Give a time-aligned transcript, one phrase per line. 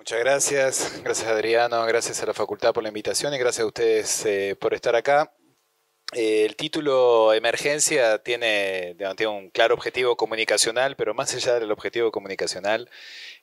[0.00, 4.24] Muchas gracias, gracias Adriano, gracias a la facultad por la invitación y gracias a ustedes
[4.24, 5.30] eh, por estar acá.
[6.14, 12.10] Eh, el título Emergencia tiene, tiene, un claro objetivo comunicacional, pero más allá del objetivo
[12.10, 12.88] comunicacional,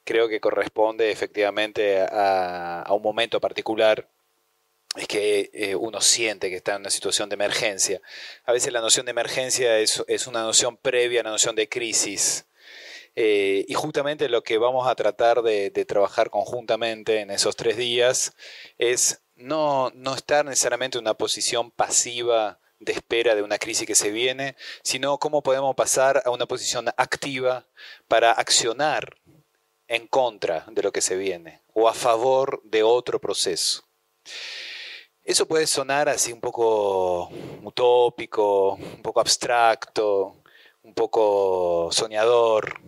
[0.03, 4.09] creo que corresponde efectivamente a, un momento particular
[4.95, 8.01] es que eh, uno siente que está en una situación de emergencia.
[8.45, 11.69] A veces la noción de emergencia es, es una noción previa a la noción de
[11.69, 12.47] crisis.
[13.19, 18.35] Eh, y justamente lo que vamos a tratar de, trabajar conjuntamente en esos tres días
[18.77, 23.95] es no, no estar necesariamente en una posición pasiva de espera de una crisis que
[23.95, 27.65] se viene, sino cómo podemos pasar a una posición activa
[28.07, 29.17] para accionar
[29.87, 33.83] en contra de lo que se viene o a favor de otro proceso.
[35.23, 37.31] Eso puede sonar así un poco
[37.63, 40.43] utópico, un poco abstracto,
[40.83, 42.79] un poco soñador,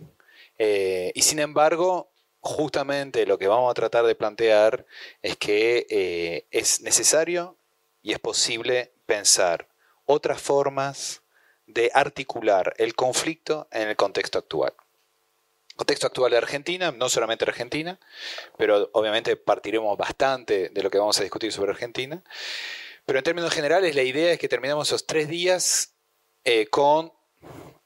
[0.62, 4.84] eh, y sin embargo, justamente lo que vamos a tratar de plantear
[5.22, 7.56] es que eh, es necesario
[8.02, 9.68] y es posible pensar
[10.04, 11.22] otras formas
[11.64, 14.74] de articular el conflicto en el contexto actual.
[15.76, 17.98] Contexto actual de Argentina, no solamente Argentina,
[18.58, 22.22] pero obviamente partiremos bastante de lo que vamos a discutir sobre Argentina.
[23.06, 25.94] Pero en términos generales, la idea es que terminemos esos tres días
[26.44, 27.14] eh, con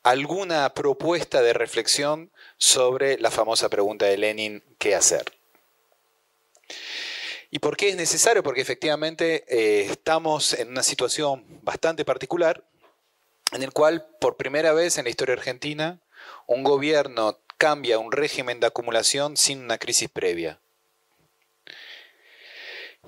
[0.05, 5.25] alguna propuesta de reflexión sobre la famosa pregunta de Lenin, ¿qué hacer?
[7.51, 8.43] ¿Y por qué es necesario?
[8.43, 12.63] Porque efectivamente eh, estamos en una situación bastante particular
[13.53, 16.01] en el cual por primera vez en la historia argentina
[16.47, 20.61] un gobierno cambia un régimen de acumulación sin una crisis previa.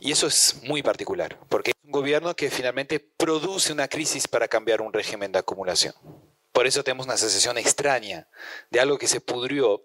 [0.00, 4.46] Y eso es muy particular, porque es un gobierno que finalmente produce una crisis para
[4.46, 5.94] cambiar un régimen de acumulación.
[6.56, 8.30] Por eso tenemos una sensación extraña
[8.70, 9.84] de algo que se pudrió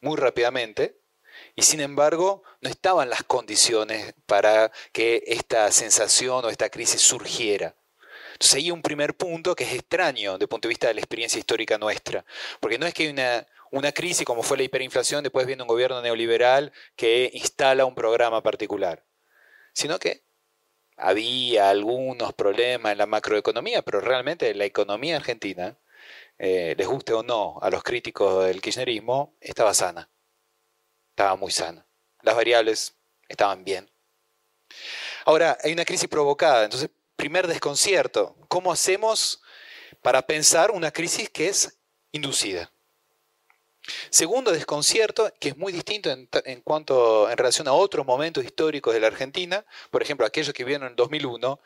[0.00, 1.00] muy rápidamente
[1.56, 7.74] y sin embargo no estaban las condiciones para que esta sensación o esta crisis surgiera.
[8.34, 11.00] Entonces hay un primer punto que es extraño desde el punto de vista de la
[11.00, 12.24] experiencia histórica nuestra,
[12.60, 13.12] porque no es que
[13.72, 18.40] una crisis como fue la hiperinflación, después viene un gobierno neoliberal que instala un programa
[18.40, 19.02] particular,
[19.72, 20.22] sino que
[20.96, 25.76] había algunos problemas en la macroeconomía, pero realmente la economía argentina
[26.38, 30.08] eh, les guste o no a los críticos del kirchnerismo, estaba sana.
[31.10, 31.86] Estaba muy sana.
[32.22, 32.96] Las variables
[33.28, 33.90] estaban bien.
[35.24, 36.64] Ahora, hay una crisis provocada.
[36.64, 38.36] Entonces, primer desconcierto.
[38.48, 39.40] ¿Cómo hacemos
[40.02, 41.78] para pensar una crisis que es
[42.12, 42.70] inducida?
[44.10, 48.94] Segundo desconcierto, que es muy distinto en, en, cuanto en relación a otros momentos históricos
[48.94, 51.60] de la Argentina, por ejemplo, aquellos que vieron en 2001,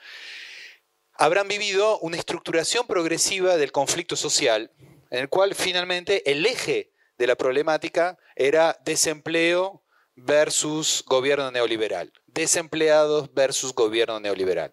[1.19, 4.71] habrán vivido una estructuración progresiva del conflicto social,
[5.11, 9.83] en el cual finalmente el eje de la problemática era desempleo
[10.15, 14.73] versus gobierno neoliberal, desempleados versus gobierno neoliberal.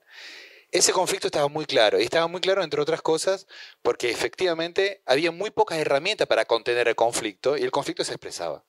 [0.72, 3.48] Ese conflicto estaba muy claro, y estaba muy claro, entre otras cosas,
[3.82, 8.64] porque efectivamente había muy pocas herramientas para contener el conflicto y el conflicto se expresaba.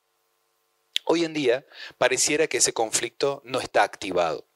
[1.05, 1.65] Hoy en día
[1.97, 4.47] pareciera que ese conflicto no está activado.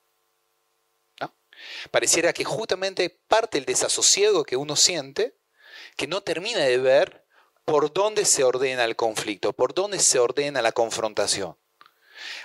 [1.92, 5.36] Pareciera que justamente parte del desasosiego que uno siente,
[5.98, 7.26] que no termina de ver
[7.66, 11.58] por dónde se ordena el conflicto, por dónde se ordena la confrontación.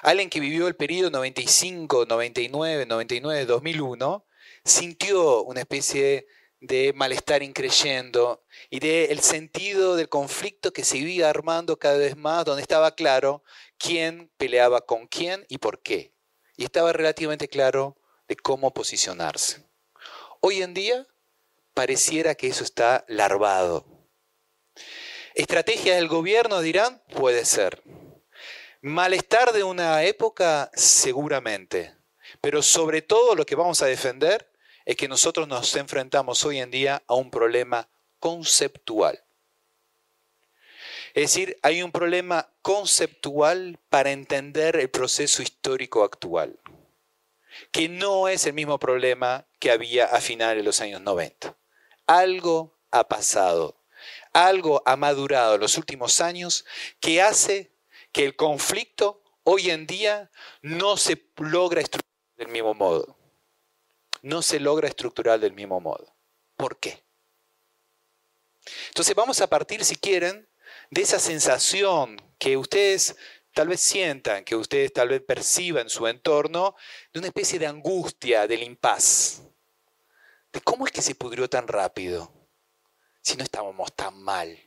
[0.03, 4.27] Alguien que vivió el periodo 95, 99, 99, 2001,
[4.65, 6.27] sintió una especie
[6.60, 12.16] de malestar increyendo y de el sentido del conflicto que se iba armando cada vez
[12.16, 13.43] más, donde estaba claro
[13.78, 16.15] quién peleaba con quién y por qué.
[16.56, 17.98] Y estaba relativamente claro
[18.29, 19.63] de cómo posicionarse.
[20.41, 21.07] Hoy en día
[21.75, 23.85] pareciera que eso está larvado.
[25.35, 27.83] Estrategia del gobierno, dirán, puede ser.
[28.81, 31.95] Malestar de una época, seguramente.
[32.41, 34.51] Pero sobre todo lo que vamos a defender
[34.85, 37.89] es que nosotros nos enfrentamos hoy en día a un problema
[38.19, 39.23] conceptual.
[41.15, 46.59] Es decir, hay un problema conceptual para entender el proceso histórico actual
[47.71, 51.57] que no es el mismo problema que había a finales de los años 90.
[52.07, 53.83] Algo ha pasado,
[54.33, 56.65] algo ha madurado en los últimos años
[57.01, 57.73] que hace
[58.13, 60.31] que el conflicto hoy en día
[60.63, 63.17] no se logra estructurar del mismo modo.
[64.23, 66.15] No se logra estructurar del mismo modo.
[66.57, 67.05] ¿Por qué?
[68.89, 70.49] Entonces vamos a partir, si quieren,
[70.91, 73.17] de esa sensación que ustedes
[73.57, 76.77] tal vez sientan, que ustedes tal vez perciban su entorno,
[77.11, 79.45] de una especie de angustia, del impas.
[80.53, 82.31] De cómo es que se pudrió tan rápido,
[83.23, 84.63] si no estábamos tan mal.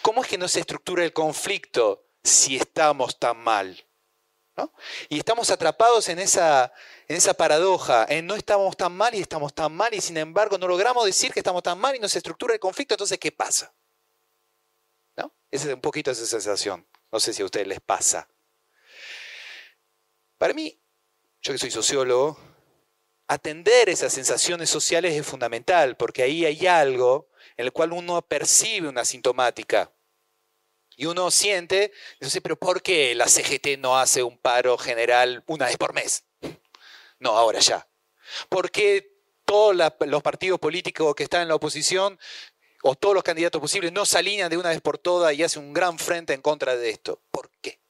[0.00, 3.84] ¿Cómo es que no se estructura el conflicto si estamos tan mal?
[5.08, 6.72] Y estamos atrapados en esa,
[7.08, 10.56] en esa paradoja, en no estamos tan mal y estamos tan mal y sin embargo
[10.56, 13.32] no logramos decir que estamos tan mal y no se estructura el conflicto, entonces ¿qué
[13.32, 13.74] pasa?
[15.16, 15.34] ¿No?
[15.50, 16.86] Esa es un poquito esa sensación.
[17.14, 18.28] No sé si a ustedes les pasa.
[20.36, 20.76] Para mí,
[21.42, 22.36] yo que soy sociólogo,
[23.28, 28.88] atender esas sensaciones sociales es fundamental, porque ahí hay algo en el cual uno percibe
[28.88, 29.92] una sintomática.
[30.96, 35.66] Y uno siente, dice, pero ¿por qué la CGT no hace un paro general una
[35.66, 36.24] vez por mes?
[37.20, 37.88] No, ahora ya.
[38.48, 39.14] ¿Por qué
[39.44, 42.18] todos los partidos políticos que están en la oposición
[42.86, 45.62] o todos los candidatos posibles no se alinean de una vez por todas y hacen
[45.62, 47.18] un gran frente en contra de esto?
[47.30, 47.80] ¿Por qué?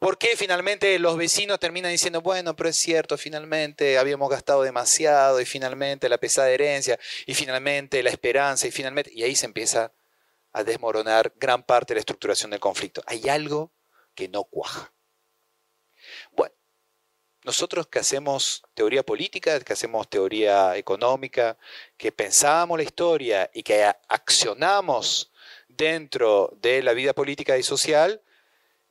[0.00, 5.40] ¿Por qué finalmente los vecinos terminan diciendo, bueno, pero es cierto, finalmente habíamos gastado demasiado
[5.40, 9.12] y finalmente la pesada herencia y finalmente la esperanza y finalmente...
[9.14, 9.92] Y ahí se empieza
[10.52, 13.02] a desmoronar gran parte de la estructuración del conflicto.
[13.06, 13.72] Hay algo
[14.16, 14.92] que no cuaja.
[17.48, 21.56] Nosotros que hacemos teoría política, que hacemos teoría económica,
[21.96, 25.32] que pensamos la historia y que accionamos
[25.66, 28.20] dentro de la vida política y social,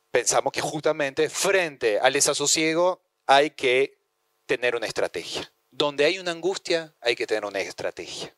[0.09, 3.99] pensamos que justamente frente al desasosiego hay que
[4.47, 5.53] tener una estrategia.
[5.69, 8.35] Donde hay una angustia hay que tener una estrategia.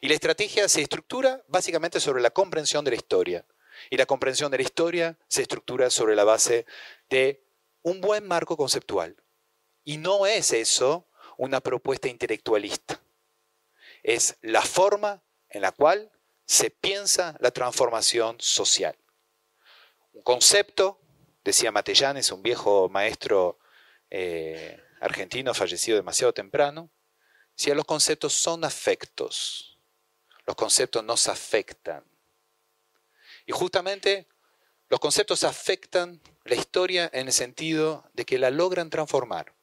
[0.00, 3.44] Y la estrategia se estructura básicamente sobre la comprensión de la historia.
[3.90, 6.66] Y la comprensión de la historia se estructura sobre la base
[7.10, 7.42] de
[7.82, 9.16] un buen marco conceptual.
[9.84, 13.00] Y no es eso una propuesta intelectualista.
[14.02, 16.10] Es la forma en la cual
[16.46, 18.96] se piensa la transformación social
[20.12, 21.00] un concepto,
[21.42, 23.58] decía Matellanes, un viejo maestro
[24.10, 26.90] eh, argentino fallecido demasiado temprano,
[27.56, 29.78] decía los conceptos son afectos,
[30.46, 32.04] los conceptos nos afectan.
[33.46, 34.28] Y justamente
[34.92, 39.54] los conceptos afectan la historia en el sentido de que la logran transformar.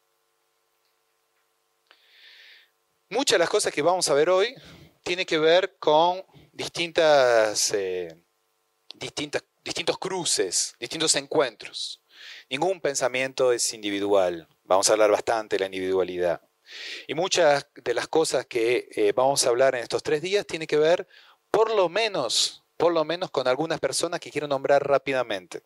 [3.10, 4.56] Muchas de las cosas que vamos a ver hoy
[5.04, 8.18] tienen que ver con distintas, eh,
[8.96, 12.02] distintos cruces, distintos encuentros.
[12.50, 14.48] Ningún pensamiento es individual.
[14.64, 16.42] Vamos a hablar bastante de la individualidad.
[17.08, 20.68] Y muchas de las cosas que eh, vamos a hablar en estos tres días tienen
[20.68, 21.08] que ver,
[21.52, 25.62] por lo menos, por lo menos con algunas personas que quiero nombrar rápidamente.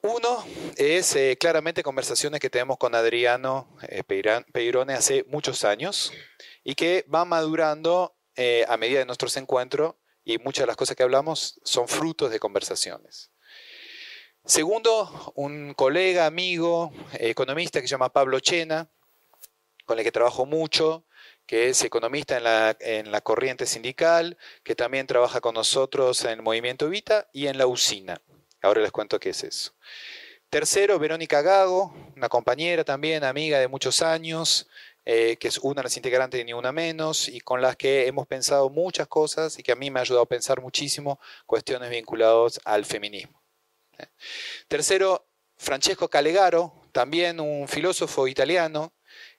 [0.00, 0.44] Uno
[0.76, 6.12] es eh, claramente conversaciones que tenemos con Adriano eh, Peirone hace muchos años
[6.62, 8.16] y que van madurando
[8.66, 12.40] a medida de nuestros encuentros y muchas de las cosas que hablamos son frutos de
[12.40, 13.30] conversaciones.
[14.44, 18.90] Segundo, un colega, amigo, economista que se llama Pablo Chena,
[19.84, 21.04] con el que trabajo mucho,
[21.46, 26.30] que es economista en la, en la corriente sindical, que también trabaja con nosotros en
[26.30, 28.20] el movimiento Vita y en la usina.
[28.62, 29.72] Ahora les cuento qué es eso.
[30.48, 34.68] Tercero, Verónica Gago, una compañera también, amiga de muchos años,
[35.04, 38.06] eh, que es una de las integrantes de Ni Una Menos y con las que
[38.06, 41.90] hemos pensado muchas cosas y que a mí me ha ayudado a pensar muchísimo cuestiones
[41.90, 43.42] vinculadas al feminismo.
[44.68, 48.92] Tercero, Francesco Calegaro, también un filósofo italiano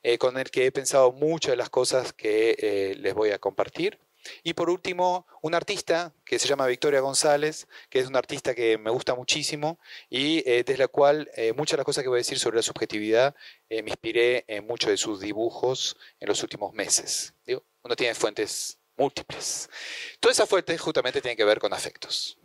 [0.03, 3.99] eh, con el que he pensado muchas de las cosas que les voy a compartir.
[4.43, 8.77] Y por último, un artista que se llama Victoria González, que es un artista que
[8.77, 9.79] me gusta muchísimo
[10.09, 12.57] y eh, desde la cual eh, muchas de las cosas que voy a decir sobre
[12.57, 13.35] la subjetividad
[13.69, 17.33] eh, me inspiré en muchos de sus dibujos en los últimos meses.
[17.83, 19.69] uno tiene fuentes múltiples.
[20.19, 22.37] Todas esas fuentes justamente tienen que ver con afectos.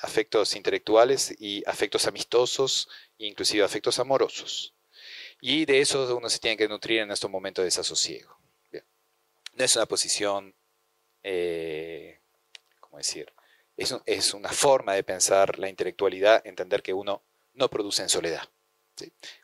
[0.00, 2.88] Afectos intelectuales y afectos amistosos,
[3.18, 4.75] inclusive afectos amorosos.
[5.40, 8.36] Y de eso uno se tiene que nutrir en estos momentos de desasosiego.
[8.72, 10.54] No es una posición
[11.28, 12.20] eh,
[12.78, 13.32] ¿cómo decir?
[13.76, 18.48] Es, una forma de pensar la intelectualidad, entender que uno no produce en soledad.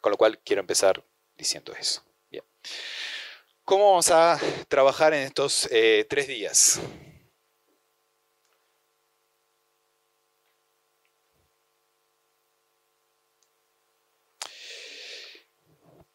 [0.00, 1.04] Con lo cual quiero empezar
[1.36, 2.04] diciendo eso.
[2.30, 2.44] Bien.
[3.64, 6.80] ¿Cómo vamos a trabajar en estos eh, tres días?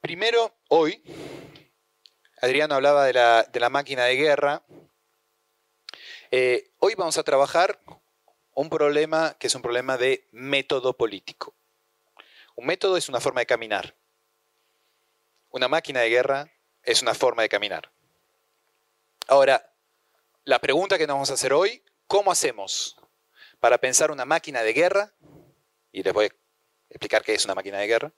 [0.08, 1.04] Primero, hoy,
[2.42, 4.64] Adriano hablaba de la, máquina de guerra
[6.32, 7.82] eh, hoy vamos a trabajar
[8.54, 11.54] un problema que es un problema de método político.
[12.56, 13.98] Un método es una forma de caminar.
[15.50, 17.92] Una máquina de guerra es una forma de caminar.
[19.28, 19.74] Ahora,
[20.46, 22.96] la pregunta que nos vamos a hacer hoy, ¿cómo hacemos
[23.60, 25.14] para pensar una máquina de guerra?
[25.92, 26.30] Y les voy a
[26.92, 28.14] explicar qué es una máquina de guerra.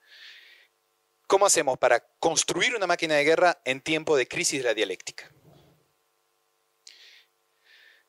[1.30, 5.30] ¿Cómo hacemos para construir una máquina de guerra en tiempo de crisis de la dialéctica?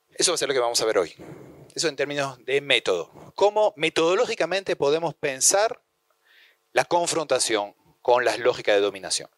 [0.09, 1.13] Eso va a ser lo que vamos a ver hoy.
[1.75, 3.31] eso en términos de método.
[3.35, 5.83] ¿Cómo metodológicamente podemos pensar
[6.73, 9.29] la confrontación con las lógicas de dominación?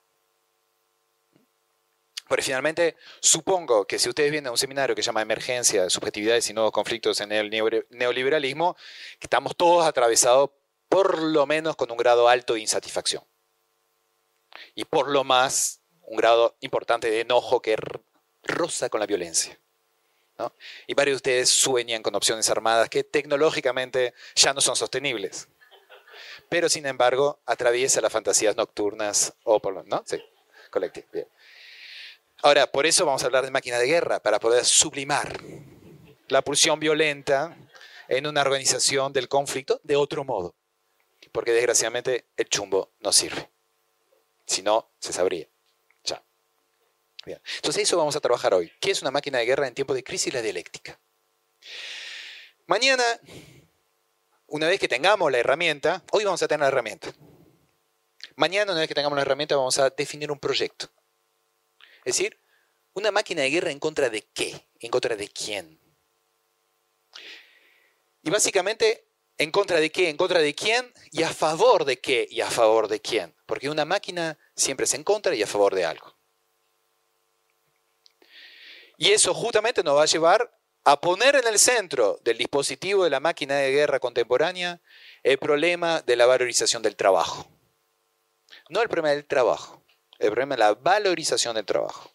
[2.30, 6.50] Porque finalmente, supongo que si ustedes vienen a un seminario que se llama Emergencia, Subjetividades
[6.50, 8.78] y Nuevos Conflictos en el Neoliberalismo,
[9.20, 10.52] estamos todos atravesados
[10.88, 13.26] por lo menos con un grado alto de insatisfacción.
[14.76, 17.78] Y por lo más, un grado importante de enojo que
[18.44, 19.60] roza con la violencia.
[20.88, 25.48] Y varios de ustedes sueñan con opciones armadas que tecnológicamente ya no son sostenibles.
[26.50, 30.04] Pero sin embargo, atraviesa las fantasías nocturnas o por ¿no?
[30.06, 30.22] Sí,
[30.70, 31.08] colectivo.
[32.42, 35.40] Ahora, por eso vamos a hablar de máquina de guerra, para poder sublimar
[36.28, 37.56] la pulsión violenta
[38.10, 40.56] en una organización del conflicto de otro modo.
[41.32, 43.53] Porque desgraciadamente el chumbo no sirve.
[44.46, 45.48] Si no, se sabría.
[46.04, 46.24] Ya.
[47.26, 47.42] Bien.
[47.56, 48.72] Entonces eso vamos a trabajar hoy.
[48.80, 50.34] ¿Qué es una máquina de guerra en tiempos de crisis?
[50.34, 51.00] La dialéctica.
[52.66, 53.04] Mañana,
[54.48, 57.14] una vez que tengamos la herramienta, hoy vamos a tener la herramienta.
[58.36, 60.90] Mañana, una vez que tengamos la herramienta, vamos a definir un proyecto.
[62.06, 62.40] Es decir,
[62.94, 65.80] una máquina de guerra en contra de qué, en contra de quién.
[68.24, 69.06] Y básicamente,
[69.38, 72.50] en contra de qué, en contra de quién y a favor de qué y a
[72.50, 73.36] favor de quién.
[73.46, 76.16] Porque una máquina siempre es en contra y a favor de algo.
[78.98, 83.10] Y eso justamente nos va a llevar a poner en el centro del dispositivo de
[83.10, 84.82] la máquina de guerra contemporánea
[85.24, 87.48] el problema de la valorización del trabajo.
[88.70, 89.84] No el problema del trabajo,
[90.20, 92.12] el problema de la valorización del trabajo.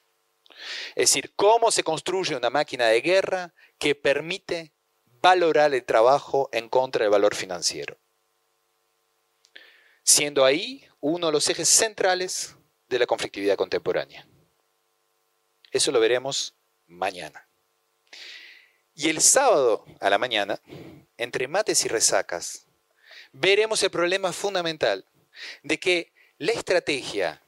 [0.94, 4.72] Es decir, cómo se construye una máquina de guerra que permite
[5.20, 7.98] valorar el trabajo en contra del valor financiero.
[10.02, 12.56] Siendo ahí uno de los ejes centrales
[12.88, 14.26] de la conflictividad contemporánea.
[15.70, 16.54] Eso lo veremos
[16.86, 17.46] mañana.
[18.94, 20.60] Y el sábado a la mañana,
[21.16, 22.66] entre mates y resacas,
[23.32, 25.04] veremos el problema fundamental
[25.62, 27.42] de que la estrategia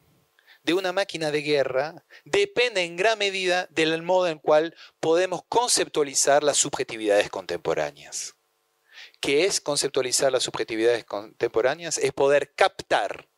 [0.63, 6.45] de una máquina de guerra depende en gran medida del modo en cual podemos conceptualizar
[6.45, 8.37] las subjetividades contemporáneas.
[9.21, 11.99] ¿Qué es conceptualizar las subjetividades contemporáneas?
[11.99, 13.29] Es poder captar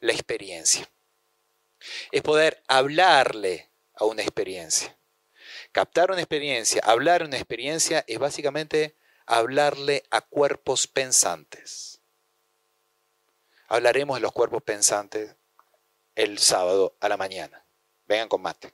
[0.00, 0.90] la experiencia.
[2.12, 4.96] Es poder hablarle a una experiencia.
[5.72, 8.96] Captar una experiencia, hablar una experiencia es básicamente
[9.26, 12.00] hablarle a cuerpos pensantes.
[13.68, 15.36] Hablaremos de los cuerpos pensantes
[16.14, 17.64] el sábado a la mañana.
[18.06, 18.72] Vengan con mate.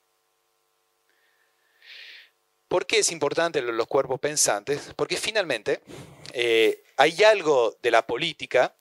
[2.68, 4.92] ¿Por qué es importante los cuerpos pensantes?
[4.94, 5.82] Porque finalmente
[6.32, 8.76] eh, hay algo de la política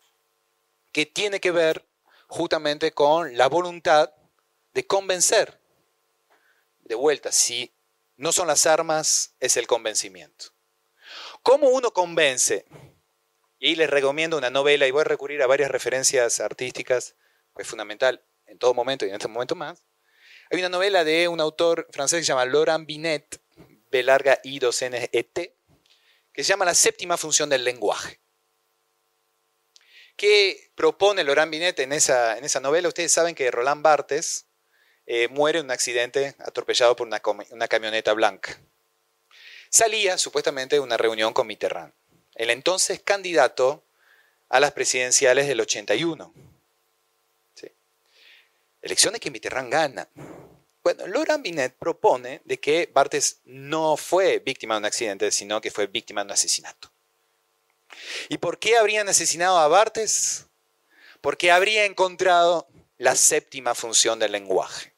[0.92, 1.86] que tiene que ver
[2.28, 4.13] justamente con la voluntad
[4.74, 5.60] de convencer.
[6.82, 7.74] De vuelta, si
[8.16, 10.54] no son las armas, es el convencimiento.
[11.42, 12.66] ¿Cómo uno convence?
[13.58, 17.16] Y les recomiendo una novela, y voy a recurrir a varias referencias artísticas,
[17.54, 19.84] pues es fundamental en todo momento y en este momento más.
[20.51, 23.39] Hay una novela de un autor francés que se llama Laurent Binet,
[23.91, 25.53] B larga I 2 N E
[26.34, 28.20] que se llama La séptima función del lenguaje.
[30.15, 32.88] ¿Qué propone Laurent Binet en esa, en esa novela?
[32.88, 34.48] Ustedes saben que Roland Barthes
[35.06, 38.60] eh, muere en un accidente atropellado por una, una camioneta blanca.
[39.70, 41.94] Salía supuestamente de una reunión con Mitterrand,
[42.36, 43.84] el entonces candidato
[44.50, 46.34] a las presidenciales del 81
[48.81, 50.09] elecciones que Mitterrand gana.
[50.83, 55.71] Bueno, Laurent Binet propone de que Barthes no fue víctima de un accidente, sino que
[55.71, 56.91] fue víctima de un asesinato.
[58.29, 60.48] ¿Y por qué habrían asesinado a Barthes?
[61.21, 62.67] Porque habría encontrado
[62.98, 64.93] la séptima función del lenguaje.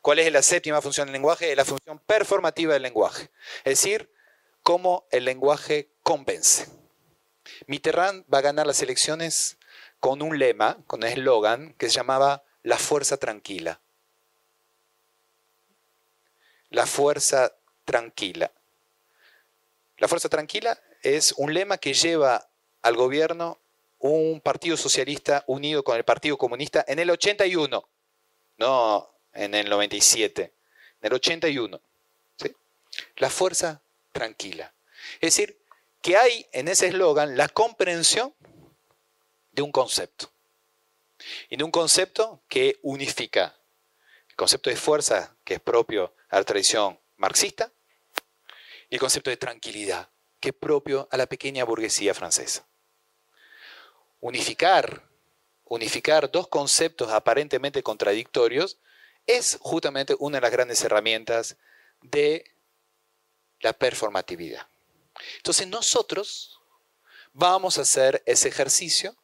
[0.00, 1.50] ¿Cuál es la séptima función del lenguaje?
[1.50, 3.30] Es la función performativa del lenguaje.
[3.64, 4.12] Es decir,
[4.62, 6.66] cómo el lenguaje convence.
[7.66, 9.58] Mitterrand va a ganar las elecciones
[9.98, 13.80] con un lema, con un eslogan que se llamaba la fuerza tranquila.
[16.70, 17.54] La fuerza
[17.84, 18.50] tranquila.
[19.98, 22.48] La fuerza tranquila es un lema que lleva
[22.82, 23.60] al gobierno
[24.00, 27.88] un partido socialista unido con el Partido Comunista en el 81,
[28.58, 31.80] no en el 97, en el 81.
[33.18, 33.80] La fuerza
[34.10, 34.74] tranquila.
[35.20, 35.56] Es decir,
[36.02, 38.34] que hay en ese eslogan la comprensión
[39.52, 40.32] de un concepto
[41.50, 43.58] de un concepto que unifica
[44.28, 47.72] el concepto de fuerza, que es propio a la tradición marxista,
[48.88, 52.66] y el concepto de tranquilidad, que es propio a la pequeña burguesía francesa.
[54.20, 55.08] Unificar,
[55.64, 58.78] unificar dos conceptos aparentemente contradictorios
[59.26, 61.56] es justamente una de las grandes herramientas
[62.00, 62.44] de
[63.60, 64.68] la performatividad.
[65.38, 66.60] Entonces nosotros
[67.32, 69.16] vamos a hacer ese ejercicio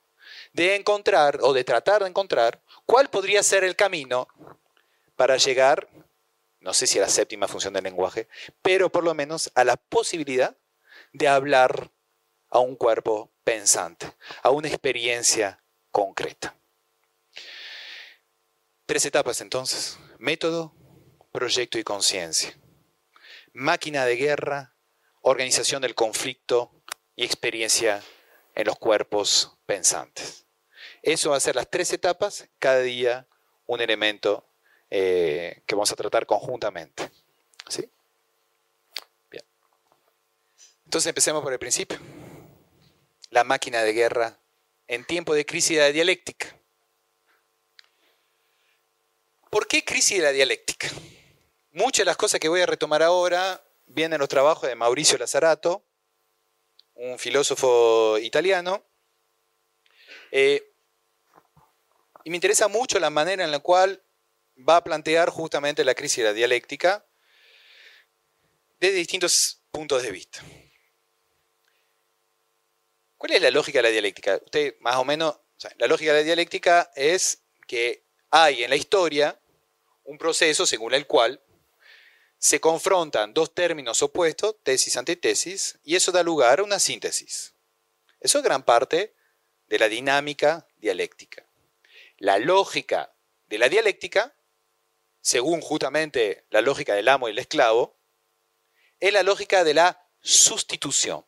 [0.52, 4.28] de encontrar o de tratar de encontrar cuál podría ser el camino
[5.16, 5.88] para llegar,
[6.60, 8.28] no sé si a la séptima función del lenguaje,
[8.60, 10.56] pero por lo menos a la posibilidad
[11.12, 11.90] de hablar
[12.48, 16.54] a un cuerpo pensante, a una experiencia concreta.
[18.86, 19.98] Tres etapas entonces.
[20.18, 20.74] Método,
[21.32, 22.58] proyecto y conciencia.
[23.54, 24.76] Máquina de guerra,
[25.22, 26.72] organización del conflicto
[27.16, 28.02] y experiencia
[28.54, 30.41] en los cuerpos pensantes.
[31.02, 33.26] Eso va a ser las tres etapas, cada día
[33.66, 34.46] un elemento
[34.90, 37.10] eh, que vamos a tratar conjuntamente.
[37.68, 37.88] ¿Sí?
[39.30, 39.44] Bien.
[40.84, 41.98] Entonces empecemos por el principio.
[43.30, 44.38] La máquina de guerra
[44.86, 46.56] en tiempo de crisis de la dialéctica.
[49.50, 50.88] ¿Por qué crisis de la dialéctica?
[51.72, 55.18] Muchas de las cosas que voy a retomar ahora vienen en los trabajos de Mauricio
[55.18, 55.82] Lazzarato,
[56.94, 58.84] un filósofo italiano,
[60.30, 60.71] eh,
[62.24, 64.02] y me interesa mucho la manera en la cual
[64.68, 67.04] va a plantear justamente la crisis de la dialéctica
[68.80, 70.40] desde distintos puntos de vista.
[73.16, 74.40] ¿Cuál es la lógica de la dialéctica?
[74.44, 75.38] Usted más o menos,
[75.78, 79.38] la lógica de la dialéctica es que hay en la historia
[80.04, 81.40] un proceso según el cual
[82.38, 87.54] se confrontan dos términos opuestos, tesis, antitesis, y eso da lugar a una síntesis.
[88.18, 89.14] Eso es gran parte
[89.68, 91.46] de la dinámica dialéctica.
[92.22, 93.12] La lógica
[93.48, 94.32] de la dialéctica,
[95.20, 97.98] según justamente la lógica del amo y el esclavo,
[99.00, 101.26] es la lógica de la sustitución.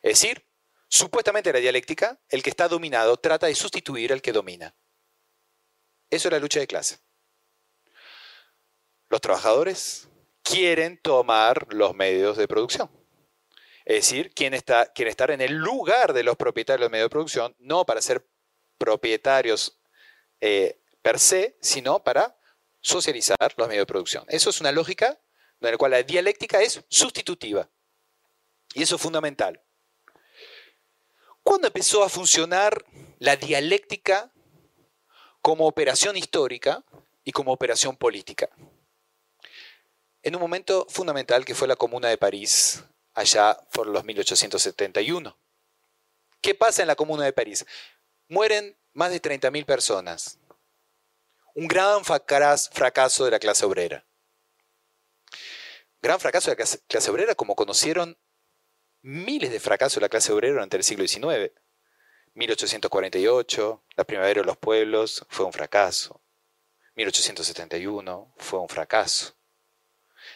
[0.00, 0.48] Es decir,
[0.88, 4.74] supuestamente la dialéctica, el que está dominado trata de sustituir al que domina.
[6.08, 7.00] Eso es la lucha de clase.
[9.10, 10.08] Los trabajadores
[10.42, 12.90] quieren tomar los medios de producción.
[13.84, 17.54] Es decir, quieren estar, estar en el lugar de los propietarios de medios de producción,
[17.58, 18.26] no para ser
[18.80, 19.78] propietarios
[20.40, 22.34] eh, per se, sino para
[22.80, 24.24] socializar los medios de producción.
[24.28, 25.20] Eso es una lógica
[25.60, 27.68] en la cual la dialéctica es sustitutiva.
[28.72, 29.60] Y eso es fundamental.
[31.42, 32.84] ¿Cuándo empezó a funcionar
[33.18, 34.32] la dialéctica
[35.42, 36.82] como operación histórica
[37.24, 38.48] y como operación política?
[40.22, 42.82] en un momento fundamental que fue la Comuna de París,
[43.14, 45.36] allá por los 1871.
[46.40, 47.66] ¿Qué pasa en la Comuna de París?
[48.30, 50.38] Mueren más de 30.000 personas.
[51.54, 54.06] Un gran fracaso de la clase obrera.
[56.00, 58.16] Gran fracaso de la clase obrera como conocieron
[59.02, 61.52] miles de fracasos de la clase obrera durante el siglo XIX.
[62.34, 66.22] 1848, la primavera de los pueblos, fue un fracaso.
[66.94, 69.34] 1871 fue un fracaso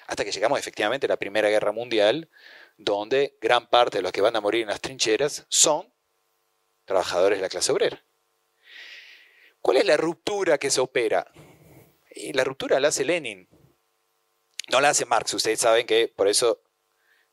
[0.08, 2.28] hasta que llegamos efectivamente a la Primera Guerra Mundial,
[2.76, 5.93] donde gran parte de los que van a morir en las trincheras son
[6.84, 8.04] trabajadores de la clase obrera.
[9.60, 11.32] ¿Cuál es la ruptura que se opera?
[12.32, 13.48] La ruptura la hace Lenin,
[14.70, 15.34] no la hace Marx.
[15.34, 16.62] Ustedes saben que por eso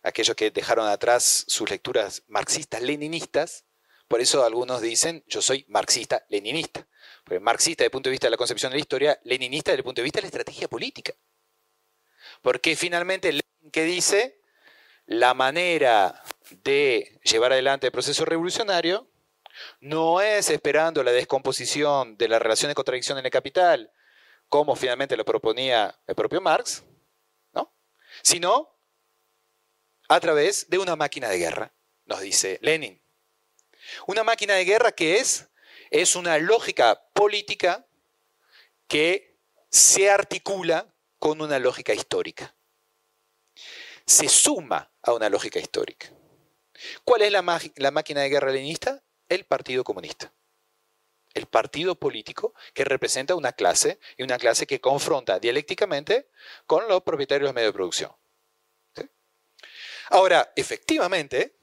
[0.02, 3.66] aquellos que dejaron atrás sus lecturas marxistas-leninistas,
[4.08, 6.88] por eso algunos dicen yo soy marxista-leninista.
[7.24, 9.80] Porque marxista desde el punto de vista de la concepción de la historia, leninista desde
[9.80, 11.14] el punto de vista de la estrategia política.
[12.42, 13.40] Porque finalmente
[13.72, 14.42] que dice
[15.06, 16.24] la manera
[16.64, 19.11] de llevar adelante el proceso revolucionario
[19.80, 23.92] no es esperando la descomposición de la relación de contradicción en el capital,
[24.50, 26.84] como finalmente lo proponía el propio Marx,
[27.54, 27.74] ¿no?
[28.22, 28.70] sino
[30.10, 31.74] a través de una máquina de guerra,
[32.06, 33.02] nos dice Lenin.
[34.08, 35.48] Una máquina de guerra que es,
[35.90, 37.88] es una lógica política
[38.88, 42.54] que se articula con una lógica histórica.
[44.06, 46.12] Se suma a una lógica histórica.
[47.04, 49.04] ¿Cuál es la, máquina de guerra leninista?
[49.32, 50.34] El Partido Comunista.
[51.34, 56.30] El partido político que representa una clase y una clase que confronta dialécticamente
[56.66, 58.12] con los propietarios de medios de producción.
[60.10, 61.56] Ahora, efectivamente,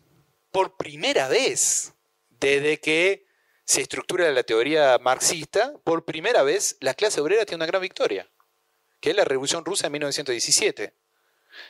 [0.51, 1.93] por primera vez
[2.31, 3.27] desde que
[3.67, 8.31] se estructura la teoría marxista, por primera vez la clase obrera tiene una gran victoria
[9.01, 10.95] que es la Revolución Rusa en 1917.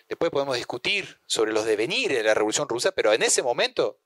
[0.09, 3.99] Después podemos discutir sobre los devenires de la Revolución Rusa, pero en ese momento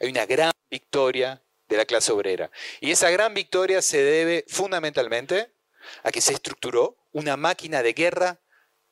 [0.00, 2.50] hay una gran victoria de la clase obrera.
[2.80, 5.52] Y esa gran victoria se debe fundamentalmente
[6.02, 8.40] a que se estructuró una máquina de guerra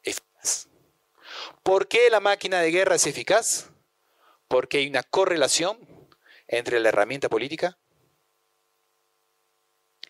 [0.03, 0.69] eficaz.
[1.63, 3.71] ¿Por qué la máquina de guerra es eficaz?
[4.47, 5.79] Porque hay una correlación
[6.47, 7.79] entre la herramienta política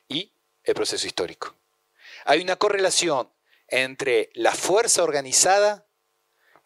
[0.08, 0.32] y
[0.64, 1.54] el proceso histórico.
[2.24, 3.32] Hay una correlación
[3.68, 5.86] entre la fuerza organizada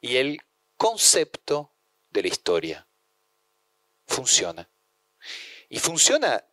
[0.00, 0.40] y el
[0.76, 1.74] concepto
[2.10, 2.86] de la historia.
[4.12, 4.68] Funciona.
[5.70, 6.44] Y funciona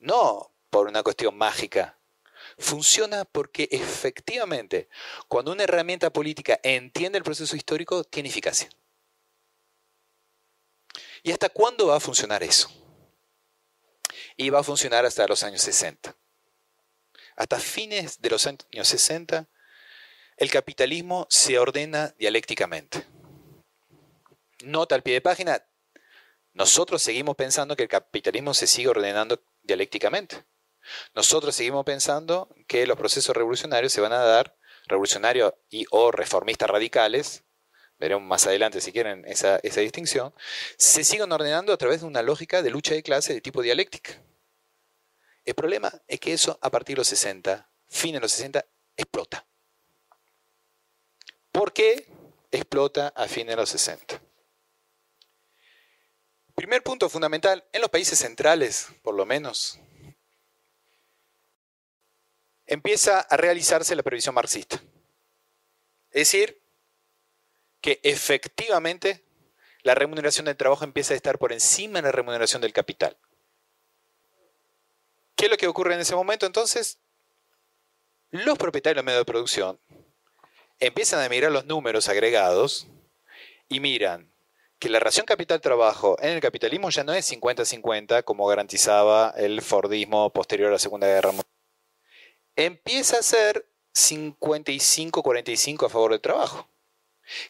[0.00, 1.96] no por una cuestión mágica.
[2.58, 4.88] Funciona porque efectivamente,
[5.28, 8.68] cuando una herramienta política entiende el proceso histórico, tiene eficacia.
[11.22, 12.68] ¿Y hasta cuándo va a funcionar eso?
[14.36, 16.16] Y va a funcionar hasta los años 60.
[17.36, 19.48] Hasta fines de los años 60,
[20.38, 23.06] el capitalismo se ordena dialécticamente.
[24.64, 25.64] Nota al pie de página,
[26.56, 30.46] nosotros seguimos pensando que el capitalismo se sigue ordenando dialécticamente.
[31.14, 36.70] Nosotros seguimos pensando que los procesos revolucionarios se van a dar, revolucionarios y o reformistas
[36.70, 37.44] radicales,
[37.98, 40.32] veremos más adelante si quieren esa, distinción,
[40.78, 44.22] se siguen ordenando a través de una lógica de lucha de clase de tipo dialéctica.
[45.44, 48.64] El problema es que eso a partir de los 60, fin de los 60,
[48.96, 49.46] explota.
[51.52, 52.08] ¿Por qué
[52.50, 54.22] explota a fin de los 60?
[56.56, 59.78] Primer punto fundamental, en los países centrales, por lo menos,
[62.66, 64.82] empieza a realizarse la previsión marxista.
[66.10, 66.62] Es decir,
[67.82, 69.22] que efectivamente
[69.82, 73.18] la remuneración del trabajo empieza a estar por encima de la remuneración del capital.
[75.36, 76.46] ¿Qué es lo que ocurre en ese momento?
[76.46, 76.98] Entonces,
[78.30, 79.78] los propietarios de medios de producción
[80.80, 82.86] empiezan a mirar los números agregados
[83.68, 84.32] y miran
[84.78, 90.30] que la relación capital-trabajo en el capitalismo ya no es 50-50 como garantizaba el Fordismo
[90.32, 91.50] posterior a la Segunda Guerra Mundial.
[92.56, 96.68] Empieza a ser 55-45 a favor del trabajo.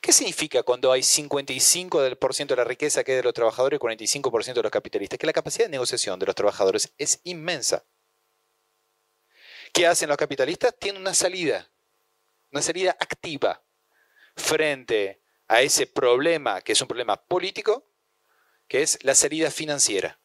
[0.01, 4.55] ¿Qué significa cuando hay 55% de la riqueza que es de los trabajadores y 45%
[4.55, 5.19] de los capitalistas?
[5.19, 7.85] Que la capacidad de negociación de los trabajadores es inmensa.
[9.73, 10.75] ¿Qué hacen los capitalistas?
[10.79, 11.71] Tienen una salida,
[12.51, 13.63] una salida activa
[14.35, 17.87] frente a ese problema, que es un problema político,
[18.69, 20.19] que es la salida financiera.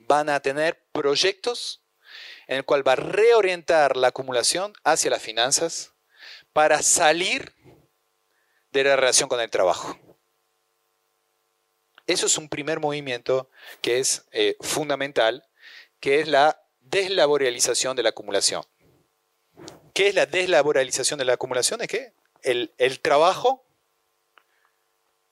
[0.00, 1.82] Van a tener proyectos
[2.46, 5.94] en el cual va a reorientar la acumulación hacia las finanzas
[6.52, 7.54] para salir
[8.72, 9.98] de la relación con el trabajo.
[12.06, 13.48] Eso es un primer movimiento
[13.80, 15.48] que es eh, fundamental,
[16.00, 18.64] que es la deslaboralización de la acumulación.
[19.94, 21.80] ¿Qué es la deslaboralización de la acumulación?
[21.80, 23.66] Es que el, el trabajo,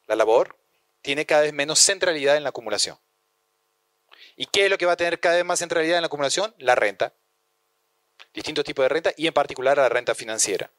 [0.06, 0.58] la labor,
[1.02, 2.98] tiene cada vez menos centralidad en la acumulación.
[4.36, 6.54] ¿Y qué es lo que va a tener cada vez más centralidad en la acumulación?
[6.58, 7.14] La renta.
[8.32, 10.70] Distintos tipos de renta y en particular la renta financiera.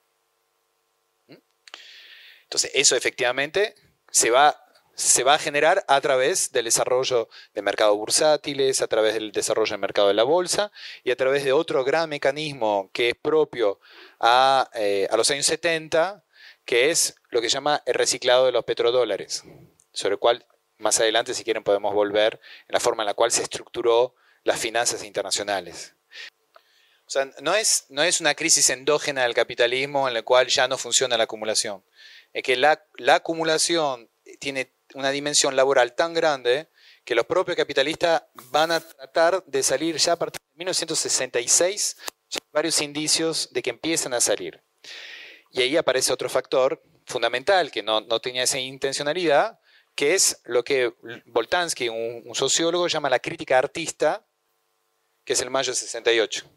[2.43, 3.75] Entonces, eso efectivamente
[4.09, 4.65] se va,
[4.95, 9.71] se va a generar a través del desarrollo de mercados bursátiles, a través del desarrollo
[9.71, 10.71] del mercado de la bolsa
[11.03, 13.79] y a través de otro gran mecanismo que es propio
[14.19, 16.23] a, eh, a los años 70,
[16.65, 19.43] que es lo que se llama el reciclado de los petrodólares,
[19.93, 20.45] sobre el cual
[20.77, 24.59] más adelante, si quieren, podemos volver en la forma en la cual se estructuró las
[24.59, 25.95] finanzas internacionales.
[27.05, 30.67] O sea, no es, no es una crisis endógena del capitalismo en la cual ya
[30.67, 31.83] no funciona la acumulación
[32.33, 36.69] es que la, acumulación tiene una dimensión laboral tan grande
[37.03, 41.97] que los propios capitalistas van a tratar de salir ya a partir de 1966,
[42.51, 44.61] varios indicios de que empiezan a salir.
[45.51, 49.59] Y ahí aparece otro factor fundamental que no, tenía esa intencionalidad,
[49.95, 50.93] que es lo que
[51.25, 54.25] Boltansky, un, un, sociólogo, llama la crítica artista,
[55.25, 56.49] que es el mayo 68.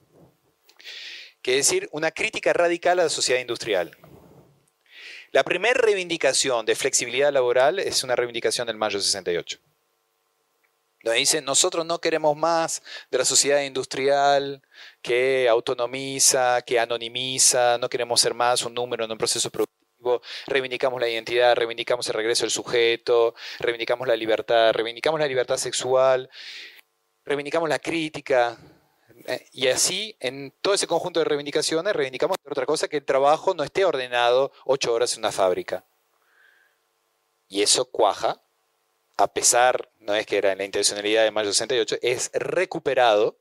[1.43, 3.97] Que es decir, una crítica radical a la sociedad industrial.
[5.35, 9.59] La primera reivindicación de flexibilidad laboral es una reivindicación del mayo 68.
[11.03, 14.63] Donde dice, nosotros no queremos más de la sociedad industrial
[15.03, 21.01] que autonomiza, que anonimiza, no queremos ser más un número en un proceso productivo, reivindicamos
[21.01, 26.31] la identidad, reivindicamos el regreso del sujeto, reivindicamos la libertad, reivindicamos la libertad sexual,
[27.25, 28.57] reivindicamos la crítica,
[29.27, 33.55] eh, y así, en todo ese conjunto de reivindicaciones, reivindicamos otra cosa, que el trabajo
[33.55, 35.85] no esté ordenado ocho horas en una fábrica.
[37.49, 38.43] Y eso cuaja,
[39.17, 43.39] a pesar, no es que era en la intencionalidad de mayo 68, es recuperado,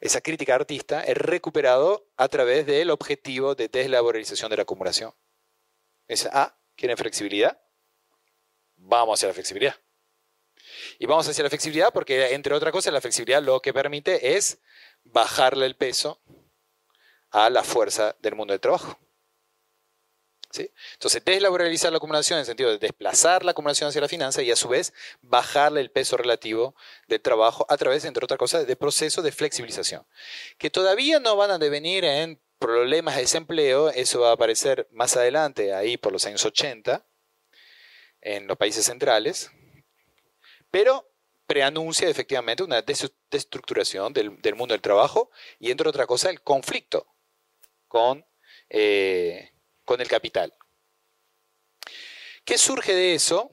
[0.00, 5.12] esa crítica artista es recuperado a través del objetivo de deslaboralización de la acumulación.
[6.06, 7.60] Es, ah, ¿quieren flexibilidad?
[8.76, 9.76] Vamos hacia la flexibilidad.
[10.98, 14.58] Y vamos hacia la flexibilidad porque, entre otras cosas, la flexibilidad lo que permite es
[15.12, 16.20] bajarle el peso
[17.30, 18.98] a la fuerza del mundo del trabajo.
[20.50, 20.70] ¿Sí?
[20.94, 24.50] Entonces, deslaboralizar la acumulación en el sentido de desplazar la acumulación hacia la finanza y
[24.50, 26.74] a su vez bajarle el peso relativo
[27.06, 30.06] del trabajo a través, entre otras cosas, de procesos de flexibilización,
[30.56, 35.16] que todavía no van a devenir en problemas de desempleo, eso va a aparecer más
[35.18, 37.06] adelante, ahí por los años 80,
[38.22, 39.50] en los países centrales,
[40.70, 41.08] pero
[41.48, 47.06] preanuncia efectivamente una destructuración del, mundo del trabajo y, entre otra cosa, el conflicto
[47.88, 48.24] con,
[48.68, 49.50] eh,
[49.86, 50.54] con el capital.
[52.44, 53.50] ¿Qué surge de eso?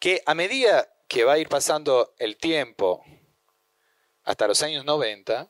[0.00, 3.04] Que a medida que va a ir pasando el tiempo
[4.24, 5.48] hasta los años 90,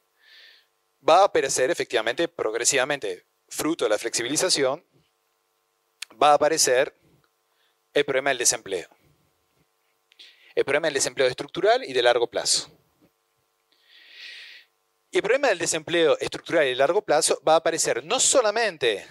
[1.09, 4.85] va a aparecer efectivamente progresivamente, fruto de la flexibilización,
[6.23, 6.95] va a aparecer
[7.95, 8.96] el problema del desempleo.
[10.57, 12.71] El problema del desempleo estructural y de largo plazo.
[15.11, 19.07] Y el problema del desempleo estructural y de largo plazo va a aparecer no solamente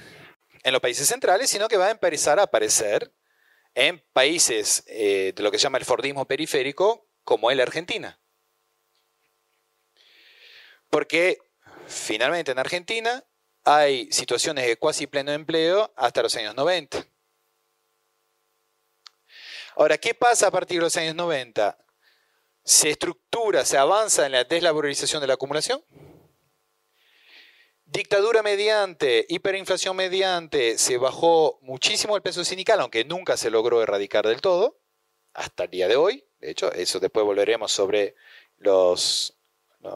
[0.63, 3.13] en los países centrales, sino que va a empezar a aparecer
[3.75, 8.19] en países eh, de lo que se llama el Fordismo periférico, como es la Argentina.
[10.89, 11.37] Porque
[11.85, 13.23] finalmente en Argentina
[13.63, 17.05] hay situaciones de cuasi pleno empleo hasta los años 90.
[19.77, 21.77] Ahora, ¿qué pasa a partir de los años 90?
[22.63, 25.83] ¿Se estructura, se avanza en la deslaboralización de la acumulación?
[27.83, 34.25] Dictadura mediante, hiperinflación mediante, se bajó muchísimo el peso sindical, aunque nunca se logró erradicar
[34.25, 34.79] del todo,
[35.33, 36.25] hasta el día de hoy.
[36.39, 38.15] De hecho, eso después volveremos sobre
[38.57, 39.37] los,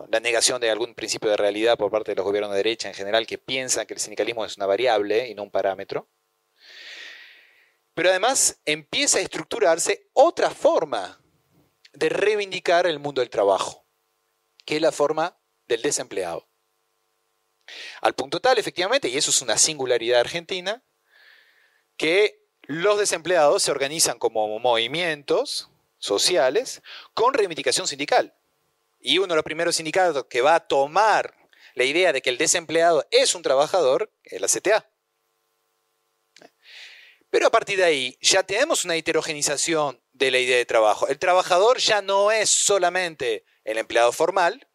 [0.09, 2.95] la negación de algún principio de realidad por parte de los gobiernos de derecha en
[2.95, 6.09] general, que piensan que el sindicalismo es una variable y no un parámetro.
[7.99, 11.21] Pero además empieza a estructurarse otra forma
[11.91, 13.85] de reivindicar el mundo del trabajo,
[14.65, 16.47] que es la forma del desempleado.
[17.99, 20.81] Al punto tal, efectivamente, y eso es una singularidad argentina,
[21.97, 26.81] que los desempleados se organizan como movimientos sociales
[27.13, 28.33] con reivindicación sindical.
[29.01, 31.35] Y uno de los primeros sindicatos que va a tomar
[31.73, 34.89] la idea de que el desempleado es un trabajador es la CTA.
[37.29, 41.07] Pero a partir de ahí ya tenemos una heterogenización de la idea de trabajo.
[41.07, 44.67] El trabajador ya no es solamente el empleado formal,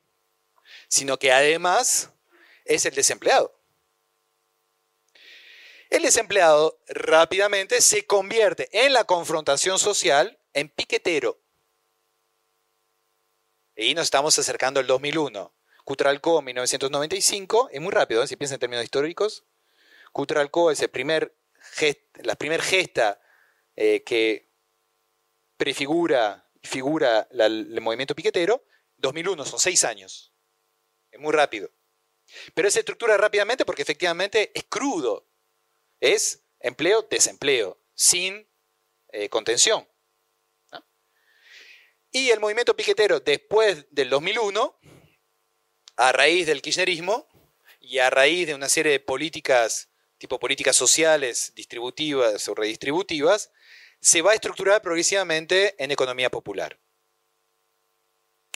[0.89, 2.11] sino que además
[2.65, 3.61] es el desempleado.
[5.91, 11.41] El desempleado rápidamente se convierte en la confrontación social en piquetero.
[13.77, 15.53] Y nos estamos acercando al 2001.
[15.85, 18.27] Cutralco 1995, es muy rápido, ¿eh?
[18.27, 19.45] si piensan en términos históricos.
[20.13, 21.37] Cutralco es el primer
[22.23, 23.21] la primera gesta
[23.77, 24.53] eh, que
[25.57, 28.65] prefigura figura el movimiento piquetero,
[28.97, 30.33] 2001, son seis años.
[31.11, 31.71] Es muy rápido.
[32.55, 35.29] Pero se estructura rápidamente porque efectivamente es crudo.
[36.01, 38.49] Es empleo, desempleo, sin
[39.13, 39.87] eh, contención.
[42.11, 44.79] Y el movimiento piquetero después del 2001,
[45.97, 47.29] a raíz del kirchnerismo
[47.81, 49.91] y a raíz de una serie de políticas
[50.25, 53.53] tipo políticas sociales, distributivas o redistributivas,
[54.01, 56.81] se va a estructurar progresivamente en economía popular.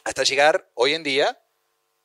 [0.02, 1.38] Hasta llegar hoy en día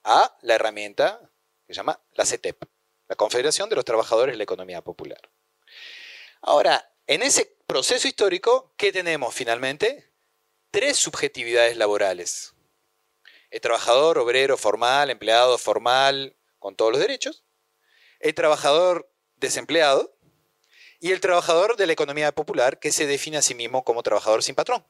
[0.04, 1.32] a la herramienta
[1.66, 2.62] que se llama la CETEP,
[3.08, 5.30] la Confederación de los Trabajadores de la Economía Popular.
[6.42, 10.12] Ahora, en ese proceso histórico, ¿qué tenemos finalmente?
[10.72, 12.54] Tres subjetividades laborales.
[13.50, 17.46] El trabajador obrero formal, empleado formal, con todos los derechos.
[18.20, 20.16] El trabajador desempleado,
[21.00, 24.42] y el trabajador de la economía popular que se define a sí mismo como trabajador
[24.42, 24.86] sin patrón.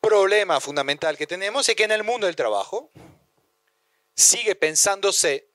[0.00, 2.92] Problema fundamental que tenemos es que en el mundo del trabajo
[4.14, 5.50] sigue pensándose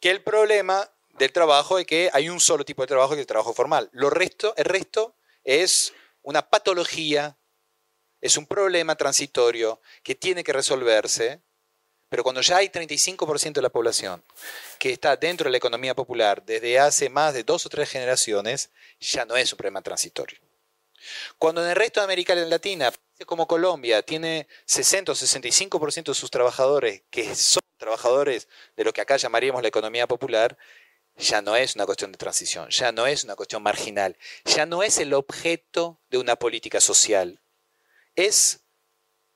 [0.00, 3.20] que el problema del trabajo es que hay un solo tipo de trabajo que es
[3.20, 3.90] el trabajo formal.
[3.92, 7.38] Lo resto, el resto es una patología,
[8.20, 11.42] es un problema transitorio que tiene que resolverse
[12.16, 14.24] pero cuando ya hay 35% de la población
[14.78, 18.70] que está dentro de la economía popular desde hace más de dos o tres generaciones,
[18.98, 20.38] ya no es un problema transitorio.
[21.36, 22.90] Cuando en el resto de América Latina,
[23.26, 28.48] como Colombia, tiene 60 o 65% de sus trabajadores que son trabajadores
[28.78, 30.56] de lo que acá llamaríamos la economía popular,
[31.18, 34.82] ya no es una cuestión de transición, ya no es una cuestión marginal, ya no
[34.82, 37.42] es el objeto de una política social.
[38.14, 38.60] Es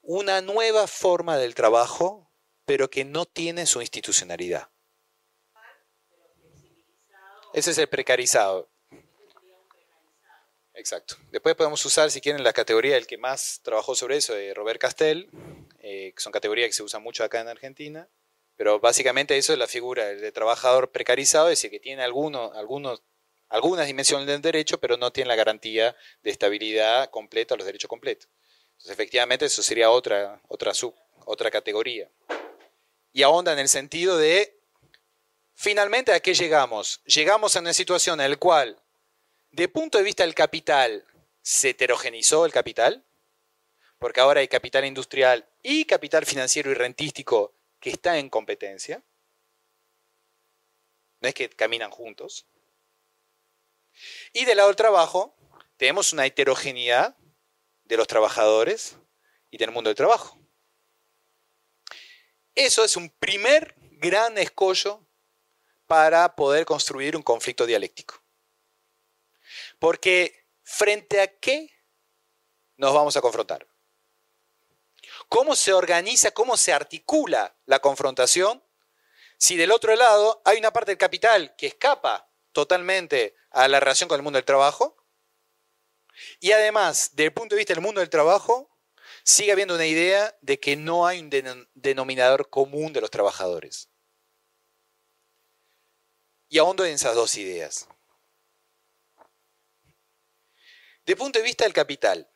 [0.01, 2.30] una nueva forma del trabajo
[2.71, 4.69] pero que no tiene su institucionalidad.
[7.53, 8.71] Ese es el precarizado.
[10.75, 11.17] Exacto.
[11.33, 14.81] Después podemos usar, si quieren, la categoría del que más trabajó sobre eso, de Robert
[14.81, 15.29] Castell,
[15.81, 18.09] eh, que son categorías que se usan mucho acá en Argentina.
[18.55, 22.53] Pero básicamente eso es la figura de trabajador precarizado, es decir, que tiene algunos,
[23.49, 28.29] algunas dimensiones del derecho, pero no tiene la garantía de estabilidad completa, los derechos completos.
[28.75, 32.09] Entonces, efectivamente, eso sería otra, otra, sub, otra categoría
[33.13, 34.61] y ahonda en el sentido de,
[35.55, 37.03] finalmente, ¿a qué llegamos?
[37.05, 38.81] Llegamos a una situación en la cual
[39.53, 41.05] de punto de vista del capital,
[41.43, 43.05] se heterogenizó el capital,
[43.99, 49.03] porque ahora hay capital industrial y capital financiero y rentístico que está en competencia.
[51.21, 52.47] No es que caminan juntos.
[54.33, 55.37] Y del lado del trabajo,
[55.77, 57.17] tenemos una heterogeneidad
[57.85, 58.97] de los trabajadores
[59.51, 60.40] y del mundo del trabajo.
[62.55, 65.07] Eso es un primer gran escollo
[65.87, 68.23] para poder construir un conflicto dialéctico.
[69.79, 71.71] Porque frente a qué
[72.77, 73.67] nos vamos a confrontar.
[75.29, 78.65] ¿Cómo se organiza, cómo se articula la confrontación
[79.37, 84.09] si del otro lado hay una parte del capital que escapa totalmente a la relación
[84.09, 84.97] con el mundo del trabajo?
[86.41, 88.70] Y además, desde el punto de vista del mundo del trabajo,
[89.25, 91.31] sigue habiendo una idea de que no hay un
[91.75, 93.89] denominador común de los trabajadores.
[96.49, 97.89] Y ahondo en esas dos ideas.
[101.05, 102.29] De punto de vista del capital,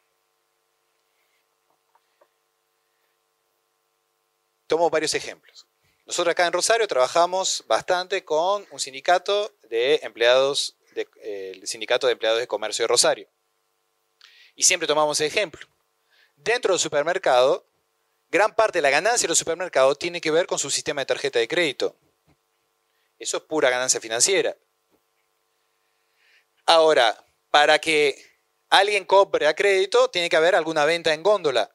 [4.67, 5.67] tomo varios ejemplos.
[6.07, 12.13] Nosotros acá en Rosario trabajamos bastante con un sindicato de empleados, eh, el sindicato de
[12.13, 13.29] empleados de comercio de Rosario.
[14.55, 15.67] Y siempre tomamos ejemplo.
[16.45, 17.67] Dentro del supermercado,
[18.29, 21.39] gran parte de la ganancia del supermercado tiene que ver con su sistema de tarjeta
[21.39, 21.97] de crédito.
[23.19, 24.55] Eso es pura ganancia financiera.
[26.67, 28.23] Ahora, para que
[28.69, 31.75] alguien compre a crédito, tiene que haber alguna venta en góndola.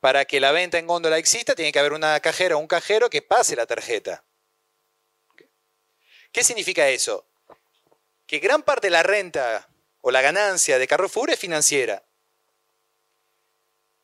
[0.00, 3.08] Para que la venta en góndola exista, tiene que haber una cajera o un cajero
[3.08, 4.22] que pase la tarjeta.
[6.30, 7.26] ¿Qué significa eso?
[8.26, 9.66] Que gran parte de la renta
[10.02, 12.04] o la ganancia de Carrefour es financiera.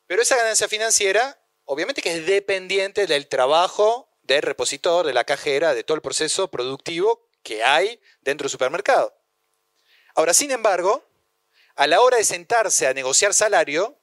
[0.06, 5.74] Pero esa ganancia financiera, obviamente que es dependiente del trabajo del repositor, de la cajera,
[5.74, 9.16] de todo el proceso productivo que hay dentro del supermercado.
[10.14, 11.08] Ahora, sin embargo,
[11.76, 14.00] a la hora de sentarse a negociar salario,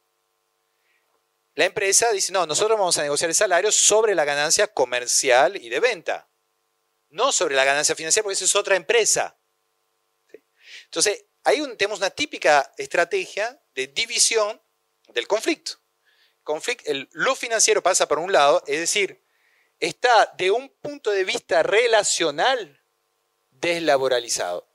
[1.55, 5.69] la empresa dice, no, nosotros vamos a negociar el salario sobre la ganancia comercial y
[5.69, 6.29] de venta,
[7.09, 9.37] no sobre la ganancia financiera, porque esa es otra empresa.
[10.85, 14.61] Entonces, ahí tenemos una típica estrategia de división
[15.09, 15.82] del conflicto.
[16.85, 19.23] El, lo financiero pasa por un lado, es decir,
[19.79, 22.81] está de un punto de vista relacional
[23.51, 24.67] deslaboralizado.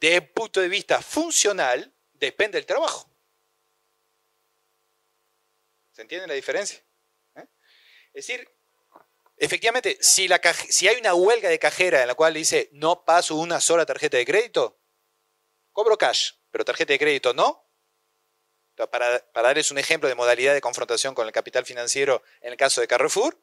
[0.00, 3.10] Desde el punto de vista funcional, depende del trabajo.
[5.92, 6.84] ¿Se entiende la diferencia?
[7.36, 7.46] ¿Eh?
[8.12, 8.48] Es decir,
[9.36, 10.28] efectivamente, si,
[10.68, 14.16] si hay una huelga de cajera en la cual dice no paso una sola tarjeta
[14.16, 14.80] de crédito,
[15.72, 17.63] cobro cash, pero tarjeta de crédito no.
[18.76, 22.80] Para, darles un ejemplo de modalidad de confrontación con el capital financiero en el caso
[22.80, 23.38] de Carrefour,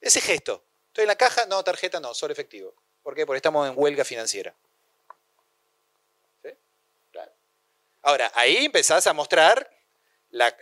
[0.00, 0.64] ese gesto.
[0.88, 2.74] Estoy en la caja, no, tarjeta no, solo efectivo.
[3.02, 3.24] ¿Por qué?
[3.24, 4.54] Porque estamos en huelga financiera.
[8.02, 9.70] Ahora, ahí empezás a mostrar
[10.30, 10.56] la,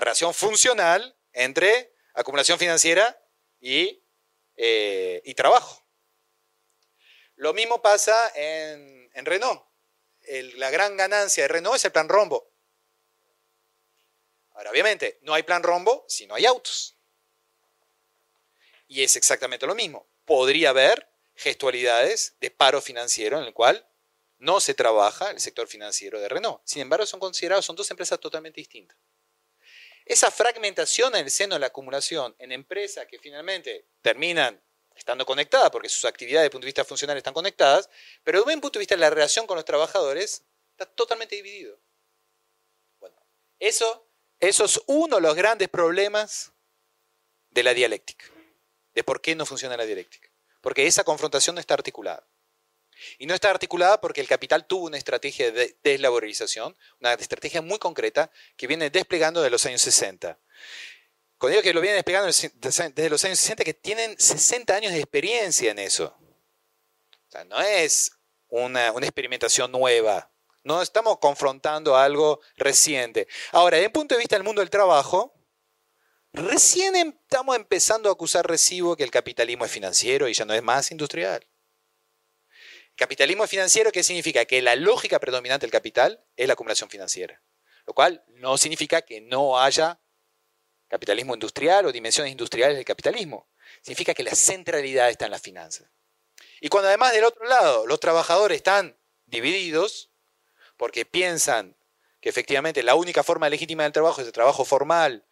[0.00, 3.20] relación funcional entre acumulación financiera
[3.60, 4.02] y,
[4.56, 5.84] eh, trabajo.
[7.36, 9.62] Lo mismo pasa en, Renault.
[10.56, 12.49] la gran ganancia de Renault es el plan rombo.
[14.60, 16.94] Ahora, obviamente, no hay plan rombo si no hay autos.
[18.88, 20.06] Y es exactamente lo mismo.
[20.26, 23.88] Podría haber gestualidades de paro financiero en el cual
[24.36, 26.60] no se trabaja el sector financiero de Renault.
[26.66, 28.98] Sin embargo, son considerados, son dos empresas totalmente distintas.
[30.04, 34.62] Esa fragmentación en el seno de la acumulación en empresas que finalmente terminan
[34.94, 37.88] estando conectadas, porque sus actividades desde el punto de vista funcional están conectadas,
[38.22, 41.80] pero desde un punto de vista de la relación con los trabajadores, está totalmente dividido.
[42.98, 43.16] Bueno,
[43.58, 44.09] eso,
[44.40, 46.52] eso es uno de los grandes problemas
[47.50, 48.24] de la dialéctica,
[48.94, 50.28] de por qué no funciona la dialéctica.
[50.60, 52.26] Porque esa confrontación no está articulada.
[53.18, 57.78] Y no está articulada porque el capital tuvo una estrategia de deslaboralización, una estrategia muy
[57.78, 60.38] concreta que viene desplegando desde los años 60.
[61.38, 64.98] Cuando digo que lo viene desplegando desde los años 60, que tienen 60 años de
[64.98, 66.14] experiencia en eso.
[67.28, 68.12] O sea, no es
[68.48, 70.29] una experimentación nueva.
[70.62, 73.26] No estamos confrontando algo reciente.
[73.52, 75.34] Ahora, desde el punto de vista del mundo del trabajo,
[76.32, 80.62] recién estamos empezando a acusar recibo que el capitalismo es financiero y ya no es
[80.62, 81.46] más industrial.
[82.94, 84.44] Capitalismo financiero, ¿qué significa?
[84.44, 87.42] Que la lógica predominante del capital es la acumulación financiera.
[87.86, 89.98] Lo cual no significa que no haya
[90.88, 93.48] capitalismo industrial o dimensiones industriales del capitalismo.
[93.80, 95.88] Significa que la centralidad está en las finanzas.
[96.60, 100.09] Y cuando además del otro lado los trabajadores están divididos,
[100.80, 101.76] porque piensan
[102.22, 105.26] que efectivamente la única forma legítima del trabajo es el trabajo formal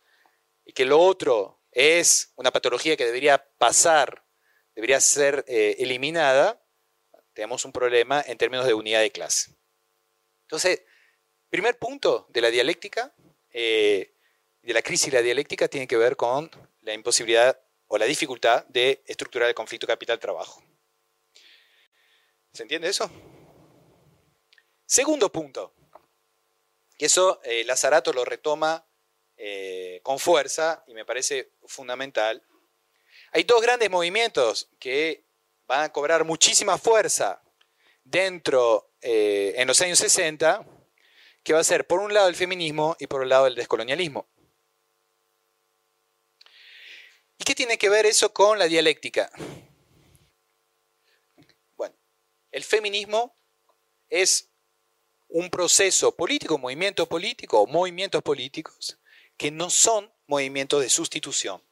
[0.67, 4.27] y que lo otro es una patología que debería pasar,
[4.75, 6.63] debería ser eh, eliminada,
[7.33, 9.57] tenemos un problema en términos de unidad de clase.
[10.43, 10.83] Entonces,
[11.49, 13.15] primer punto de la dialéctica,
[13.51, 14.15] eh,
[14.61, 16.51] de la crisis de la dialéctica, tiene que ver con
[16.83, 20.63] la imposibilidad o la dificultad de estructurar el conflicto capital-trabajo.
[22.53, 23.11] ¿Se entiende eso?
[24.91, 25.75] Segundo punto,
[26.97, 28.87] y eso eh, Lazarato lo retoma
[29.37, 32.43] eh, con fuerza y me parece fundamental.
[33.33, 35.27] Hay dos grandes movimientos que
[35.67, 37.43] van a cobrar muchísima fuerza
[38.03, 40.67] dentro, eh, en los años 60,
[41.43, 44.27] que va a ser por un lado el feminismo y por el lado el descolonialismo.
[47.37, 49.31] ¿Y qué tiene que ver eso con la dialéctica?
[51.77, 51.95] Bueno,
[52.51, 53.37] el feminismo
[54.09, 54.48] es
[55.29, 58.99] un proceso político, un movimiento político o movimientos políticos
[59.37, 61.63] que no son movimientos de sustitución.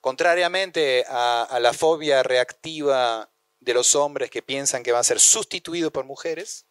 [0.00, 5.90] Contrariamente a, la fobia reactiva de los hombres que piensan que van a ser sustituidos
[5.90, 6.66] por mujeres,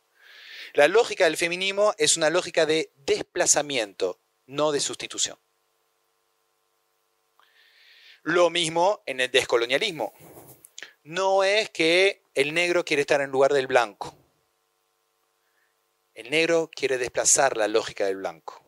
[0.73, 5.39] la lógica del feminismo es una lógica de desplazamiento, no de sustitución.
[8.21, 10.13] Lo mismo en el descolonialismo.
[11.03, 14.15] No es que el negro quiere estar en lugar del blanco.
[16.13, 18.63] El negro quiere desplazar la lógica del blanco.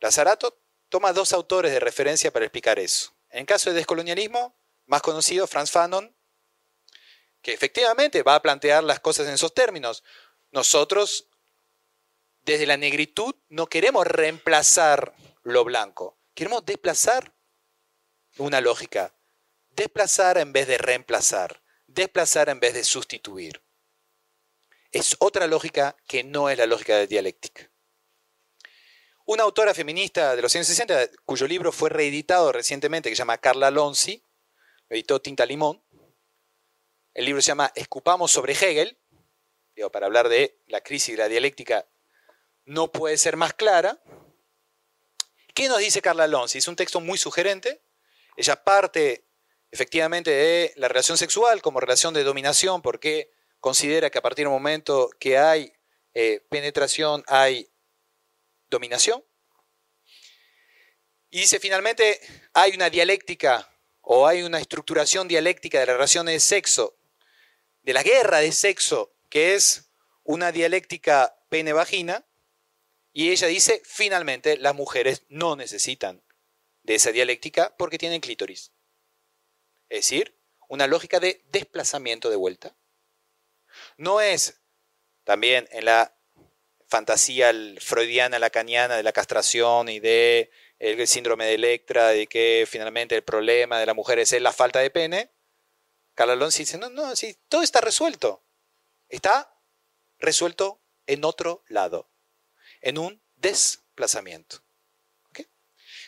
[0.00, 3.14] Lazarato toma dos autores de referencia para explicar eso.
[3.30, 4.54] En caso de descolonialismo,
[4.86, 6.14] más conocido, Franz Fanon,
[7.40, 10.04] que efectivamente va a plantear las cosas en esos términos.
[10.50, 11.28] Nosotros,
[12.42, 17.32] desde la negritud, no queremos reemplazar lo blanco, queremos desplazar
[18.38, 19.14] una lógica.
[19.70, 23.62] Desplazar en vez de reemplazar, desplazar en vez de sustituir.
[24.92, 27.70] Es otra lógica que no es la lógica de dialéctica.
[29.24, 33.38] Una autora feminista de los años 60, cuyo libro fue reeditado recientemente, que se llama
[33.38, 34.22] Carla Lonzi,
[34.90, 35.82] editó Tinta Limón.
[37.14, 38.98] El libro se llama Escupamos sobre Hegel.
[39.90, 41.88] Para hablar de la crisis de la dialéctica,
[42.66, 44.02] no puede ser más clara.
[45.54, 46.58] ¿Qué nos dice Carla Lonzi?
[46.58, 47.80] Es un texto muy sugerente.
[48.36, 49.24] Ella parte
[49.70, 53.32] efectivamente de la relación sexual como relación de dominación, porque
[53.62, 55.72] considera que a partir del momento que hay
[56.14, 57.70] eh, penetración hay
[58.68, 59.24] dominación.
[61.30, 62.20] Y dice finalmente,
[62.54, 66.98] hay una dialéctica o hay una estructuración dialéctica de las relaciones de sexo,
[67.82, 69.92] de la guerra de sexo, que es
[70.24, 72.26] una dialéctica pene-vagina,
[73.12, 76.20] y ella dice, finalmente, las mujeres no necesitan
[76.82, 78.72] de esa dialéctica porque tienen clítoris.
[79.88, 80.36] Es decir,
[80.68, 82.74] una lógica de desplazamiento de vuelta.
[83.96, 84.60] No es
[85.24, 86.16] también en la
[86.88, 93.14] fantasía freudiana, lacaniana de la castración y de el síndrome de Electra, de que finalmente
[93.14, 95.30] el problema de la mujer es la falta de pene,
[96.14, 98.44] Carla Alonso dice, no, no, sí, todo está resuelto.
[99.08, 99.56] Está
[100.18, 102.10] resuelto en otro lado,
[102.80, 104.62] en un desplazamiento.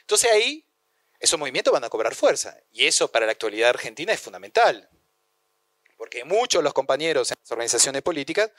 [0.01, 0.69] Entonces ahí
[1.19, 2.59] esos movimientos van a cobrar fuerza.
[2.71, 4.91] Y eso para la actualidad argentina es fundamental.
[6.05, 8.51] Porque muchos de los compañeros en las organizaciones políticas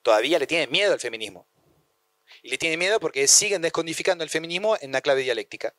[0.00, 1.46] todavía le tienen miedo al feminismo.
[2.42, 5.74] Y le tienen miedo porque siguen descodificando el feminismo en una clave dialéctica.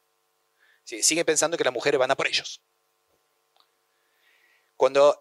[0.84, 2.62] Siguen pensando que las mujeres van a por ellos.
[4.76, 5.20] Cuando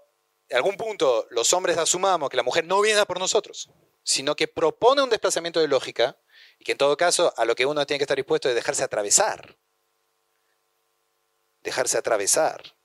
[0.50, 3.70] en algún punto los hombres asumamos que la mujer no viene a por nosotros,
[4.02, 6.18] sino que propone un desplazamiento de lógica,
[6.58, 8.84] y que en todo caso a lo que uno tiene que estar dispuesto es dejarse
[8.84, 9.56] atravesar.
[11.62, 12.76] Dejarse atravesar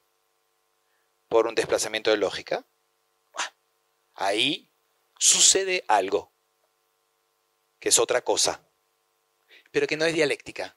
[1.28, 2.65] por un desplazamiento de lógica,
[4.20, 4.70] ahí
[5.17, 6.32] sucede algo
[7.80, 8.61] que es otra cosa,
[9.72, 10.76] pero que no es dialéctica.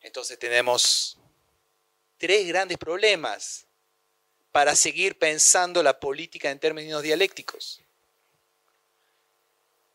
[0.00, 1.18] Entonces tenemos
[2.18, 3.66] tres grandes problemas
[4.52, 7.82] para seguir pensando la política en términos dialécticos.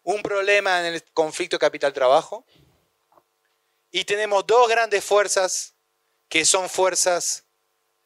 [0.04, 2.46] Un problema en el conflicto capital-trabajo
[3.92, 5.74] y tenemos dos grandes fuerzas
[6.28, 7.46] que son fuerzas,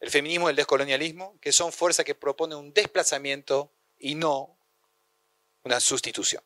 [0.04, 4.60] el feminismo y el descolonialismo, que son fuerzas que proponen un desplazamiento y no
[5.64, 6.44] una sustitución.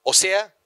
[0.00, 0.56] O sea,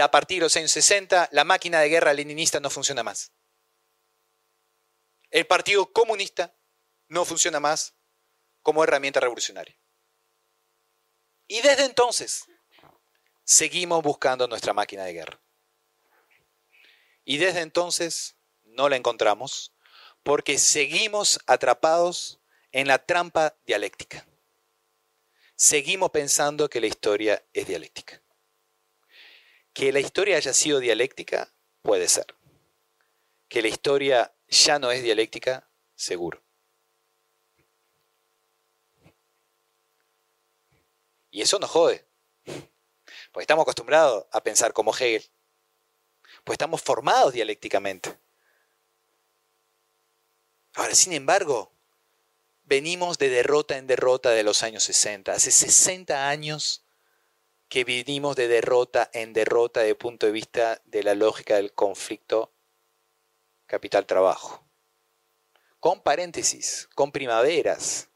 [0.00, 3.32] a partir de los años 60, la máquina de guerra leninista no funciona más.
[5.28, 6.56] El Partido Comunista
[7.08, 7.92] no funciona más
[8.62, 9.78] como herramienta revolucionaria.
[11.46, 12.46] Y desde entonces
[13.44, 15.38] seguimos buscando nuestra máquina de guerra.
[17.26, 18.39] Y desde entonces
[18.70, 19.72] no la encontramos
[20.22, 22.40] porque seguimos atrapados
[22.72, 24.26] en la trampa dialéctica
[25.60, 28.22] seguimos pensando que la historia es dialéctica.
[29.74, 31.52] Que la historia haya sido dialéctica
[31.82, 32.34] puede ser.
[33.46, 36.42] Que la historia ya no es dialéctica, seguro.
[41.30, 42.06] Y eso nos jode.
[43.30, 45.30] Porque estamos acostumbrados a pensar como Hegel.
[46.42, 48.18] Pues estamos formados dialécticamente.
[50.74, 51.72] Ahora, sin embargo,
[52.64, 55.32] venimos de derrota en derrota de los años 60.
[55.32, 56.84] Hace 60 años
[57.68, 61.72] que vinimos de derrota en derrota desde el punto de vista de la lógica del
[61.72, 62.52] conflicto
[63.66, 64.64] capital-trabajo.
[65.78, 68.08] Con paréntesis, con primaveras,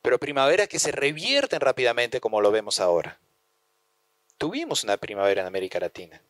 [0.00, 3.20] pero primaveras que se revierten rápidamente como lo vemos ahora.
[4.38, 6.22] Tuvimos una primavera en América Latina,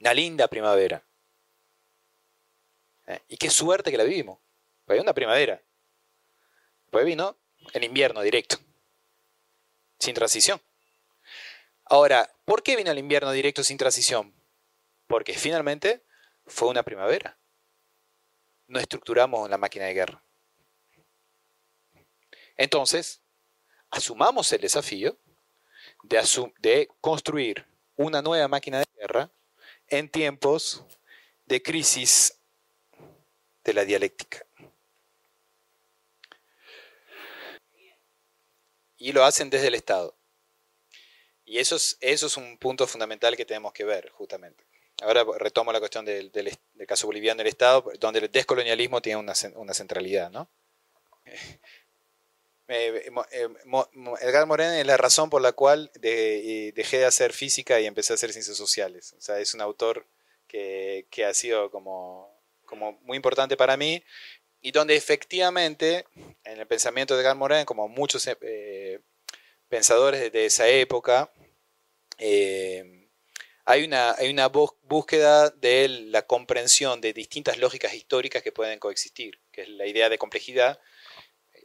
[0.00, 1.07] una linda primavera.
[3.08, 3.22] ¿Eh?
[3.28, 4.38] Y qué suerte que la vivimos.
[4.86, 5.62] Fue una primavera.
[6.90, 7.36] Pues vino
[7.72, 8.58] el invierno directo,
[9.98, 10.60] sin transición.
[11.84, 14.34] Ahora, ¿por qué vino el invierno directo sin transición?
[15.06, 16.04] Porque finalmente
[16.46, 17.38] fue una primavera.
[18.66, 20.22] No estructuramos la máquina de guerra.
[22.56, 23.22] Entonces,
[23.90, 25.18] asumamos el desafío
[26.02, 29.30] de, de construir una nueva máquina de guerra
[29.88, 30.84] en tiempos
[31.46, 32.37] de crisis
[33.70, 34.44] de la dialéctica.
[38.96, 40.16] Y lo hacen desde el Estado.
[41.44, 44.64] Y eso es, eso es un punto fundamental que tenemos que ver, justamente.
[45.00, 46.32] Ahora retomo la cuestión del,
[46.86, 50.48] caso boliviano del Estado, donde el descolonialismo tiene una, una centralidad, ¿no?
[52.70, 53.48] Eh, eh,
[54.20, 58.16] Edgar Moreno es la razón por la cual dejé de hacer física y empecé a
[58.16, 59.14] hacer ciencias sociales.
[59.16, 60.06] O sea, es un autor
[60.46, 62.37] que, ha sido como,
[62.68, 64.02] como, muy importante para mí
[64.60, 66.04] y donde efectivamente
[66.44, 69.00] en el pensamiento de Edgar Moreno, como muchos eh,
[69.68, 71.32] pensadores de, esa época,
[72.18, 79.40] hay una, hay una búsqueda de la comprensión de distintas lógicas históricas que pueden coexistir,
[79.52, 80.80] que es la idea de complejidad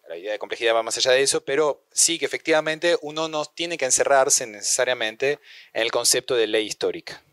[0.08, 3.46] la idea de complejidad va más allá de eso, pero sí que efectivamente uno no
[3.46, 5.40] tiene que encerrarse necesariamente
[5.74, 7.24] en el concepto de ley histórica.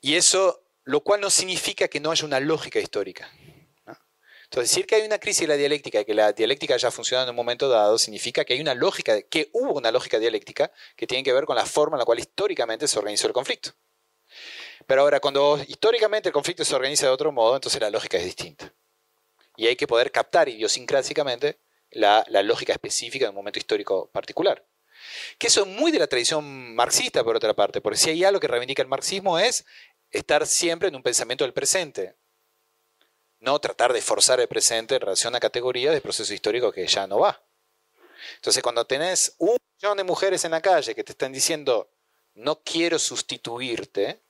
[0.00, 3.30] Y eso, lo cual no significa que no haya una lógica histórica.
[4.44, 7.30] Entonces, decir que hay una crisis de la dialéctica, que la dialéctica ya funciona en
[7.30, 11.22] un momento dado, significa que hay una lógica, que hubo una lógica dialéctica que tiene
[11.22, 13.70] que ver con la forma en la cual históricamente se organizó el conflicto.
[14.88, 18.24] Pero ahora, cuando históricamente el conflicto se organiza de otro modo, entonces la lógica es
[18.24, 18.74] distinta
[19.56, 21.58] y hay que poder captar idiosincrásicamente
[21.90, 24.64] la, lógica específica de un momento histórico particular.
[25.38, 28.40] Que eso es muy de la tradición marxista, por otra parte, porque si hay algo
[28.40, 29.66] que reivindica el marxismo es
[30.10, 32.16] estar siempre en un pensamiento del presente,
[33.38, 37.06] no tratar de forzar el presente en relación a categorías de proceso histórico que ya
[37.06, 37.42] no va.
[38.36, 41.90] Entonces, cuando tenés un millón de mujeres en la calle que te están diciendo,
[42.34, 44.20] no quiero sustituirte,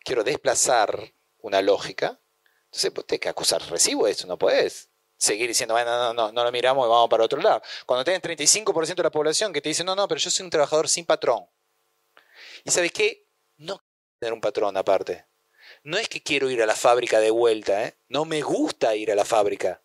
[0.00, 2.18] quiero desplazar una lógica,
[2.64, 6.44] entonces, pues, tienes que acusar recibo eso, no puedes seguir diciendo, bueno, no, no, no
[6.44, 7.60] lo miramos y vamos para otro lado.
[7.84, 10.50] Cuando tenés 35% de la población que te dice, no, no, pero yo soy un
[10.50, 11.46] trabajador sin patrón.
[12.64, 13.26] ¿Y sabes qué?
[13.56, 13.82] No
[14.18, 15.26] tener un patrón aparte.
[15.82, 17.94] No es que quiero ir a la fábrica de vuelta, ¿eh?
[18.08, 19.82] no me gusta ir a la fábrica.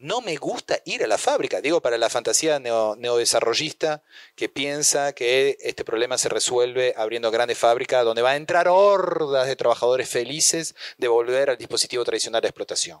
[0.00, 1.60] No me gusta ir a la fábrica.
[1.60, 4.04] Digo, para la fantasía neodesarrollista
[4.36, 9.48] que piensa que este problema se resuelve abriendo grandes fábricas donde va a entrar hordas
[9.48, 13.00] de trabajadores felices de volver al dispositivo tradicional de explotación.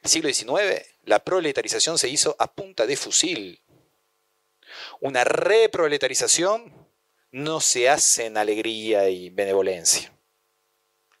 [0.00, 3.62] El siglo XIX, la proletarización se hizo a punta de fusil.
[5.00, 6.87] Una reproletarización
[7.30, 10.12] no se hace en alegría y benevolencia.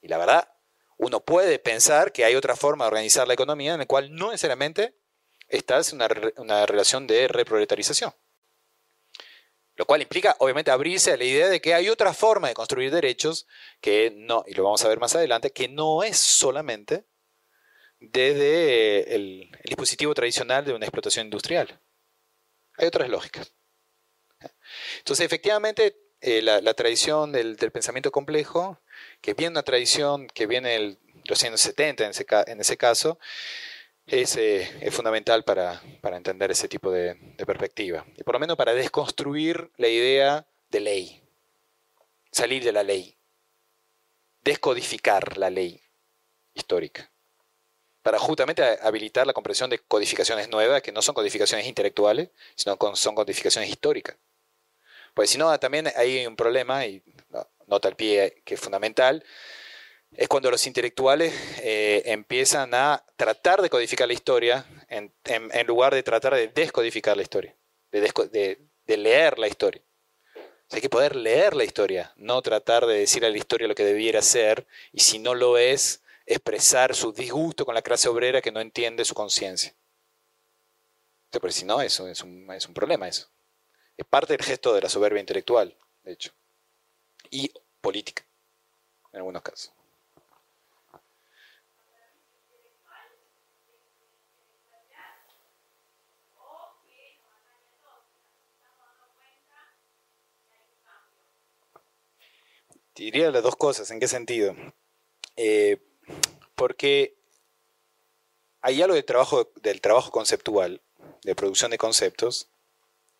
[0.00, 0.48] Y la verdad,
[0.96, 4.30] uno puede pensar que hay otra forma de organizar la economía en la cual no
[4.30, 4.96] necesariamente
[5.48, 6.00] estás en
[6.36, 8.14] una, relación de reproletarización.
[9.76, 12.90] Lo cual implica, obviamente, abrirse a la idea de que hay otra forma de construir
[12.90, 13.46] derechos
[13.80, 17.06] que no, y lo vamos a ver más adelante, que no es solamente
[18.00, 21.80] desde el, dispositivo tradicional de una explotación industrial.
[22.76, 23.54] Hay otras lógicas.
[24.98, 28.80] Entonces, efectivamente, eh, la, tradición del, pensamiento complejo
[29.20, 33.18] que viene una tradición que viene de los años 70 en ese, en ese caso,
[34.06, 38.04] es, eh, es fundamental para, para, entender ese tipo de, de, perspectiva.
[38.16, 41.22] Y por lo menos para desconstruir la idea de ley,
[42.32, 43.16] salir de la ley,
[44.42, 45.80] descodificar la ley
[46.54, 47.10] histórica,
[48.02, 53.14] para justamente habilitar la comprensión de codificaciones nuevas, que no son codificaciones intelectuales, sino son
[53.14, 54.16] codificaciones históricas.
[55.14, 57.02] Pues si no, también hay un problema, y
[57.66, 59.24] nota el pie que es fundamental,
[60.12, 65.12] es cuando los intelectuales eh, empiezan a tratar de codificar la historia en,
[65.66, 67.54] lugar de tratar de descodificar la historia,
[67.90, 69.82] de, leer la historia.
[70.70, 73.84] hay que poder leer la historia, no tratar de decir a la historia lo que
[73.84, 78.52] debiera ser, y si no lo es, expresar su disgusto con la clase obrera que
[78.52, 79.74] no entiende su conciencia.
[81.30, 83.28] Pero si no, eso es un, es un problema eso.
[83.98, 86.32] Es parte del gesto de la soberbia intelectual, de hecho.
[87.30, 88.24] Y política,
[89.12, 89.72] en algunos casos.
[102.94, 103.90] Diría las dos cosas.
[103.90, 104.54] ¿En qué sentido?
[105.36, 105.80] Eh,
[106.54, 107.16] porque
[108.60, 110.82] hay algo del trabajo, del trabajo conceptual,
[111.22, 112.48] de producción de conceptos,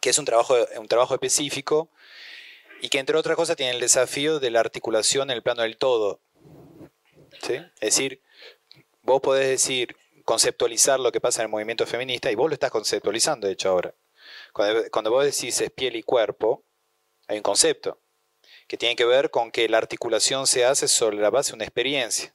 [0.01, 1.91] que es un trabajo, un trabajo específico
[2.81, 5.77] y que entre otras cosas tiene el desafío de la articulación en el plano del
[5.77, 6.21] todo.
[7.81, 8.23] Es decir,
[9.03, 12.71] vos podés decir, conceptualizar lo que pasa en el movimiento feminista y vos lo estás
[12.71, 13.95] conceptualizando, de hecho, ahora.
[14.53, 16.65] Cuando, cuando vos decís es piel y cuerpo,
[17.27, 18.01] hay un concepto
[18.67, 21.65] que tiene que ver con que la articulación se hace sobre la base de una
[21.65, 22.35] experiencia.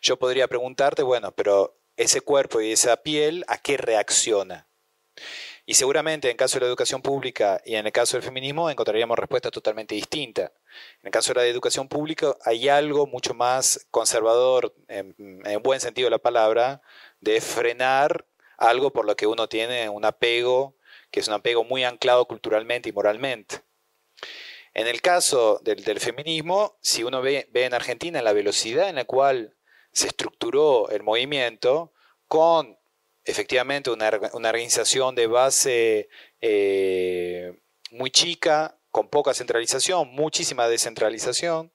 [0.00, 4.68] Yo podría preguntarte, bueno, pero ese cuerpo y esa piel, ¿a qué reacciona?
[5.72, 8.68] Y seguramente en el caso de la educación pública y en el caso del feminismo
[8.68, 10.50] encontraríamos respuestas totalmente distintas.
[11.00, 15.80] En el caso de la educación pública hay algo mucho más conservador, en, en buen
[15.80, 16.82] sentido de la palabra,
[17.20, 18.26] de frenar
[18.58, 20.76] algo por lo que uno tiene un apego,
[21.10, 23.62] que es un apego muy anclado culturalmente y moralmente.
[24.74, 29.56] En el caso del, feminismo, si uno ve, en Argentina la velocidad en la cual
[29.90, 31.94] se estructuró el movimiento,
[32.28, 32.76] con
[33.24, 36.08] efectivamente una, organización de base
[36.40, 37.58] eh,
[37.90, 41.72] muy chica, con poca centralización, muchísima descentralización,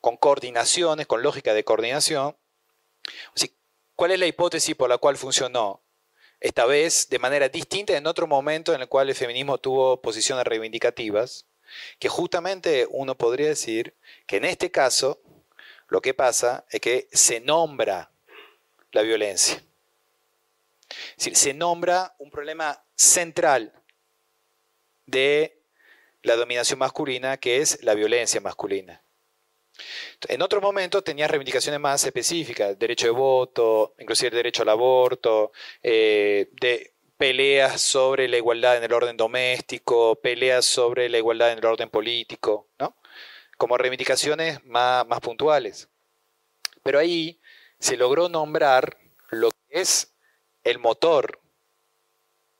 [0.00, 2.36] con coordinaciones, con lógica de coordinación.
[3.94, 5.82] ¿Cuál es la hipótesis por la cual funcionó?
[6.40, 10.44] Esta vez de manera distinta en otro momento en el cual el feminismo tuvo posiciones
[10.44, 11.46] reivindicativas,
[11.98, 13.94] que justamente uno podría decir
[14.26, 15.20] que en este caso
[15.88, 18.10] lo que pasa es que se nombra
[18.92, 19.62] la violencia.
[21.16, 23.72] Se nombra un problema central
[25.06, 25.62] de
[26.22, 29.02] la dominación masculina, que es la violencia masculina.
[30.28, 35.52] En otros momentos tenía reivindicaciones más específicas, derecho de voto, inclusive el derecho al aborto,
[35.82, 41.58] eh, de peleas sobre la igualdad en el orden doméstico, peleas sobre la igualdad en
[41.58, 42.96] el orden político, ¿no?
[43.56, 45.88] como reivindicaciones más, más puntuales.
[46.82, 47.40] Pero ahí
[47.78, 48.98] se logró nombrar
[49.30, 50.15] lo que es
[50.66, 51.40] el motor,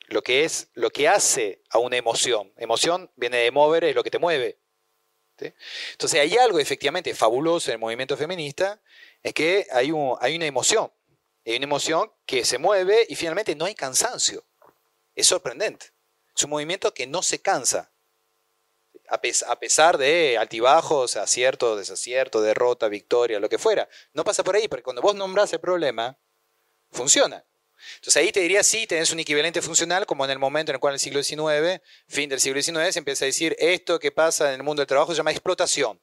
[0.06, 2.52] lo que es lo que hace a una emoción.
[2.56, 4.60] Emoción viene de mover, es lo que te mueve.
[5.38, 8.80] Entonces hay algo efectivamente fabuloso en el movimiento feminista,
[9.22, 10.90] es que hay, un, hay una emoción.
[11.44, 14.44] Hay una emoción que se mueve y finalmente no hay cansancio.
[15.16, 15.86] Es sorprendente.
[16.34, 17.92] Es un movimiento que no se cansa.
[19.08, 23.88] A pesar de altibajos, aciertos, desaciertos, derrota, victoria, lo que fuera.
[24.12, 26.18] No pasa por ahí, porque cuando vos nombrás el problema,
[26.90, 27.44] funciona.
[27.96, 30.80] Entonces ahí te diría, sí, tenés un equivalente funcional, como en el momento en el
[30.80, 34.12] cual en el siglo XIX, fin del siglo XIX, se empieza a decir, esto que
[34.12, 36.00] pasa en el mundo del trabajo se llama explotación.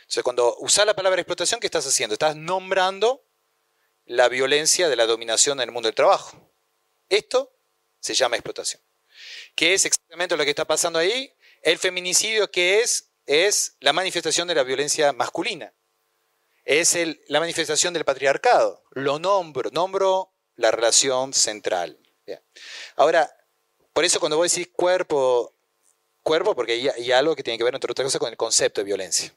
[0.00, 2.14] Entonces cuando usás la palabra explotación, ¿qué estás haciendo?
[2.14, 3.24] Estás nombrando
[4.06, 6.50] la violencia de la dominación en el mundo del trabajo.
[7.08, 7.54] Esto
[8.00, 8.82] se llama explotación.
[9.54, 11.34] ¿Qué es exactamente lo que está pasando ahí?
[11.62, 13.10] El feminicidio, ¿qué es?
[13.26, 15.74] Es la manifestación de la violencia masculina.
[16.64, 16.96] Es
[17.28, 18.84] la manifestación del patriarcado.
[18.92, 21.98] Lo nombro, nombro la relación central.
[22.96, 23.34] Ahora,
[23.94, 25.54] por eso cuando voy a decir cuerpo,
[26.22, 28.84] cuerpo, porque hay, algo que tiene que ver, entre otras cosas, con el concepto de
[28.84, 29.34] violencia.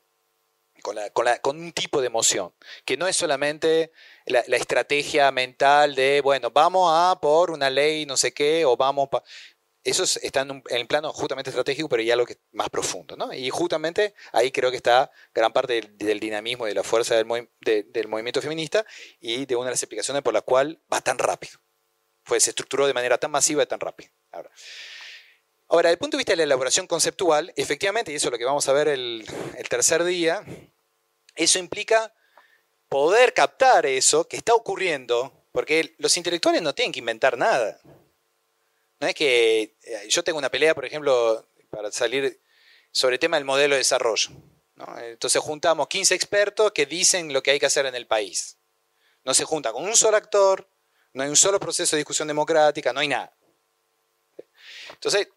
[0.81, 0.97] Con,
[1.41, 2.51] con, un tipo de emoción,
[2.85, 3.91] que no es solamente
[4.25, 9.07] la, estrategia mental de, bueno, vamos a por una ley, no sé qué, o vamos...
[9.09, 9.23] Pa...
[9.83, 13.15] Eso está en, el plano justamente estratégico, pero ya algo que más profundo.
[13.17, 13.33] ¿no?
[13.33, 17.25] Y justamente ahí creo que está gran parte del, dinamismo y de la fuerza del,
[17.25, 18.85] movimiento feminista
[19.19, 21.59] y de una de las explicaciones por la cual va tan rápido.
[22.23, 24.11] Fue, se estructuró de manera tan masiva y tan rápida.
[24.31, 24.51] Ahora,
[25.67, 28.37] ahora, desde el punto de vista de la elaboración conceptual, efectivamente, y eso es lo
[28.37, 29.25] que vamos a ver el,
[29.57, 30.45] el tercer día,
[31.35, 32.13] eso implica
[32.87, 37.79] poder captar eso que está ocurriendo, porque los intelectuales no tienen que inventar nada.
[39.01, 42.39] No es que eh, yo tengo una pelea, por ejemplo, para salir
[42.91, 44.29] sobre el tema del modelo de desarrollo.
[44.99, 48.57] Entonces juntamos 15 expertos que dicen lo que hay que hacer en el país.
[49.23, 50.69] No se junta con un solo actor,
[51.13, 53.35] no hay un solo proceso de discusión democrática, no hay nada.
[54.91, 55.29] Entonces,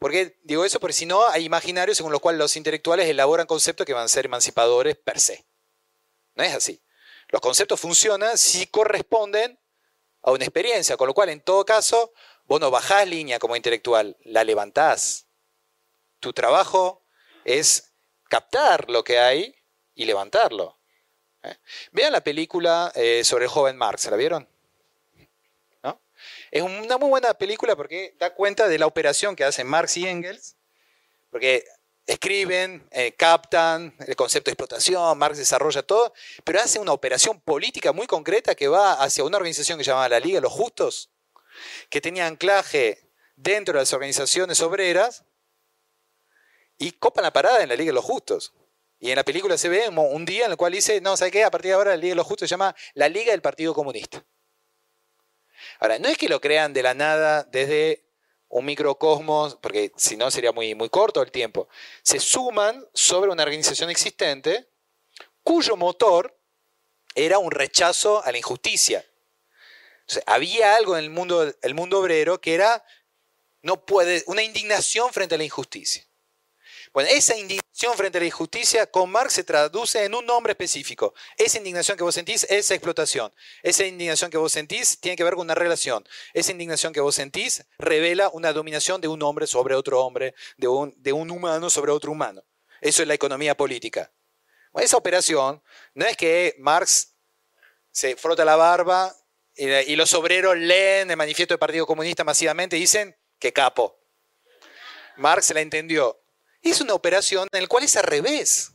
[0.00, 0.80] ¿por qué digo eso?
[0.80, 4.08] Porque si no, hay imaginarios según los cuales los intelectuales elaboran conceptos que van a
[4.08, 5.44] ser emancipadores per se.
[6.34, 6.82] No es así.
[7.28, 9.58] Los conceptos funcionan si corresponden
[10.22, 12.12] a una experiencia, con lo cual en todo caso
[12.46, 15.26] vos no bajás línea como intelectual, la levantás.
[16.20, 17.02] Tu trabajo
[17.44, 17.92] es
[18.28, 19.54] captar lo que hay
[19.94, 20.78] y levantarlo.
[21.42, 21.56] ¿eh?
[21.92, 24.48] Vean la película eh, sobre el joven Marx, ¿la vieron?
[26.50, 30.06] Es una muy buena película porque da cuenta de la operación que hacen Marx y
[30.06, 30.56] Engels,
[31.30, 31.64] porque
[32.06, 37.92] escriben, eh, captan el concepto de explotación, Marx desarrolla todo, pero hace una operación política
[37.92, 41.10] muy concreta que va hacia una organización que se llamaba la Liga de los Justos,
[41.88, 45.24] que tenía anclaje dentro de las organizaciones obreras
[46.78, 48.52] y copan la parada en la Liga de los Justos.
[48.98, 51.44] Y en la película se ve un día en el cual dice, no, ¿sabe qué?
[51.44, 53.74] A partir de ahora la Liga de los Justos se llama la Liga del Partido
[53.74, 54.24] Comunista.
[55.80, 58.06] Ahora, no es que lo crean de la nada desde
[58.48, 61.68] un microcosmos, porque si no sería muy, muy corto el tiempo.
[62.02, 64.68] Se suman sobre una organización existente
[65.42, 66.38] cuyo motor
[67.14, 69.04] era un rechazo a la injusticia.
[70.26, 72.84] Había algo en el mundo, el mundo obrero que era
[73.62, 76.06] no puede, una indignación frente a la injusticia.
[76.92, 81.14] Bueno, esa indignación frente a la injusticia con Marx se traduce en un nombre específico.
[81.36, 83.34] Esa indignación que vos sentís es explotación.
[83.62, 86.06] Esa indignación que vos sentís tiene que ver con una relación.
[86.32, 90.68] Esa indignación que vos sentís revela una dominación de un hombre sobre otro hombre, de
[90.68, 92.42] un, de un humano sobre otro humano.
[92.80, 94.12] Eso es la economía política.
[94.74, 97.14] esa operación no es que Marx
[97.90, 99.14] se frota la barba
[99.56, 103.98] y, los obreros leen el manifiesto del Partido Comunista masivamente y dicen que capo.
[105.16, 106.20] Marx la entendió
[106.70, 108.72] es una operación en la cual es al revés.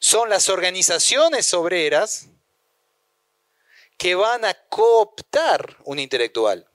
[0.00, 2.28] Son las organizaciones obreras
[3.96, 6.66] que van a cooptar un intelectual.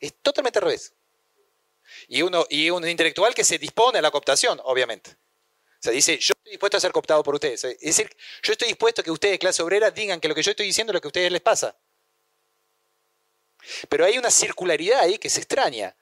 [0.00, 0.92] Es totalmente al revés.
[2.08, 5.16] Y, y un intelectual que se dispone a la cooptación, obviamente.
[5.78, 7.62] O sea, dice, yo estoy dispuesto a ser cooptado por ustedes.
[7.64, 8.10] Es decir,
[8.42, 10.90] yo estoy dispuesto a que ustedes, clase obrera, digan que lo que yo estoy diciendo
[10.90, 11.76] es lo que a ustedes les pasa.
[13.88, 15.94] Pero hay una circularidad ahí que se extraña.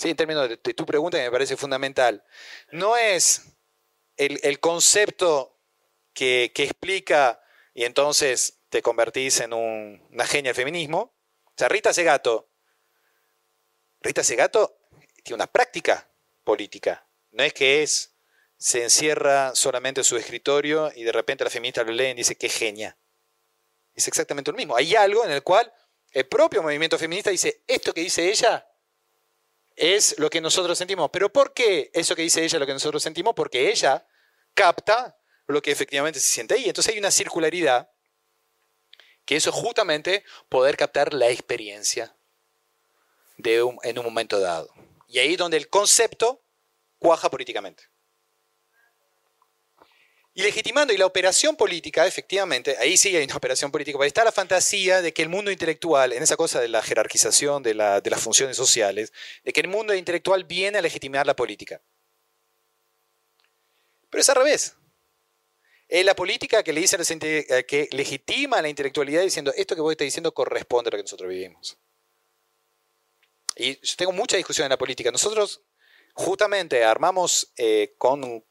[0.00, 0.10] ¿sí?
[0.10, 2.24] en términos de, tu pregunta que me parece fundamental,
[2.72, 3.52] no es
[4.16, 5.58] el, concepto
[6.14, 7.42] que, explica
[7.74, 11.14] y entonces te convertís en una genia del feminismo.
[11.46, 12.48] O sea, Rita Segato,
[14.00, 14.78] Rita Segato
[15.22, 16.08] tiene una práctica
[16.44, 18.14] política, no es que es,
[18.56, 22.36] se encierra solamente en su escritorio y de repente la feminista lo leen y dice
[22.36, 22.96] que genia.
[23.94, 24.76] Es exactamente lo mismo.
[24.76, 25.72] Hay algo en el cual
[26.10, 28.66] el propio movimiento feminista dice, esto que dice ella
[29.76, 31.08] es lo que nosotros sentimos.
[31.10, 33.34] ¿Pero por qué eso que dice ella es lo que nosotros sentimos?
[33.34, 34.06] Porque ella
[34.54, 35.16] capta
[35.46, 36.66] lo que efectivamente se siente ahí.
[36.66, 37.90] Entonces hay una circularidad
[39.24, 42.14] que eso es justamente poder captar la experiencia
[43.36, 44.72] de en un momento dado.
[45.08, 46.42] Y ahí donde el concepto
[47.00, 47.82] cuaja políticamente.
[50.32, 54.22] Y legitimando, y la operación política, efectivamente, ahí sí hay una operación política, porque está
[54.22, 58.22] la fantasía de que el mundo intelectual, en esa cosa de la jerarquización de, las
[58.22, 61.82] funciones sociales, de que el mundo intelectual viene a legitimar la política.
[64.08, 64.76] Pero es al revés.
[65.88, 69.90] Es la política que le dice a que legitima la intelectualidad diciendo esto que vos
[69.90, 71.76] estás diciendo corresponde a lo que nosotros vivimos.
[73.56, 75.10] Y yo tengo mucha discusión en la política.
[75.10, 75.62] Nosotros
[76.14, 78.44] justamente armamos eh, con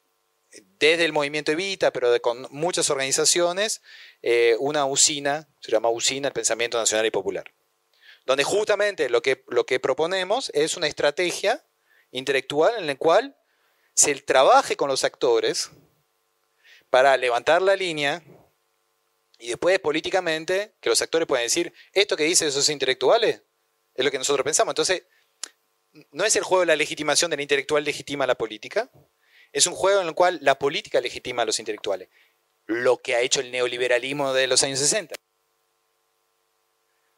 [0.80, 3.82] desde el movimiento Evita, pero con muchas organizaciones,
[4.22, 7.54] eh, una usina, se llama Usina el Pensamiento Nacional y Popular,
[8.26, 11.64] donde justamente lo que, lo que proponemos es una estrategia
[12.12, 13.38] intelectual en la cual
[13.94, 15.70] se trabaje con los actores
[16.90, 18.24] para levantar la línea
[19.38, 23.44] y después políticamente que los actores puedan decir, esto que dicen esos intelectuales
[23.94, 24.72] es lo que nosotros pensamos.
[24.72, 25.04] Entonces,
[26.12, 28.90] no es el juego de la legitimación del intelectual legitima la política,
[29.52, 32.10] es un juego en el cual la política legitima a los intelectuales.
[32.66, 35.16] Lo que ha hecho el neoliberalismo de los años 60.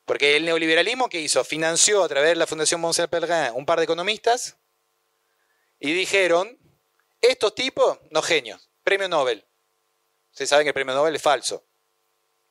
[0.06, 3.80] Porque el neoliberalismo que hizo, financió a través de la Fundación Monser Pellegrin un par
[3.80, 4.58] de economistas
[5.80, 6.58] y dijeron,
[7.20, 9.46] estos tipos, no genios, premio Nobel.
[10.32, 11.66] Ustedes saben que el premio Nobel es falso.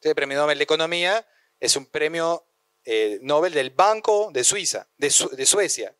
[0.03, 1.26] El premio Nobel de Economía
[1.59, 2.47] es un premio
[2.85, 5.95] eh, Nobel del Banco de Suiza, de Suecia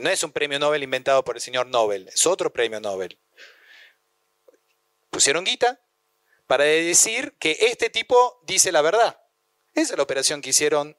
[0.00, 3.18] no es un premio Nobel inventado por el señor Nobel, es otro premio Nobel.
[5.10, 5.80] Pusieron guita
[6.46, 9.20] para decir que este tipo dice la verdad.
[9.74, 10.96] Esa es la operación que hicieron,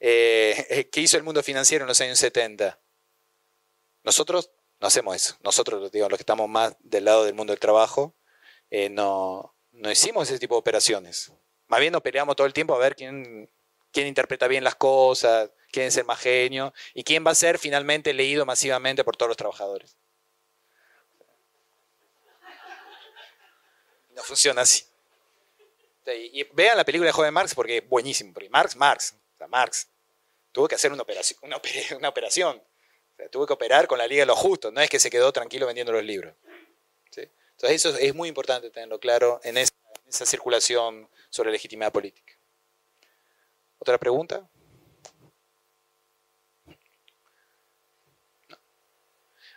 [0.00, 2.80] eh, que hizo el mundo financiero en los años 70.
[4.04, 5.36] Nosotros no hacemos eso.
[5.42, 8.16] Nosotros, digo, los que estamos más del lado del mundo del trabajo,
[8.70, 11.32] eh, no, no hicimos ese tipo de operaciones.
[11.68, 13.50] Más bien nos peleamos todo el tiempo a ver quién,
[13.92, 17.58] quién interpreta bien las cosas, quién es el más genio y quién va a ser
[17.58, 19.96] finalmente leído masivamente por todos los trabajadores.
[24.10, 24.84] No funciona así.
[26.06, 28.32] Y vean la película de Joven Marx porque es buenísimo.
[28.50, 29.14] Marx, Marx,
[29.48, 29.88] Marx
[30.50, 31.02] tuvo que hacer una
[32.08, 32.62] operación.
[33.30, 35.66] Tuve que operar con la Liga de los Justos, no es que se quedó tranquilo
[35.66, 36.34] vendiendo los libros.
[37.62, 39.72] Entonces eso es muy importante tenerlo claro en esa,
[40.02, 42.34] en esa circulación sobre legitimidad política.
[43.82, 44.48] ¿Otra pregunta?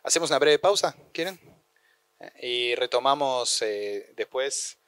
[0.01, 1.39] Hacemos una breve pausa, ¿quieren?
[2.41, 4.79] Y retomamos eh, después.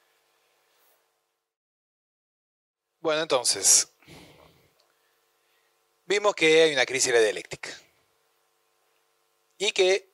[3.00, 3.94] Bueno, entonces,
[6.08, 7.70] vimos que hay una crisis de dialéctica
[9.60, 10.10] y que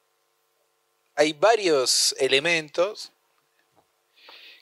[1.15, 3.13] hay varios elementos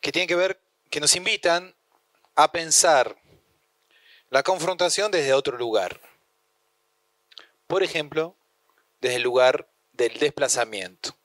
[0.01, 1.75] que tienen que ver, que nos invitan
[2.35, 3.20] a pensar
[4.31, 5.99] la confrontación desde otro lugar.
[7.67, 8.37] Por ejemplo,
[9.01, 11.17] desde el lugar del desplazamiento.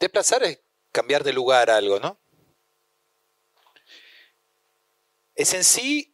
[0.00, 2.18] Desplazar es cambiar de lugar algo, ¿no?
[5.36, 6.12] Es en sí,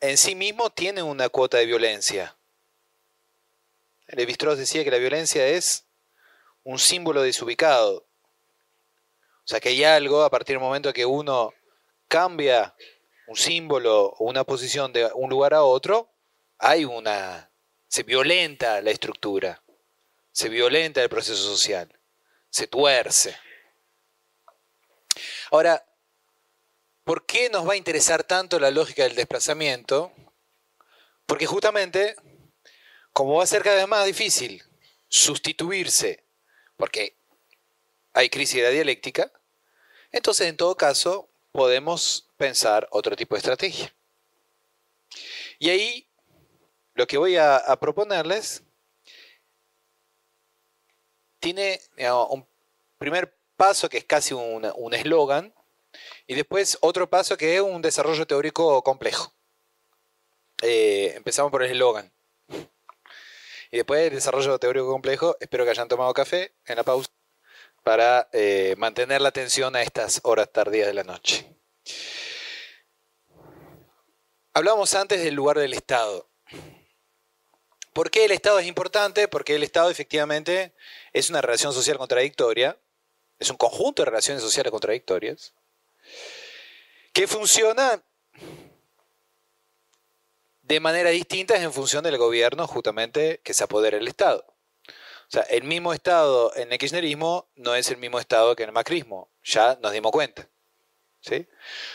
[0.00, 2.36] en sí mismo tiene una cuota de violencia.
[4.08, 5.86] Levi Strauss decía que la violencia es
[6.64, 8.06] un símbolo desubicado.
[9.38, 11.54] O sea, que hay algo a partir del momento que uno
[12.08, 12.74] cambia
[13.32, 16.10] un símbolo o una posición de un lugar a otro,
[16.58, 17.50] hay una
[17.88, 19.62] se violenta la estructura,
[20.32, 21.98] se violenta el proceso social,
[22.50, 23.34] se tuerce.
[25.50, 25.82] Ahora,
[27.04, 30.12] ¿por qué nos va a interesar tanto la lógica del desplazamiento?
[31.24, 32.14] Porque justamente,
[33.14, 34.62] como va a ser cada vez más difícil
[35.08, 36.24] sustituirse,
[36.76, 37.16] porque
[38.12, 39.32] hay crisis de la dialéctica,
[40.10, 43.94] entonces en todo caso podemos pensar otro tipo de estrategia.
[45.60, 46.08] Y ahí
[46.94, 48.64] lo que voy a, proponerles
[51.38, 51.80] tiene
[52.30, 52.44] un
[52.98, 55.54] primer paso que es casi un eslogan
[56.26, 59.32] y después otro paso que es un desarrollo teórico complejo.
[60.62, 62.12] Eh, empezamos por el eslogan.
[63.70, 67.08] Y después el desarrollo teórico complejo, espero que hayan tomado café en la pausa
[67.84, 71.46] para eh, mantener la atención a estas horas tardías de la noche.
[74.54, 76.28] Hablamos antes del lugar del Estado.
[77.94, 79.26] ¿Por qué el Estado es importante?
[79.26, 80.74] Porque el Estado efectivamente
[81.14, 82.78] es una relación social contradictoria,
[83.38, 85.54] es un conjunto de relaciones sociales contradictorias,
[87.14, 88.02] que funciona
[90.60, 94.44] de manera distinta en función del gobierno justamente que se apodera el Estado.
[94.86, 98.68] O sea, el mismo Estado en el kirchnerismo no es el mismo Estado que en
[98.68, 100.46] el macrismo, ya nos dimos cuenta.
[101.22, 101.48] ¿sí?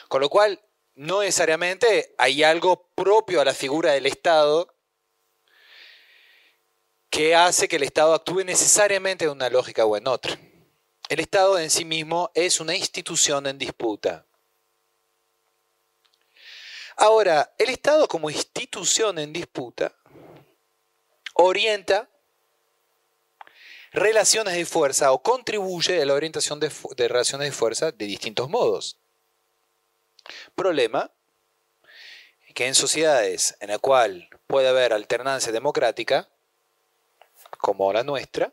[0.08, 0.60] Con lo cual,
[0.98, 4.74] no necesariamente hay algo propio a la figura del Estado
[7.12, 10.40] que hace que el Estado actúe necesariamente en una lógica o en otra.
[11.08, 14.26] El Estado en sí mismo es una institución en disputa.
[16.96, 19.94] Ahora, el Estado como institución en disputa
[21.36, 22.10] orienta
[23.92, 28.50] relaciones de fuerza o contribuye a la orientación de, de relaciones de fuerza de distintos
[28.50, 28.98] modos.
[30.58, 31.12] Problema
[32.56, 36.28] que en sociedades en la cual puede haber alternancia democrática,
[37.60, 38.52] como la nuestra,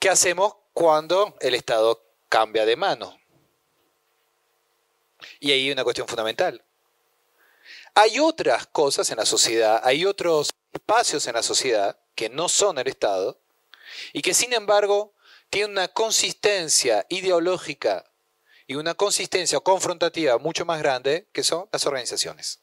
[0.00, 3.20] ¿qué hacemos cuando el Estado cambia de mano?
[5.38, 6.64] Y ahí una cuestión fundamental.
[7.94, 12.78] Hay otras cosas en la sociedad, hay otros espacios en la sociedad que no son
[12.78, 13.38] el Estado
[14.12, 15.14] y que sin embargo
[15.50, 18.10] tienen una consistencia ideológica
[18.68, 22.60] y una consistencia confrontativa mucho más grande que son las organizaciones.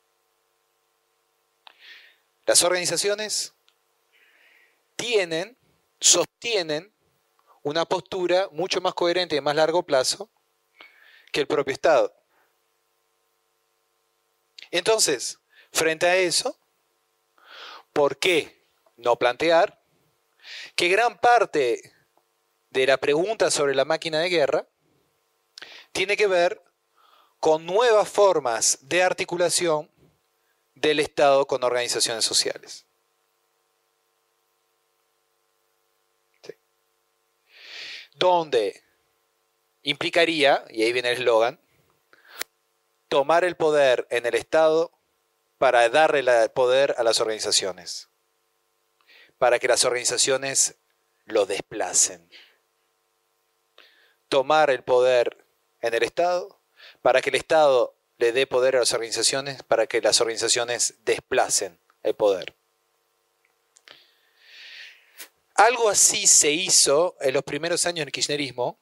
[2.45, 3.53] Las organizaciones
[4.95, 5.57] tienen,
[5.99, 6.93] sostienen
[7.63, 10.29] una postura mucho más coherente y más largo plazo
[11.31, 12.15] que el propio Estado.
[14.69, 15.39] Entonces,
[15.71, 16.55] frente a eso,
[17.93, 18.63] ¿por qué
[18.95, 19.81] no plantear
[20.75, 21.93] que gran parte
[22.69, 24.67] de la pregunta sobre la máquina de guerra
[25.95, 26.61] tiene que ver
[27.39, 29.89] con nuevas formas de articulación
[30.73, 32.85] del Estado con organizaciones sociales?
[38.17, 38.81] donde
[39.81, 41.59] implicaría, y ahí viene el eslogan,
[43.09, 44.97] tomar el poder en el Estado
[45.57, 48.07] para darle el poder a las organizaciones,
[49.37, 50.77] para que las organizaciones
[51.25, 52.29] lo desplacen.
[54.29, 55.44] Tomar el poder
[55.85, 56.59] en el Estado
[57.01, 61.79] para que el Estado le dé poder a las organizaciones, para que las organizaciones desplacen
[62.03, 62.55] el poder.
[65.55, 68.77] Algo así se hizo en los primeros años del kirchnerismo,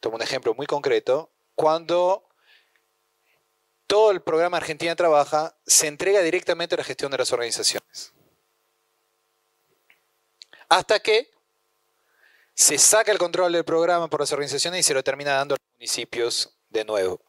[0.00, 2.28] tomo un ejemplo muy concreto, cuando
[3.86, 8.12] todo el programa Argentina Trabaja se entrega directamente a la gestión de las organizaciones.
[10.68, 11.30] Hasta que
[12.58, 15.58] se saca el control del programa por las organizaciones y se lo termina dando a
[15.58, 17.20] los municipios de nuevo.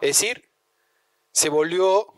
[0.00, 0.48] Es decir,
[1.32, 2.14] se volvió,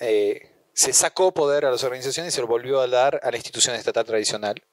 [0.00, 3.36] eh, se sacó poder a las organizaciones y se lo volvió a dar a la
[3.36, 4.64] institución estatal tradicional.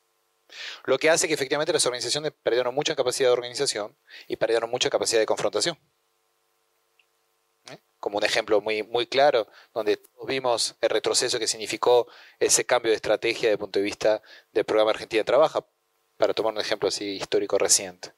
[0.85, 3.97] Lo que hace que efectivamente las organizaciones perdieron mucha capacidad de organización
[4.29, 5.77] y perdieron mucha capacidad de confrontación
[8.05, 12.97] como un ejemplo muy, muy claro, donde vimos el retroceso que significó ese cambio de
[12.97, 14.21] estrategia desde el punto de vista
[14.53, 15.65] del programa Argentina Trabaja,
[16.15, 18.13] para tomar un ejemplo así histórico reciente.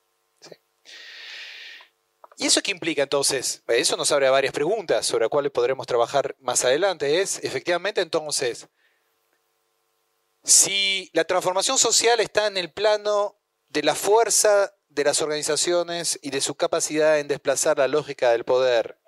[2.35, 3.63] ¿Y eso qué implica entonces?
[3.65, 7.21] Eso nos abre a varias preguntas sobre las cuales podremos trabajar más adelante.
[7.21, 8.67] Es, efectivamente, entonces,
[10.43, 16.31] si la transformación social está en el plano de la fuerza de las organizaciones y
[16.31, 18.99] de su capacidad en desplazar la lógica del poder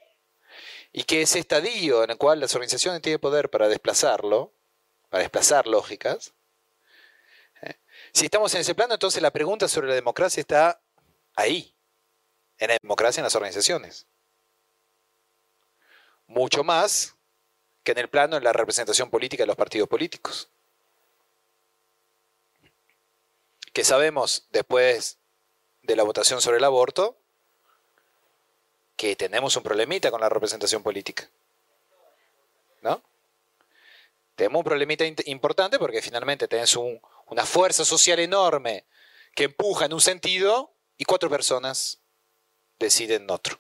[0.92, 4.54] y que ese estadio en el cual las organizaciones tienen poder para desplazarlo,
[5.10, 6.34] para desplazar lógicas,
[7.62, 7.76] ¿eh?
[8.12, 10.82] si estamos en ese plano, entonces la pregunta sobre la democracia está
[11.36, 11.76] ahí,
[12.58, 14.08] en la democracia en las organizaciones.
[16.28, 17.16] Mucho más
[17.84, 20.50] que en el plano de la representación política de los partidos políticos.
[23.74, 25.18] Que sabemos después
[25.84, 27.18] de la votación sobre el aborto,
[29.00, 31.30] que tenemos un problemita con la representación política.
[32.82, 33.02] ¿No?
[34.36, 38.84] Tenemos un problemita importante porque finalmente tenés una fuerza social enorme
[39.34, 42.02] que empuja en un sentido y cuatro personas
[42.78, 43.58] deciden otro.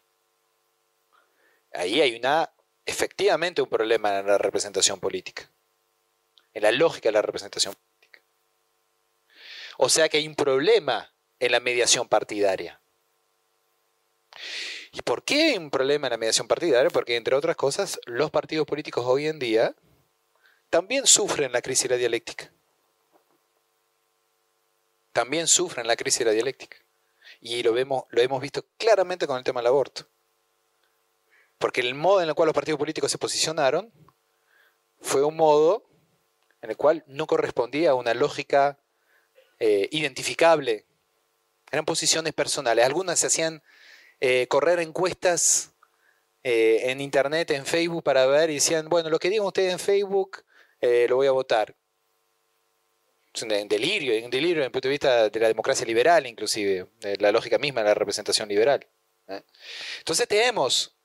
[1.71, 2.51] Ahí hay una,
[2.85, 5.49] efectivamente un problema en la representación política,
[6.53, 8.19] en la lógica de la representación política.
[9.77, 12.81] O sea que hay un problema en la mediación partidaria.
[14.91, 16.89] ¿Y por qué hay un problema en la mediación partidaria?
[16.89, 19.75] Porque, entre otras cosas, los partidos políticos hoy en día
[20.69, 22.51] también sufren la crisis de la dialéctica.
[25.13, 26.77] También sufren la crisis de la dialéctica.
[27.41, 30.07] Y lo, vemos, lo hemos visto claramente con el tema del aborto.
[31.57, 33.91] Porque el modo en el cual los partidos políticos se posicionaron
[35.01, 35.89] fue un modo
[36.61, 38.79] en el cual no correspondía a una lógica
[39.59, 40.85] eh, identificable.
[41.71, 42.85] Eran posiciones personales.
[42.85, 43.61] Algunas se hacían
[44.19, 45.71] eh, correr encuestas
[46.43, 49.79] eh, en internet, en Facebook, para ver y decían, bueno, lo que digan ustedes en
[49.79, 50.43] Facebook,
[50.81, 51.75] eh, lo voy a votar.
[53.33, 56.87] Es un delirio, un delirio desde el punto de vista de la democracia liberal, inclusive,
[57.19, 58.85] la lógica misma de la representación liberal.
[59.99, 60.97] Entonces tenemos,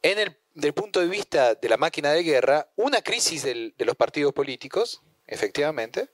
[0.00, 3.96] en el, del punto de vista de la máquina de guerra, una crisis de los
[3.96, 6.08] partidos políticos, efectivamente,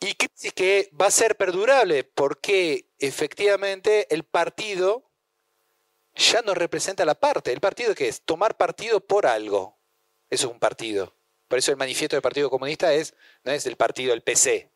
[0.00, 5.10] y crisis que va a ser perdurable porque efectivamente el partido
[6.14, 7.52] ya no representa la parte.
[7.52, 8.22] ¿El partido qué es?
[8.22, 9.78] Tomar partido por algo.
[10.30, 11.14] Eso es un partido.
[11.48, 14.72] Por eso el manifiesto del Partido Comunista es, no es el partido del PC,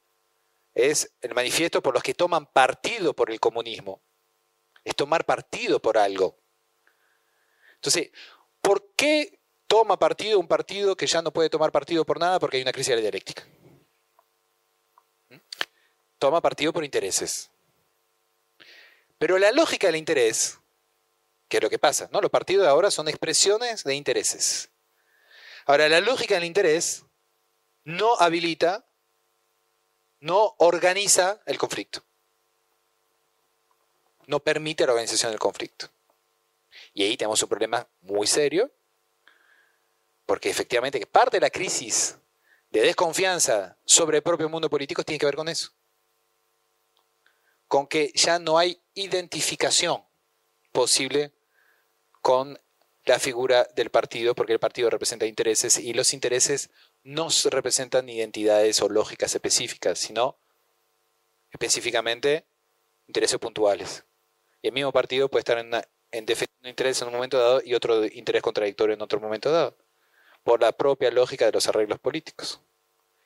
[0.72, 4.00] es el manifiesto por los que toman partido por el comunismo.
[4.84, 6.38] Es tomar partido por algo.
[7.74, 8.12] Entonces,
[8.60, 12.38] ¿por qué toma partido un partido que ya no puede tomar partido por nada?
[12.38, 13.44] Porque hay una crisis de la dialéctica
[16.18, 17.50] toma partido por intereses.
[19.18, 20.58] Pero la lógica del interés,
[21.48, 22.20] que es lo que pasa, ¿no?
[22.20, 24.70] Los partidos ahora son expresiones de intereses.
[25.66, 27.04] Ahora, la lógica del interés
[27.84, 28.84] no habilita,
[30.20, 32.02] no organiza el conflicto.
[34.26, 35.90] No permite la organización del conflicto.
[36.94, 38.70] Y ahí tenemos un problema muy serio,
[40.26, 42.16] porque efectivamente parte de la crisis
[42.70, 45.72] de desconfianza sobre el propio mundo político tiene que ver con eso
[47.70, 50.02] con que ya no hay identificación
[50.72, 51.32] posible
[52.20, 52.60] con
[53.04, 56.70] la figura del partido, porque el partido representa intereses y los intereses
[57.04, 60.36] no representan identidades o lógicas específicas, sino
[61.52, 62.44] específicamente
[63.06, 64.04] intereses puntuales.
[64.62, 65.70] Y el mismo partido puede estar en,
[66.10, 69.20] en defensa de un interés en un momento dado y otro interés contradictorio en otro
[69.20, 69.76] momento dado,
[70.42, 72.60] por la propia lógica de los arreglos políticos.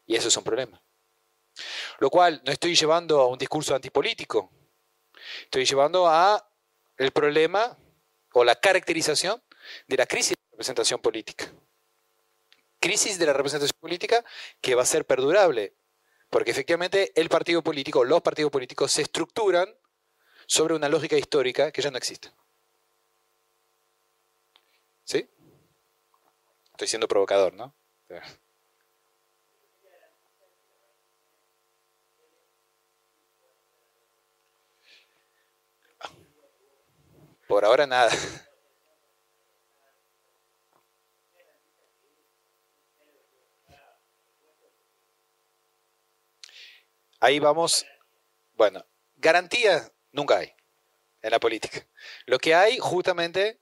[0.06, 0.80] Y eso es un problema.
[1.98, 4.50] Lo cual no estoy llevando a un discurso antipolítico,
[5.44, 6.48] estoy llevando a
[6.96, 7.76] el problema
[8.32, 9.42] o la caracterización
[9.86, 11.50] de la crisis de la representación política.
[12.80, 14.24] Crisis de la representación política
[14.60, 15.74] que va a ser perdurable,
[16.28, 19.74] porque efectivamente el partido político, los partidos políticos se estructuran
[20.46, 22.30] sobre una lógica histórica que ya no existe.
[25.04, 25.28] ¿Sí?
[26.74, 27.72] Estoy siendo provocador, ¿no?
[37.46, 38.10] Por ahora nada.
[47.20, 47.86] Ahí vamos.
[48.54, 50.52] Bueno, garantía nunca hay
[51.22, 51.86] en la política.
[52.26, 53.60] Lo que hay justamente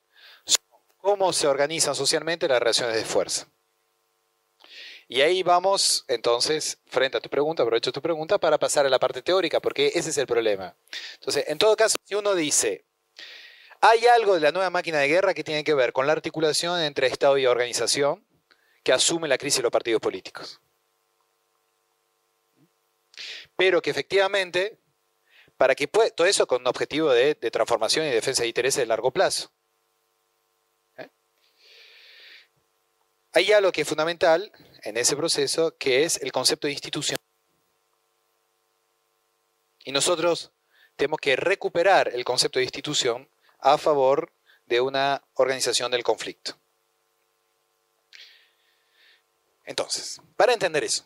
[1.02, 3.48] cómo se organizan socialmente las relaciones de fuerza.
[5.08, 9.00] Y ahí vamos, entonces, frente a tu pregunta, aprovecho tu pregunta para pasar a la
[9.00, 10.74] parte teórica, porque ese es el problema.
[11.14, 12.86] Entonces, en todo caso, si uno dice,
[13.80, 16.80] hay algo de la nueva máquina de guerra que tiene que ver con la articulación
[16.80, 18.24] entre Estado y organización
[18.84, 20.60] que asume la crisis de los partidos políticos.
[23.56, 24.78] Pero que efectivamente,
[25.56, 28.86] para que pueda, todo eso con un objetivo de transformación y defensa de intereses de
[28.86, 29.52] largo plazo.
[33.34, 34.52] Hay algo que es fundamental
[34.82, 37.18] en ese proceso, que es el concepto de institución.
[39.84, 40.52] Y nosotros
[40.96, 43.28] tenemos que recuperar el concepto de institución
[43.58, 44.32] a favor
[44.66, 46.56] de una organización del conflicto.
[49.64, 51.04] Entonces, para entender eso,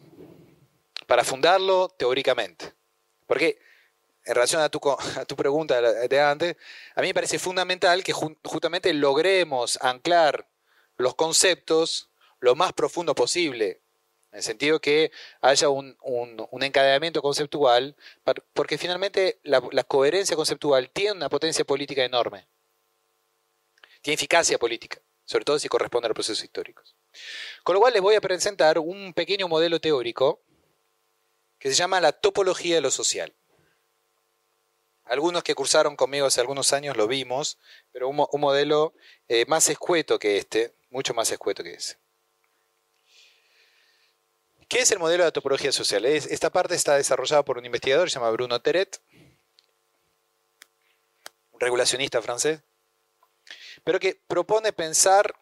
[1.06, 2.74] para fundarlo teóricamente,
[3.26, 3.60] porque
[4.24, 6.56] en relación a tu, a tu pregunta de antes,
[6.96, 10.48] a mí me parece fundamental que justamente logremos anclar
[10.96, 12.10] los conceptos
[12.46, 13.82] lo más profundo posible,
[14.30, 15.96] en el sentido que haya un,
[16.62, 17.96] encadenamiento conceptual,
[18.54, 22.46] porque finalmente la, coherencia conceptual tiene una potencia política enorme,
[24.00, 26.94] tiene eficacia política, sobre todo si corresponde a los procesos históricos.
[27.64, 30.40] Con lo cual les voy a presentar un pequeño modelo teórico
[31.58, 33.34] que se llama la topología de lo social.
[35.04, 37.58] Algunos que cursaron conmigo hace algunos años lo vimos,
[37.90, 38.94] pero un, modelo
[39.28, 41.96] eh, más escueto que este, mucho más escueto que ese.
[44.68, 46.04] ¿Qué es el modelo de topología social?
[46.04, 49.00] Esta parte está desarrollada por un investigador, se llama Bruno Teret,
[51.52, 52.62] un regulacionista francés,
[53.84, 55.38] pero que propone pensar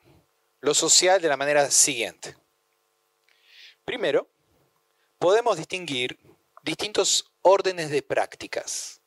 [0.61, 2.37] lo social de la manera siguiente.
[3.87, 4.29] Primero,
[5.19, 6.19] podemos distinguir
[6.63, 9.01] distintos órdenes de prácticas.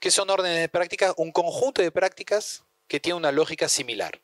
[0.00, 1.14] ¿Qué son órdenes de prácticas?
[1.16, 4.20] Un conjunto de prácticas que tiene una lógica similar.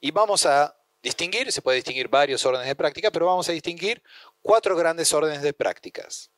[0.00, 4.02] Y vamos a distinguir, se puede distinguir varios órdenes de práctica, pero vamos a distinguir
[4.40, 6.30] cuatro grandes órdenes de prácticas.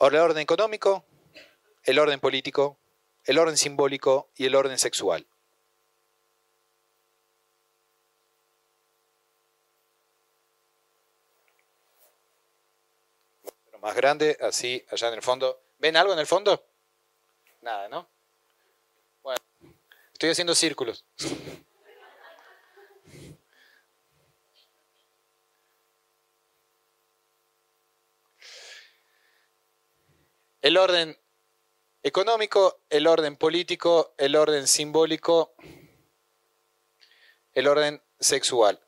[0.00, 1.04] El orden económico,
[1.84, 2.78] el orden político,
[3.24, 5.26] el orden simbólico y el orden sexual.
[13.80, 15.62] más grande, así, allá en el fondo.
[15.78, 16.64] ¿Ven algo en el fondo?
[17.62, 18.08] Nada, ¿no?
[19.22, 19.40] Bueno,
[20.12, 21.04] estoy haciendo círculos.
[30.68, 31.18] El orden
[32.02, 35.54] económico, el orden político, el orden simbólico,
[37.54, 38.78] el orden sexual.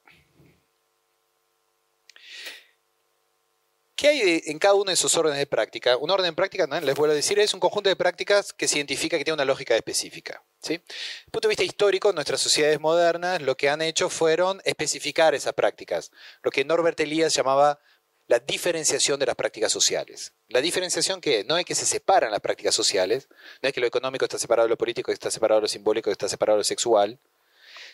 [3.97, 5.97] ¿Qué hay en cada uno de esos órdenes de práctica?
[5.97, 8.77] Un orden de práctica, les vuelvo a decir, es un conjunto de prácticas que se
[8.77, 10.45] identifica que tiene una lógica específica.
[10.61, 10.75] ¿sí?
[10.75, 15.35] Desde el punto de vista histórico, nuestras sociedades modernas lo que han hecho fueron especificar
[15.35, 16.13] esas prácticas,
[16.43, 17.81] lo que Norbert Elias llamaba
[18.31, 20.35] la diferenciación de las prácticas sociales.
[20.47, 23.27] La diferenciación que no es que se separan las prácticas sociales,
[23.61, 26.13] no es que lo económico está separado de lo político, está separado de lo simbólico,
[26.13, 27.19] está separado de lo sexual,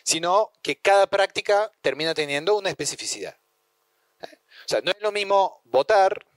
[0.03, 3.35] sino que cada práctica termina teniendo una especificidad.
[4.21, 6.27] O sea, no es lo mismo votar,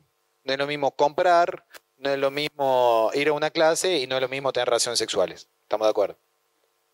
[0.44, 1.66] no es lo mismo comprar,
[1.98, 4.98] no es lo mismo ir a una clase y no es lo mismo tener relaciones
[4.98, 5.46] sexuales.
[5.64, 6.18] ¿Estamos de acuerdo?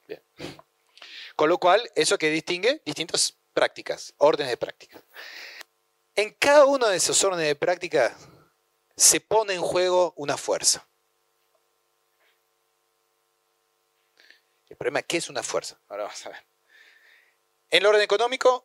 [0.09, 0.21] Bien.
[1.37, 5.03] Con lo cual, eso que distingue distintas prácticas, órdenes de prácticas.
[6.17, 8.17] En cada uno de esos órdenes de práctica
[8.97, 10.89] se pone en juego una fuerza.
[14.67, 15.79] El problema es qué es una fuerza.
[15.89, 16.47] Ahora vamos a ver.
[17.69, 18.65] En el orden económico,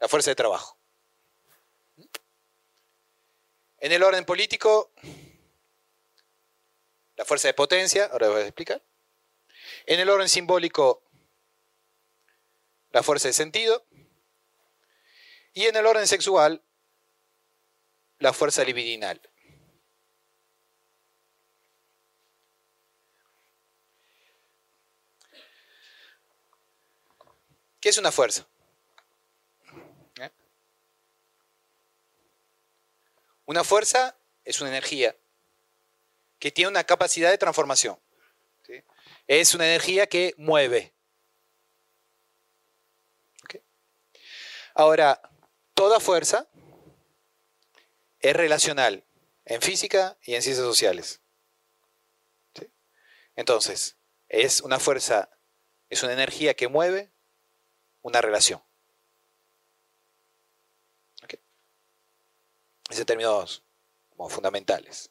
[0.00, 0.76] la fuerza de trabajo.
[3.78, 4.90] En el orden político,
[7.14, 8.82] la fuerza de potencia, ahora voy a explicar.
[9.86, 11.04] En el orden simbólico,
[12.92, 13.84] la fuerza de sentido.
[15.52, 16.62] Y en el orden sexual,
[18.18, 19.20] la fuerza libidinal.
[27.80, 28.46] ¿Qué es una fuerza?
[30.20, 30.30] ¿Eh?
[33.44, 35.16] Una fuerza es una energía
[36.38, 37.98] que tiene una capacidad de transformación.
[39.26, 40.92] Es una energía que mueve.
[44.74, 45.20] Ahora,
[45.74, 46.48] toda fuerza
[48.20, 49.04] es relacional
[49.44, 51.20] en física y en ciencias sociales.
[53.34, 53.96] Entonces,
[54.28, 55.28] es una fuerza
[55.88, 57.12] Es una energía que mueve
[58.00, 58.62] una relación.
[61.22, 61.38] ¿Okay?
[62.88, 63.62] Esos términos
[64.08, 65.10] como fundamentales.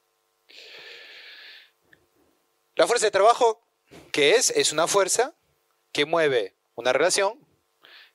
[2.74, 3.64] La fuerza de trabajo,
[4.12, 4.50] ¿qué es?
[4.50, 5.36] Es una fuerza
[5.92, 7.46] que mueve una relación,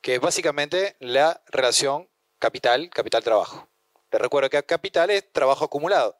[0.00, 2.08] que es básicamente la relación
[2.38, 3.68] capital, capital-trabajo.
[4.10, 6.18] Les recuerdo que capital es trabajo acumulado.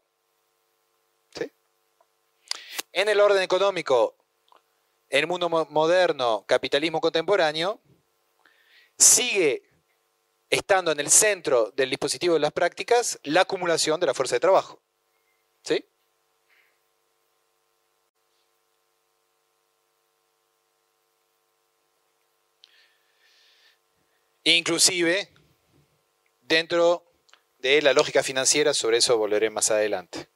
[2.93, 4.17] En el orden económico,
[5.11, 7.81] en el mundo moderno, capitalismo contemporáneo,
[8.99, 9.63] sigue
[10.49, 14.41] estando en el centro del dispositivo de las prácticas la acumulación de la fuerza de
[14.41, 14.81] trabajo.
[15.63, 15.85] ¿Sí?
[24.49, 25.29] Inclusive,
[26.41, 27.05] dentro
[27.59, 30.29] de la lógica financiera, sobre eso volveré más adelante.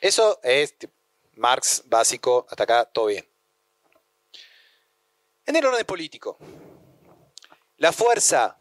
[0.00, 0.74] Eso es
[1.34, 3.28] Marx básico, hasta acá todo bien.
[5.44, 6.38] En el orden político,
[7.76, 8.56] la fuerza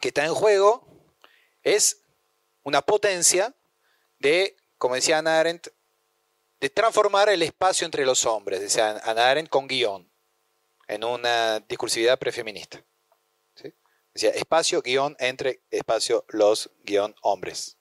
[0.00, 0.88] que está en juego
[1.62, 2.00] es
[2.62, 3.54] una potencia
[4.18, 5.68] de, como decía Ana Arendt,
[6.58, 10.10] de transformar el espacio entre los hombres, decía Ana Arendt con guion,
[10.88, 12.82] en una discursividad prefeminista.
[14.14, 17.76] Decía espacio, guion, entre, espacio, los, guion, hombres.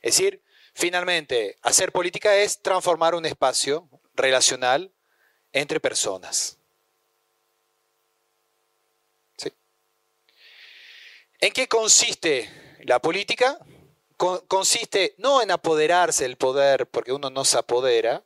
[0.00, 0.42] Es decir,
[0.74, 4.92] finalmente, hacer política es transformar un espacio relacional
[5.52, 6.58] entre personas.
[11.38, 12.48] ¿En qué consiste
[12.84, 13.58] la política?
[14.46, 18.24] consiste no en apoderarse del poder, porque uno no se apodera,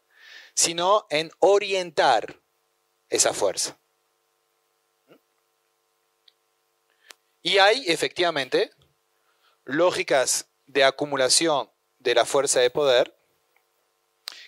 [0.54, 2.42] sino en orientar
[3.08, 3.78] esa fuerza.
[7.46, 8.72] Y hay efectivamente
[9.64, 11.70] lógicas de acumulación
[12.00, 13.16] de la fuerza de poder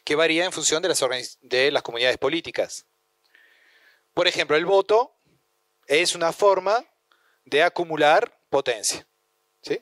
[0.03, 2.87] que varía en función de las, de las comunidades políticas.
[4.15, 5.15] Por ejemplo, el voto
[5.87, 6.85] es una forma
[7.45, 9.07] de acumular potencia.
[9.63, 9.81] ¿sí?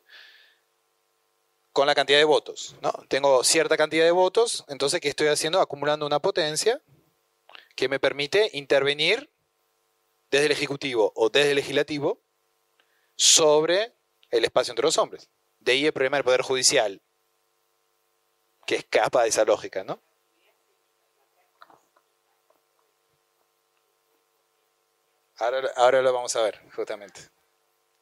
[1.73, 2.77] Con la cantidad de votos.
[2.83, 2.93] ¿no?
[3.09, 5.63] Tengo cierta cantidad de votos, entonces, ¿qué estoy haciendo?
[5.63, 6.83] Acumulando una potencia
[7.77, 9.31] que me permite intervenir
[10.31, 12.26] desde el Ejecutivo o desde el Legislativo
[13.17, 13.95] sobre
[14.31, 15.29] el espacio entre los hombres.
[15.59, 17.01] De ahí el problema del Poder Judicial,
[18.67, 20.01] que escapa de esa lógica, ¿no?
[25.39, 27.21] Ahora, ahora lo vamos a ver, justamente.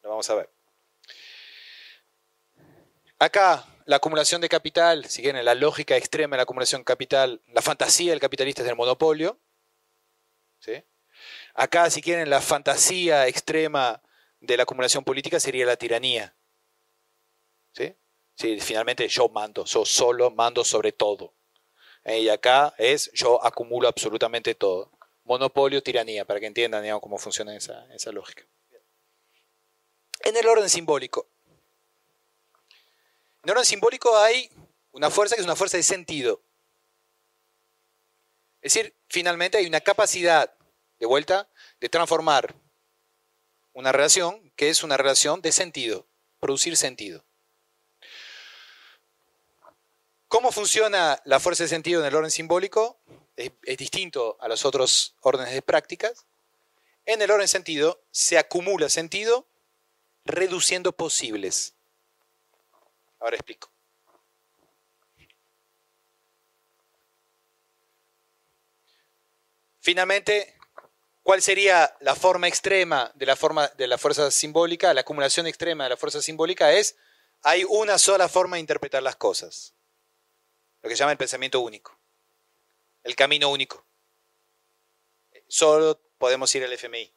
[0.03, 0.51] Lo vamos a ver.
[3.19, 7.41] Acá, la acumulación de capital, si quieren, la lógica extrema de la acumulación de capital,
[7.49, 9.39] la fantasía del capitalista es del monopolio.
[10.59, 10.82] ¿sí?
[11.55, 14.01] Acá, si quieren, la fantasía extrema
[14.46, 16.34] de la acumulación política sería la tiranía.
[17.72, 17.94] ¿Sí?
[18.34, 21.34] Sí, finalmente yo mando, yo solo mando sobre todo.
[22.04, 24.90] Eh, y acá es yo acumulo absolutamente todo.
[25.24, 28.44] Monopolio, tiranía, para que entiendan cómo funciona esa, esa lógica.
[30.20, 31.28] En el orden simbólico.
[33.42, 34.50] En el orden simbólico hay
[34.92, 36.42] una fuerza que es una fuerza de sentido.
[38.60, 40.52] Es decir, finalmente hay una capacidad,
[40.98, 41.48] de vuelta,
[41.80, 42.54] de transformar
[43.74, 46.06] una relación que es una relación de sentido,
[46.40, 47.24] producir sentido.
[50.28, 52.98] ¿Cómo funciona la fuerza de sentido en el orden simbólico?
[53.36, 56.26] Es, distinto a los otros órdenes de prácticas.
[57.05, 59.46] En el orden sentido se acumula sentido
[60.24, 61.74] reduciendo posibles.
[63.20, 63.70] Ahora explico.
[69.80, 70.56] Finalmente,
[71.24, 74.94] ¿cuál sería la forma extrema de la, forma, de la fuerza simbólica?
[74.94, 76.96] La acumulación extrema de la fuerza simbólica es,
[77.42, 79.74] hay una sola forma de interpretar las cosas.
[80.82, 81.98] Lo que se llama el pensamiento único.
[83.02, 83.84] El camino único.
[85.48, 87.12] Solo podemos ir al FMI.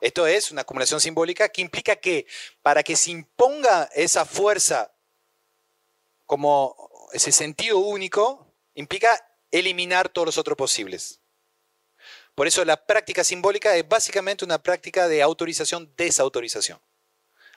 [0.00, 2.26] Esto es una acumulación simbólica que implica que
[2.62, 4.94] para que se imponga esa fuerza
[6.24, 9.08] como ese sentido único, implica
[9.50, 11.19] eliminar todos los otros posibles.
[12.40, 16.80] Por eso la práctica simbólica es básicamente una práctica de autorización-desautorización.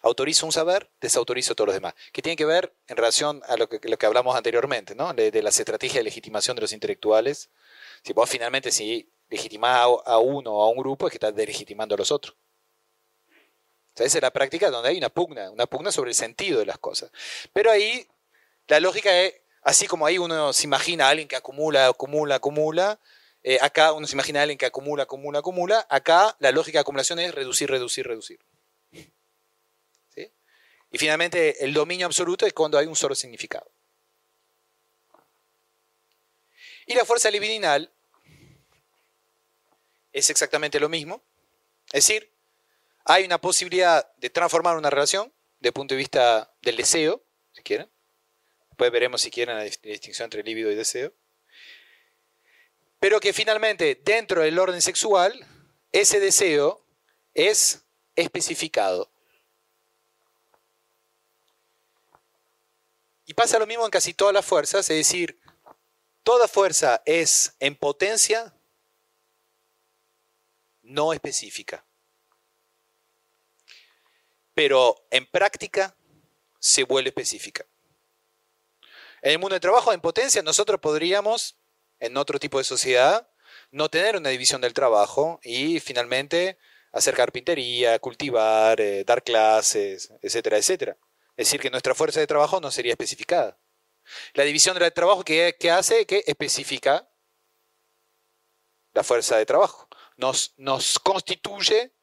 [0.02, 1.94] Autorizo un saber, desautorizo todos los demás.
[2.12, 5.14] Que tiene que ver en relación a lo que, lo que hablamos anteriormente, ¿no?
[5.14, 7.50] de, de las estrategias de legitimación de los intelectuales.
[8.04, 11.96] Si vos finalmente, si legitimar a uno o a un grupo es que está delegitimando
[11.96, 12.36] a los otros.
[13.96, 16.78] esa es la práctica donde hay una pugna, una pugna sobre el sentido de las
[16.78, 17.10] cosas.
[17.54, 18.06] Pero ahí
[18.68, 23.00] la lógica es, así como ahí uno se imagina a alguien que acumula, acumula, acumula,
[23.44, 26.82] eh, acá uno se imagina a alguien que acumula, acumula, acumula, acá la lógica de
[26.82, 28.40] acumulación es reducir, reducir, reducir.
[30.94, 33.70] Y finalmente el dominio absoluto es cuando hay un solo significado.
[36.86, 37.92] Y la fuerza libidinal
[40.12, 41.24] es exactamente lo mismo.
[41.88, 42.32] Es decir,
[43.06, 47.90] hay una posibilidad de transformar una relación el punto de vista del deseo, si quieren.
[48.70, 51.12] Después veremos si quieren la distinción entre líbido y deseo.
[53.04, 55.46] Pero que finalmente, dentro del orden sexual,
[55.92, 56.86] ese deseo
[57.34, 57.84] es
[58.16, 59.12] especificado.
[63.26, 65.38] Y pasa lo mismo en casi todas las fuerzas, es decir,
[66.24, 68.56] toda fuerza es en potencia
[70.82, 71.86] no específica.
[74.54, 75.94] Pero en práctica
[76.58, 77.66] se vuelve específica.
[79.22, 81.58] En el mundo del trabajo, en potencia, nosotros podríamos,
[82.04, 83.30] en otro tipo de sociedad,
[83.72, 86.58] no tener una división del trabajo y finalmente
[86.92, 90.98] hacer carpintería, cultivar, eh, dar clases, etcétera, etcétera.
[91.38, 93.58] Es decir, que nuestra fuerza de trabajo no sería especificada.
[94.34, 97.10] La división del trabajo que, hace que especifica
[98.94, 99.88] la fuerza de trabajo.
[100.18, 101.94] Nos, nos constituye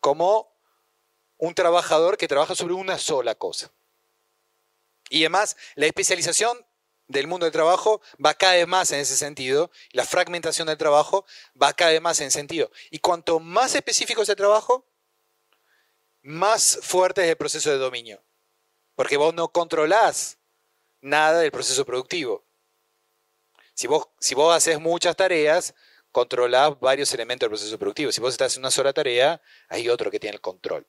[0.00, 0.50] como
[1.36, 3.70] un trabajador que trabaja sobre una sola cosa.
[5.10, 6.58] Y además, la especialización
[7.08, 11.26] del mundo del trabajo va cada vez más en ese sentido, la fragmentación del trabajo
[11.60, 12.70] va cada vez más en ese sentido.
[12.90, 14.86] Y cuanto más específico es el trabajo,
[16.22, 18.22] más fuerte es el proceso de dominio.
[18.94, 20.38] Porque vos no controlás
[21.00, 22.44] nada del proceso productivo.
[23.74, 25.74] Si vos, si vos haces muchas tareas,
[26.12, 28.12] controlás varios elementos del proceso productivo.
[28.12, 30.86] Si vos estás en una sola tarea, hay otro que tiene el control.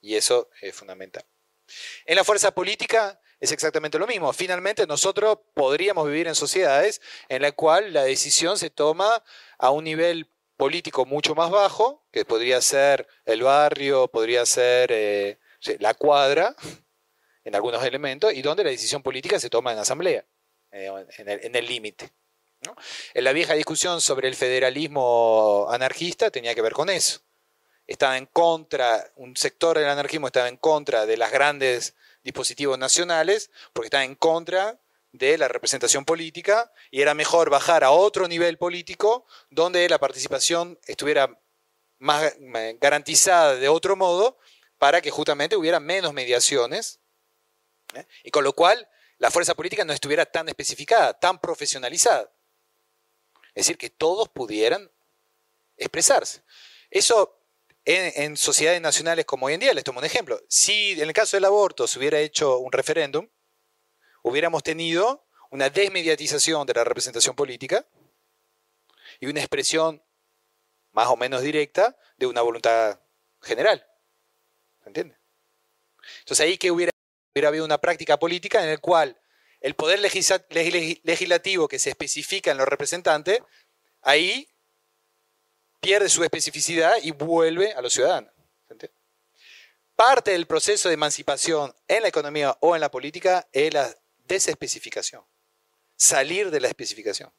[0.00, 1.24] Y eso es fundamental.
[2.04, 4.32] En la fuerza política es exactamente lo mismo.
[4.32, 9.22] Finalmente nosotros podríamos vivir en sociedades en las cuales la decisión se toma
[9.58, 15.38] a un nivel político mucho más bajo, que podría ser el barrio, podría ser eh,
[15.80, 16.56] la cuadra,
[17.44, 20.24] en algunos elementos, y donde la decisión política se toma en asamblea,
[20.72, 22.10] eh, en el límite.
[23.14, 27.20] En la vieja discusión sobre el federalismo anarquista tenía que ver con eso.
[27.86, 31.94] Estaba en contra, un sector del anarquismo estaba en contra de las grandes
[32.26, 34.80] dispositivos nacionales, porque estaba en contra
[35.12, 40.78] de la representación política y era mejor bajar a otro nivel político donde la participación
[40.86, 41.40] estuviera
[41.98, 42.34] más
[42.80, 44.38] garantizada de otro modo
[44.76, 47.00] para que justamente hubiera menos mediaciones
[47.94, 48.04] ¿eh?
[48.24, 52.30] y con lo cual la fuerza política no estuviera tan especificada, tan profesionalizada.
[53.54, 54.90] Es decir, que todos pudieran
[55.78, 56.42] expresarse.
[56.90, 57.38] Eso
[57.86, 61.36] en, sociedades nacionales como hoy en día, les tomo un ejemplo, si en el caso
[61.36, 63.28] del aborto se hubiera hecho un referéndum,
[64.22, 67.86] hubiéramos tenido una desmediatización de la representación política
[69.20, 70.02] y una expresión
[70.90, 73.00] más o menos directa de una voluntad
[73.40, 73.86] general.
[74.82, 75.16] ¿Se entiende?
[76.20, 76.90] Entonces ahí que hubiera,
[77.34, 79.20] hubiera habido una práctica política en la cual
[79.60, 83.40] el poder legislativo que se especifica en los representantes,
[84.02, 84.48] ahí
[85.80, 88.32] pierde su especificidad y vuelve a los ciudadanos.
[89.94, 93.96] Parte del proceso de emancipación en la economía o en la política es la
[94.26, 95.24] desespecificación.
[95.96, 97.32] Salir de la especificación.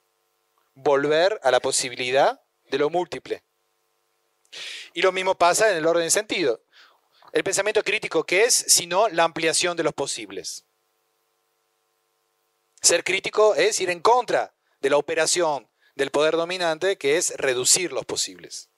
[0.74, 2.42] Volver a la posibilidad
[2.72, 3.44] de lo múltiple.
[4.94, 6.64] Y lo mismo pasa en el orden de sentido.
[7.32, 8.54] El pensamiento crítico, ¿qué es?
[8.54, 10.66] Sino la ampliación de los posibles.
[12.82, 17.92] Ser crítico es ir en contra de la operación del poder dominante, que es reducir
[17.92, 18.70] los posibles.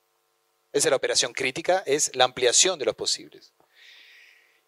[0.72, 3.54] Esa es la operación crítica, es la ampliación de los posibles.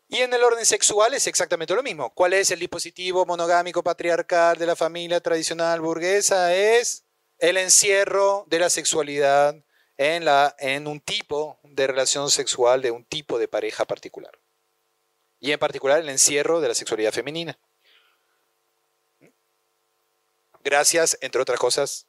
[0.10, 2.14] Y en el orden sexual es exactamente lo mismo.
[2.14, 6.54] ¿Cuál es el dispositivo monogámico patriarcal de la familia tradicional burguesa?
[6.54, 7.06] Es
[7.38, 9.56] el encierro de la sexualidad
[9.96, 14.38] en, la, en un tipo de relación sexual de un tipo de pareja particular.
[15.40, 17.58] Y en particular el encierro de la sexualidad femenina.
[20.64, 22.08] Gracias, entre otras cosas,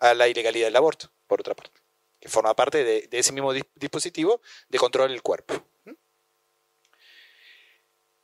[0.00, 1.80] a la ilegalidad del aborto, por otra parte,
[2.18, 5.54] que forma parte de, ese mismo dispositivo de control del cuerpo.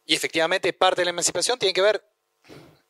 [0.05, 2.05] Y efectivamente parte de la emancipación tiene que ver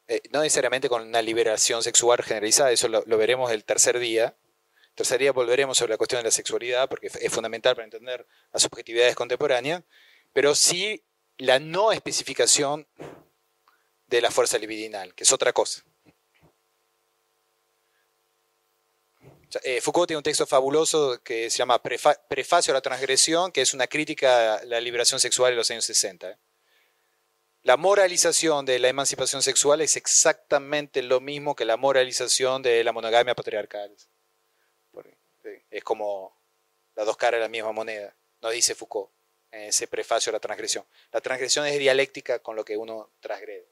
[0.08, 4.36] eh, no necesariamente con una liberación sexual generalizada, eso lo, veremos el tercer día.
[4.94, 8.62] Tercer día volveremos sobre la cuestión de la sexualidad, porque es fundamental para entender las
[8.62, 9.82] subjetividades contemporáneas,
[10.32, 11.04] pero sí
[11.38, 12.86] la no especificación
[14.06, 15.82] de la fuerza libidinal, que es otra cosa.
[19.62, 23.74] Eh, Foucault tiene un texto fabuloso que se llama Prefacio a la transgresión, que es
[23.74, 26.30] una crítica a la liberación sexual en los años 60.
[26.30, 26.38] ¿eh?
[27.62, 32.92] La moralización de la emancipación sexual es exactamente lo mismo que la moralización de la
[32.92, 33.94] monogamia patriarcal.
[35.70, 36.36] Es como
[36.94, 39.10] las dos caras de la misma moneda, nos dice Foucault
[39.50, 40.84] en ese prefacio a la transgresión.
[41.12, 43.68] La transgresión es dialéctica con lo que uno transgrede.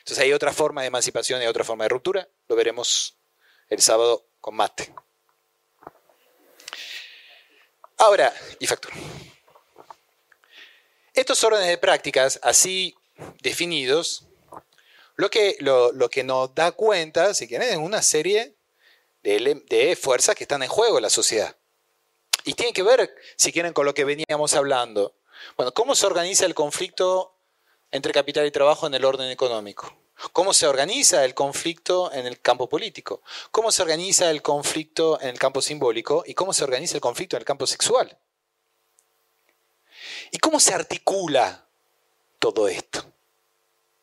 [0.00, 2.28] Entonces hay otra forma de emancipación y otra forma de ruptura.
[2.48, 3.16] Lo veremos
[3.68, 4.92] el sábado con Mate.
[7.98, 8.94] Ahora, y factura.
[11.14, 12.94] Estos órdenes de prácticas así
[13.40, 14.26] definidos,
[15.16, 18.54] lo que, lo, que nos da cuenta, si quieren, es una serie
[19.22, 21.56] de, de fuerzas que están en juego en la sociedad.
[22.44, 25.14] Y tiene que ver, si quieren, con lo que veníamos hablando.
[25.56, 27.34] Bueno, ¿cómo se organiza el conflicto
[27.90, 29.96] entre capital y trabajo en el orden económico?
[30.32, 33.22] ¿Cómo se organiza el conflicto en el campo político?
[33.50, 36.24] ¿Cómo se organiza el conflicto en el campo simbólico?
[36.26, 38.16] ¿Y cómo se organiza el conflicto en el campo sexual?
[40.30, 41.66] ¿Y cómo se articula
[42.38, 43.04] todo esto?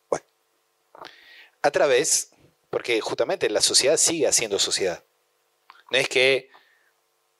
[0.08, 0.24] Bueno,
[1.62, 2.30] a través,
[2.70, 5.02] porque justamente la sociedad sigue siendo sociedad.
[5.90, 6.50] No es que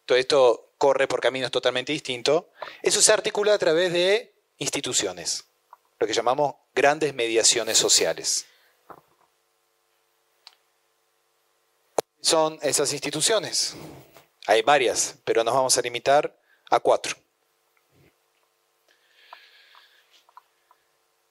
[0.04, 2.44] todo esto corre por caminos totalmente distintos.
[2.82, 5.44] Eso se articula a través de instituciones,
[5.98, 8.46] lo que llamamos grandes mediaciones sociales.
[12.24, 13.76] Son esas instituciones?
[14.46, 16.34] Hay varias, pero nos vamos a limitar
[16.70, 17.14] a cuatro.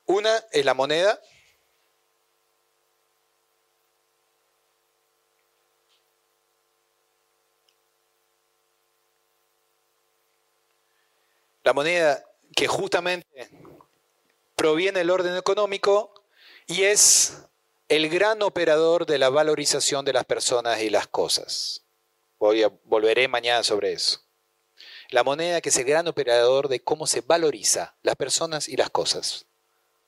[0.05, 1.19] Una es la moneda.
[11.63, 12.23] La moneda
[12.55, 13.49] que justamente
[14.55, 16.13] proviene del orden económico
[16.67, 17.39] y es
[17.95, 21.83] el gran operador de la valorización de las personas y las cosas.
[22.39, 24.19] Voy a, volveré mañana sobre eso.
[25.09, 28.89] La moneda que es el gran operador de cómo se valoriza las personas y las
[28.89, 29.45] cosas.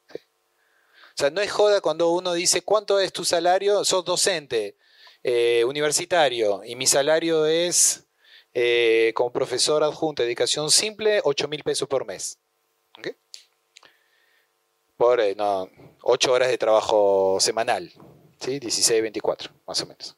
[0.10, 3.86] O sea, no es joda cuando uno dice, ¿cuánto es tu salario?
[3.86, 4.76] Sos docente,
[5.22, 8.08] eh, universitario, y mi salario es,
[8.56, 12.40] eh, como profesor adjunto de educación simple, 8 mil pesos por mes.
[14.98, 15.70] Por, eh, no,
[16.04, 17.92] 8 horas de trabajo semanal,
[18.40, 18.60] ¿sí?
[18.60, 20.18] 16, 24, más o menos.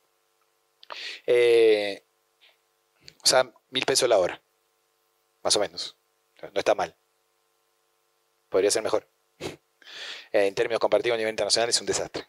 [1.26, 2.04] Eh,
[3.24, 4.42] o sea, mil pesos la hora,
[5.44, 5.98] más o menos.
[6.42, 6.96] No está mal.
[8.50, 9.08] Podría ser mejor.
[10.32, 12.28] en términos comparativos a nivel internacional es un desastre.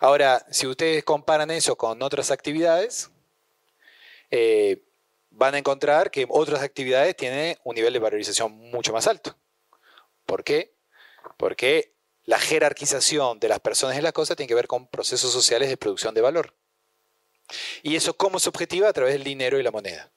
[0.00, 3.10] Ahora, si ustedes comparan eso con otras actividades,
[4.30, 4.82] eh,
[5.30, 9.36] van a encontrar que otras actividades tienen un nivel de valorización mucho más alto.
[10.24, 10.75] ¿Por qué?
[11.36, 11.94] Porque
[12.24, 15.76] la jerarquización de las personas y las cosas tiene que ver con procesos sociales de
[15.76, 16.54] producción de valor.
[17.82, 18.88] ¿Y eso cómo se objetiva?
[18.88, 20.10] A través del dinero y la moneda.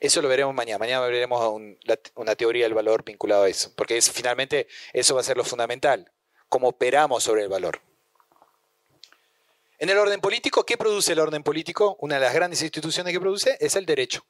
[0.00, 0.78] Eso lo veremos mañana.
[0.78, 1.60] Mañana veremos
[2.14, 3.72] una teoría del valor vinculado a eso.
[3.76, 6.10] Porque finalmente eso va a ser lo fundamental.
[6.48, 7.80] Cómo operamos sobre el valor.
[9.78, 11.96] En el orden político, ¿qué produce el orden político?
[12.00, 14.24] Una de las grandes instituciones que produce es el derecho.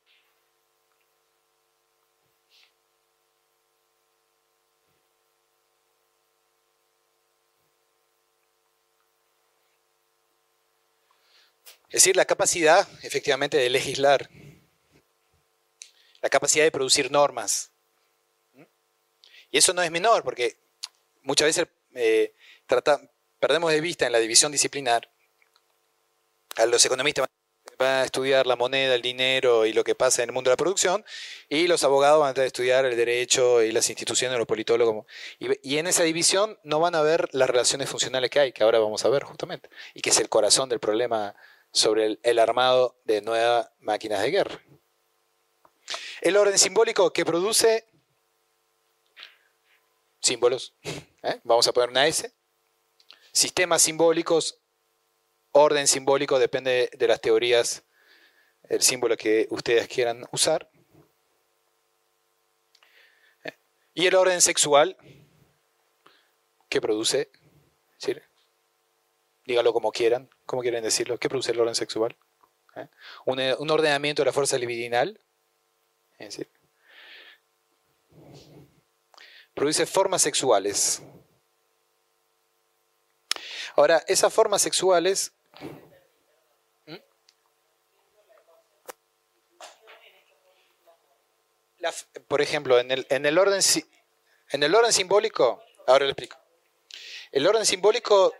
[11.88, 14.28] Es decir, la capacidad efectivamente de legislar,
[16.20, 17.70] la capacidad de producir normas.
[19.50, 20.58] Y eso no es menor, porque
[21.22, 22.34] muchas veces eh,
[23.38, 25.10] perdemos de vista en la división disciplinar,
[26.56, 27.26] a los economistas
[27.78, 30.54] van a estudiar la moneda, el dinero y lo que pasa en el mundo de
[30.54, 31.04] la producción,
[31.48, 35.06] y los abogados van a estudiar el derecho y las instituciones, los politólogos.
[35.38, 38.64] Y, y, en esa división no van a ver las relaciones funcionales que hay, que
[38.64, 41.36] ahora vamos a ver justamente, y que es el corazón del problema
[41.78, 44.62] sobre el, armado de nuevas máquinas de guerra.
[46.20, 47.86] El orden simbólico que produce
[50.20, 50.74] símbolos,
[51.22, 51.40] ¿eh?
[51.44, 52.30] vamos a poner una S,
[53.32, 54.58] sistemas simbólicos,
[55.52, 57.84] orden simbólico, depende de las teorías,
[58.64, 60.68] el símbolo que ustedes quieran usar.
[63.44, 63.52] ¿Eh?
[63.94, 64.96] Y el orden sexual
[66.68, 67.30] que produce,
[67.96, 68.14] ¿sí?
[69.48, 71.18] Dígalo como quieran, ¿cómo quieren decirlo?
[71.18, 72.14] ¿Qué produce el orden sexual?
[72.76, 72.86] ¿Eh?
[73.24, 75.18] Un, ordenamiento de la fuerza libidinal.
[76.18, 76.50] Es decir,
[79.54, 81.00] produce formas sexuales.
[83.74, 85.32] Ahora, esas formas sexuales...
[92.26, 93.60] Por ejemplo, en el, en el, orden,
[94.50, 96.36] en el orden simbólico, ahora lo explico.
[97.32, 98.34] El orden simbólico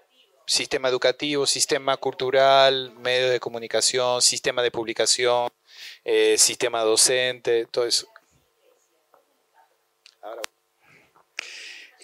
[0.49, 5.51] sistema educativo, sistema cultural, medios de comunicación, sistema de publicación,
[6.05, 8.09] eh, sistema docente, todo eso.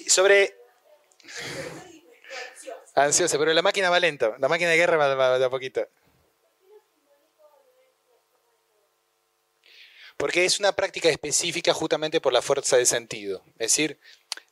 [0.06, 0.54] sobre...
[2.94, 5.88] Ansiosa, pero la máquina va lento, la máquina de guerra va, va de a poquito.
[10.16, 13.42] Porque es una práctica específica justamente por la fuerza de sentido.
[13.58, 13.98] Es decir,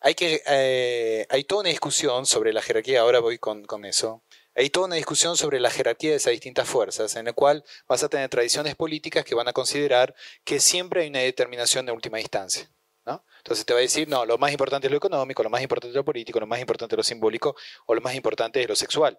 [0.01, 4.23] hay, que, eh, hay toda una discusión sobre la jerarquía, ahora voy con, eso,
[4.55, 8.03] hay toda una discusión sobre la jerarquía de esas distintas fuerzas, en la cual vas
[8.03, 10.15] a tener tradiciones políticas que van a considerar
[10.45, 12.69] que siempre hay una determinación de última instancia.
[13.07, 13.25] ¿no?
[13.39, 15.91] Entonces te va a decir, no, lo más importante es lo económico, lo más importante
[15.91, 17.57] es lo político, lo más importante es lo simbólico
[17.87, 19.19] o lo más importante es lo sexual.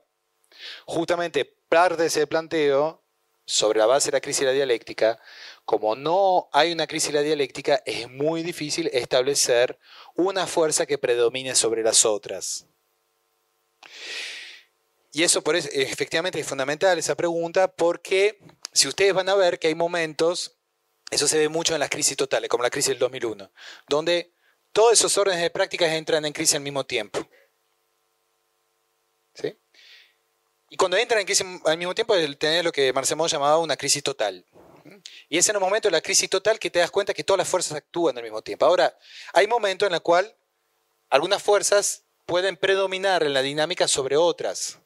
[0.85, 3.02] Justamente parte de ese planteo,
[3.45, 5.19] sobre la base de la crisis de la dialéctica,
[5.65, 9.77] como no hay una crisis de la dialéctica, es muy difícil establecer
[10.15, 12.67] una fuerza que predomine sobre las otras.
[15.11, 18.39] Y eso por eso, efectivamente es fundamental esa pregunta porque
[18.71, 20.57] si ustedes van a ver que hay momentos,
[21.11, 23.51] eso se ve mucho en las crisis totales, como la crisis del 2001,
[23.87, 24.33] donde
[24.71, 27.19] todos esos órdenes de prácticas entran en crisis al mismo tiempo.
[29.35, 29.55] ¿Sí?
[30.73, 31.23] Y cuando entran
[31.65, 34.43] al mismo tiempo, tener lo que Marcelo llamaba una crisis total.
[35.29, 37.37] Y es en el momento de la crisis total que te das cuenta que todas
[37.37, 38.65] las fuerzas actúan al mismo tiempo.
[38.65, 38.97] Ahora,
[39.33, 40.35] hay momentos en el cual
[41.11, 44.79] algunas fuerzas pueden predominar en la dinámica sobre otras.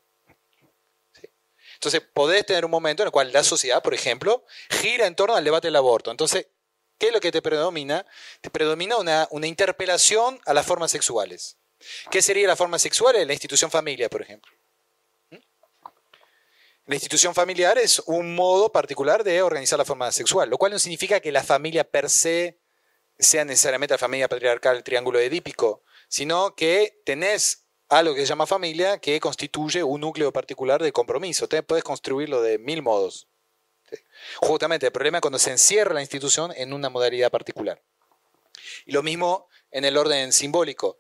[1.76, 5.38] Entonces, podés tener un momento en el cual la sociedad, por ejemplo, gira en torno
[5.38, 6.12] al debate del aborto.
[6.12, 6.48] Entonces,
[6.98, 8.06] ¿qué es lo que te predomina?
[8.42, 11.56] Te predomina una, una interpelación a las formas sexuales.
[12.12, 14.57] ¿Qué sería la forma sexual en la institución familia, por ejemplo?
[16.88, 20.80] La institución familiar es un modo particular de organizar la forma sexual, lo cual no
[20.80, 22.62] significa que la familia per se
[23.20, 28.48] sea necesariamente la familia patriarcal, el triángulo edípico, sino que tenés algo que se llama
[28.48, 31.50] familia que constituye un núcleo particular de compromiso.
[31.50, 33.28] Te puedes construirlo de mil modos.
[34.38, 37.84] Justamente el problema es cuando se encierra la institución en una modalidad particular.
[38.86, 41.00] Y lo mismo en el orden simbólico.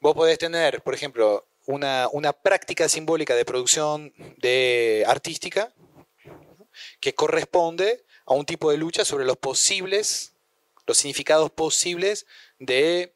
[0.00, 5.72] Vos podés tener, por ejemplo, una, una práctica simbólica de producción de artística
[7.00, 10.34] que corresponde a un tipo de lucha sobre los posibles,
[10.86, 12.26] los significados posibles
[12.58, 13.14] de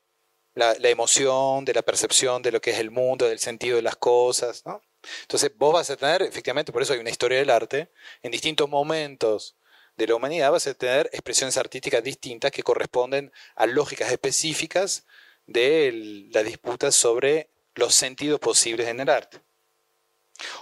[0.54, 3.96] la, emoción, de la percepción de lo que es el mundo, del sentido de las
[3.96, 4.64] cosas.
[4.64, 4.82] ¿no?
[5.22, 7.90] Entonces vos vas a tener, efectivamente, por eso hay una historia del arte,
[8.22, 9.56] en distintos momentos
[9.96, 15.06] de la humanidad vas a tener expresiones artísticas distintas que corresponden a lógicas específicas
[15.46, 19.40] de la disputa sobre los sentidos posibles en el arte.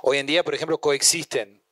[0.03, 1.63] Hoy en día, por ejemplo, coexisten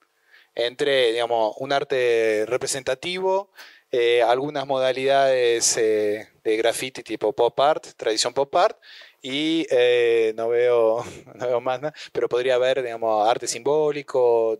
[0.55, 3.51] entre digamos, un arte representativo
[3.95, 8.79] eh, algunas modalidades eh, de graffiti tipo pop art, tradición pop art,
[9.21, 11.05] y eh, no, veo,
[11.35, 14.59] no veo más nada, pero podría haber, digamos, arte simbólico,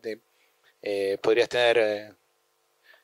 [1.23, 2.15] podrías tener,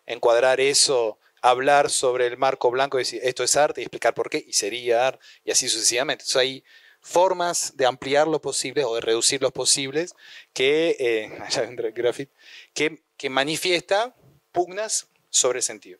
[0.05, 4.44] encuadrar eso, hablar sobre el marco blanco decir esto es arte y explicar por qué,
[4.46, 6.24] y sería arte, y así sucesivamente.
[6.24, 6.64] Entonces hay
[7.01, 10.15] formas de ampliar lo posible o de reducir los posibles
[10.53, 11.31] que,
[12.75, 14.15] que, que manifiesta
[14.53, 15.99] pugnas sobre sentido.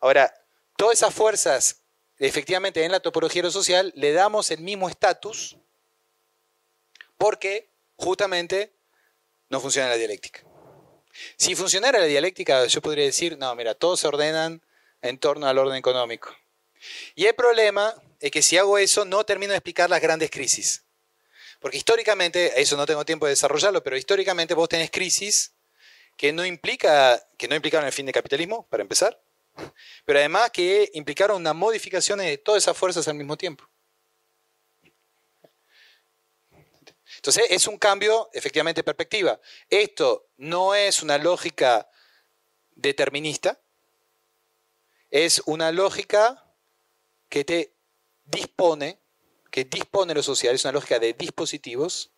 [0.00, 0.32] Ahora,
[0.76, 1.82] todas esas fuerzas,
[2.18, 5.56] efectivamente, en la topología social, le damos el mismo estatus
[7.18, 8.72] porque justamente
[9.48, 10.44] no funciona la dialéctica.
[11.36, 14.62] Si funcionara la dialéctica, yo podría decir, no, mira, todos se ordenan
[15.02, 16.34] en torno al orden económico.
[17.14, 17.94] Y el problema
[18.26, 20.84] es que si hago eso, no termino de explicar las grandes crisis.
[21.60, 25.52] Porque históricamente, eso no tengo tiempo de desarrollarlo, pero históricamente vos tenés crisis
[26.16, 29.20] que no, implica, que no implicaron el fin del capitalismo, para empezar,
[30.04, 33.68] pero además que implicaron una modificación de todas esas fuerzas al mismo tiempo.
[37.16, 39.40] Entonces es un cambio efectivamente de perspectiva.
[39.70, 41.88] Esto no es una lógica
[42.74, 43.60] determinista,
[45.10, 46.44] es una lógica
[47.28, 47.75] que te
[48.26, 48.98] dispone,
[49.50, 52.12] que dispone lo social, es una lógica de dispositivos,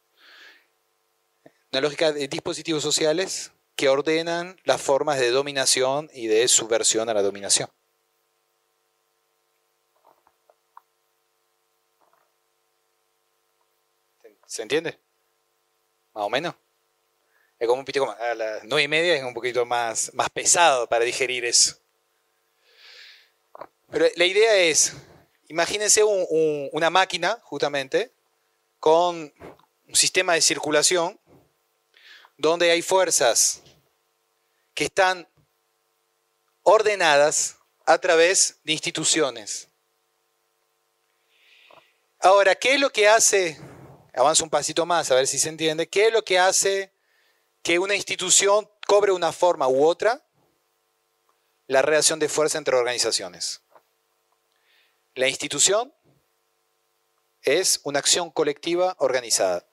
[1.71, 7.15] una lógica de dispositivos sociales que ordenan las formas de dominación y de subversión a
[7.15, 7.69] la dominación.
[14.47, 14.99] ¿Se entiende?
[16.15, 16.55] Más o menos.
[17.59, 20.89] Es como un poquito a las nueve y media es un poquito más, más pesado
[20.89, 21.77] para digerir eso.
[23.91, 24.95] Pero la idea es,
[25.49, 28.13] imagínense una máquina, justamente,
[28.79, 29.33] con
[29.87, 31.19] un sistema de circulación
[32.37, 33.63] donde hay fuerzas
[34.75, 35.29] que están
[36.63, 39.69] ordenadas a través de instituciones.
[42.21, 43.59] Ahora, ¿qué es lo que hace,
[44.15, 46.93] avanza un pasito más a ver si se entiende, qué es lo que hace
[47.63, 50.25] que una institución cobre una forma u otra?
[51.67, 53.63] La relación de fuerza entre organizaciones.
[55.19, 55.93] La institución
[57.43, 59.67] es una acción colectiva organizada.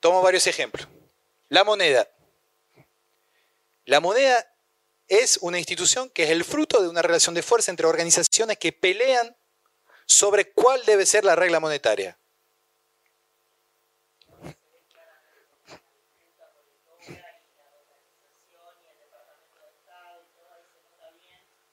[0.00, 0.88] Tomo varios ejemplos.
[1.50, 2.10] La moneda.
[3.84, 4.44] La moneda
[5.06, 8.72] es una institución que es el fruto de una relación de fuerza entre organizaciones que
[8.72, 9.36] pelean
[10.04, 12.18] sobre cuál debe ser la regla monetaria.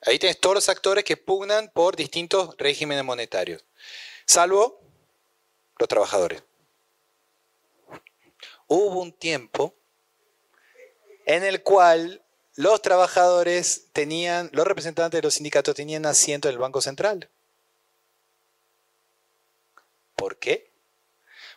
[0.02, 3.66] Ahí tienes todos los actores que pugnan por distintos regímenes monetarios,
[4.26, 4.80] salvo
[5.78, 6.44] los trabajadores.
[8.68, 9.76] Hubo un tiempo
[11.26, 12.24] en el cual
[12.56, 17.30] los trabajadores tenían, los representantes de los sindicatos tenían asiento en el Banco Central.
[20.16, 20.72] ¿Por qué?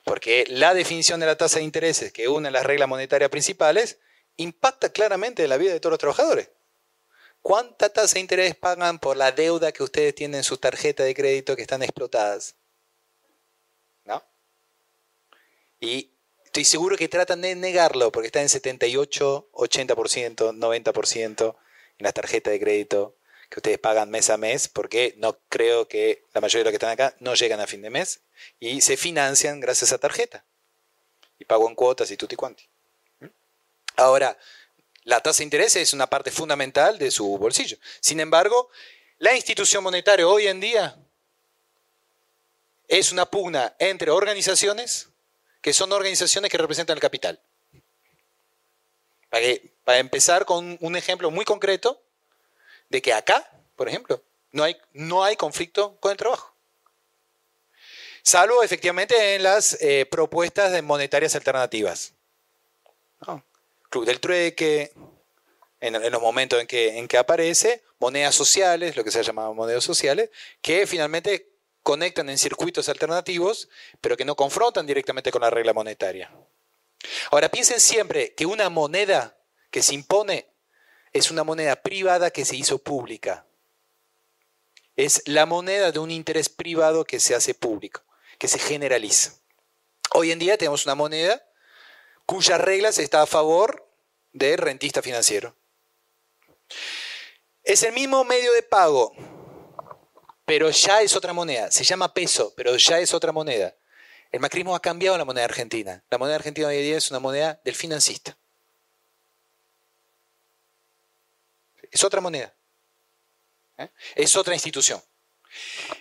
[0.05, 3.99] Porque la definición de la tasa de intereses, que une las reglas monetarias principales,
[4.37, 6.51] impacta claramente en la vida de todos los trabajadores.
[7.43, 11.15] ¿Cuánta tasa de interés pagan por la deuda que ustedes tienen en su tarjeta de
[11.15, 12.55] crédito que están explotadas?
[14.05, 14.23] ¿No?
[15.81, 16.13] Y
[16.45, 21.57] estoy seguro que tratan de negarlo porque está en 78, 80%, 90%
[21.99, 23.17] en las tarjetas de crédito
[23.53, 26.77] que ustedes pagan mes a mes, porque no creo que la mayoría de los que
[26.77, 28.23] están acá no llegan a fin de mes
[28.59, 30.47] y se financian gracias a tarjeta.
[31.39, 32.67] Y pago en cuotas y tutti quanti.
[33.21, 33.27] ¿Mm?
[33.97, 34.39] Ahora,
[35.05, 37.77] la tasa de interés es una parte fundamental de su bolsillo.
[38.01, 38.71] Sin embargo,
[39.19, 40.97] la institución monetaria hoy en día
[42.89, 45.09] es una pugna entre organizaciones
[45.61, 47.41] que son organizaciones que representan el capital.
[49.85, 52.03] Para, empezar con un ejemplo muy concreto
[52.91, 56.55] de que acá, por ejemplo, no hay, no hay conflicto con el trabajo.
[58.23, 62.13] Salvo efectivamente en las eh, propuestas de monetarias alternativas.
[63.93, 64.95] Club del trueque,
[65.79, 69.53] en, los momentos en que, en que aparece, monedas sociales, lo que se ha llamado
[69.53, 70.31] monedas sociales,
[70.63, 71.51] que finalmente
[71.83, 73.69] conectan en circuitos alternativos,
[74.01, 76.33] pero que no confrontan directamente con la regla monetaria.
[77.31, 79.37] Ahora, piensen siempre que una moneda
[79.71, 80.49] que se impone
[81.13, 83.45] es una moneda privada que se hizo pública.
[84.97, 88.03] Es la moneda de un interés privado que se hace público,
[88.39, 89.35] que se generaliza.
[90.15, 91.45] Hoy en día tenemos una moneda
[92.27, 93.89] cuyas reglas está a favor
[94.33, 95.57] del rentista financiero.
[97.63, 99.15] Es el mismo medio de pago,
[100.45, 101.71] pero ya es otra moneda.
[101.71, 103.75] Se llama peso, pero ya es otra moneda.
[104.31, 106.03] El macrismo ha cambiado la moneda argentina.
[106.11, 108.37] La moneda argentina hoy en día es una moneda del financista.
[111.91, 112.55] Es otra moneda.
[113.77, 113.91] ¿eh?
[114.15, 115.03] Es otra institución.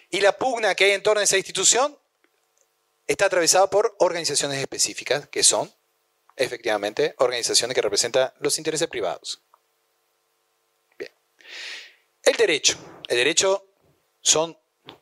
[0.10, 1.98] Y la pugna que hay en torno a esa institución
[3.06, 5.72] está atravesada por organizaciones específicas, que son
[6.44, 9.42] efectivamente organizaciones que representan los intereses privados.
[10.98, 11.12] Bien.
[12.24, 12.78] El derecho.
[13.08, 13.68] El derecho
[14.22, 14.58] son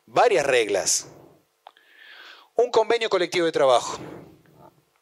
[0.06, 1.06] varias reglas.
[2.54, 3.98] Un convenio colectivo de trabajo.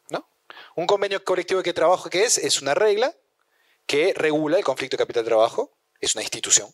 [0.09, 0.29] ¿no?
[0.75, 2.37] Un convenio colectivo de trabajo, ¿qué es?
[2.37, 3.15] Es una regla
[3.85, 6.71] que regula el conflicto de capital-trabajo, es una institución,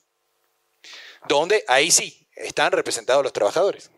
[1.29, 3.89] donde ahí sí están representados los trabajadores.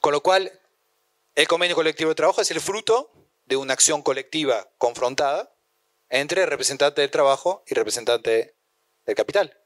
[0.00, 0.50] Con lo cual,
[1.40, 3.10] el convenio colectivo de trabajo es el fruto
[3.46, 5.50] de una acción colectiva confrontada
[6.10, 8.56] entre representante del trabajo y representante
[9.06, 9.58] del capital.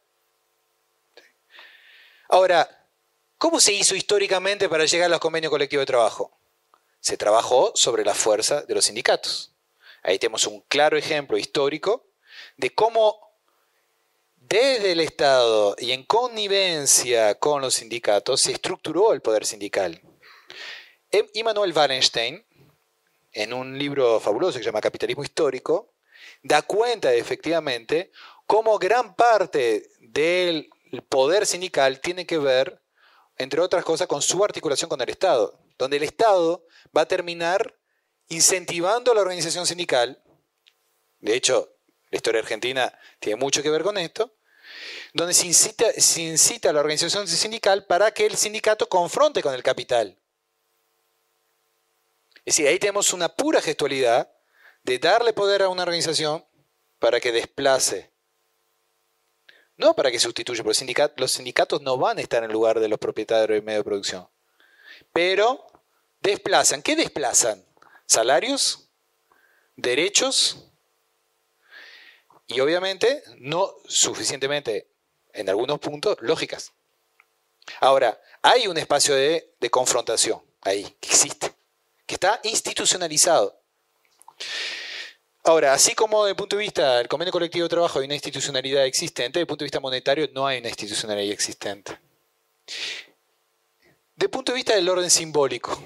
[2.29, 2.89] Ahora,
[3.39, 6.39] ¿cómo se hizo históricamente para llegar a los convenios colectivos de trabajo?
[7.01, 9.53] Se trabajó sobre la fuerza de los sindicatos.
[10.05, 12.07] Ahí tenemos un claro ejemplo histórico
[12.57, 13.19] de cómo
[14.37, 20.01] desde el Estado y en connivencia con los sindicatos se estructuró el poder sindical.
[21.35, 22.45] Immanuel Wallenstein,
[23.33, 25.95] en un libro fabuloso que se llama Capitalismo Histórico,
[26.43, 28.11] da cuenta de, efectivamente
[28.47, 30.71] cómo gran parte del
[31.09, 32.81] poder sindical tiene que ver,
[33.37, 36.65] entre otras cosas, con su articulación con el Estado, donde el Estado
[36.97, 37.77] va a terminar
[38.29, 40.23] incentivando la organización sindical.
[41.19, 41.77] De hecho,
[42.11, 44.37] la historia argentina tiene mucho que ver con esto,
[45.13, 50.19] donde se incita a la organización sindical para que el sindicato confronte con el capital.
[52.45, 54.31] Es decir, ahí tenemos una pura gestualidad
[54.83, 56.45] de darle poder a una organización
[56.99, 58.11] para que desplace.
[59.77, 62.99] No para que sustituya, porque los sindicatos no van a estar en lugar de los
[62.99, 64.29] propietarios de medio de producción.
[65.13, 65.67] Pero
[66.21, 66.83] desplazan.
[66.83, 67.65] ¿Qué desplazan?
[68.07, 68.91] Salarios,
[69.75, 70.71] derechos
[72.47, 74.91] y obviamente no suficientemente,
[75.33, 76.73] en algunos puntos, lógicas.
[77.81, 81.54] Ahora, hay un espacio de, de confrontación ahí, que existe
[82.07, 83.61] que está institucionalizado.
[85.45, 88.15] Ahora, así como desde el punto de vista del convenio colectivo de trabajo hay una
[88.15, 91.99] institucionalidad existente, desde el punto de vista monetario no hay una institucionalidad existente.
[94.15, 95.79] Desde el punto de vista del orden simbólico,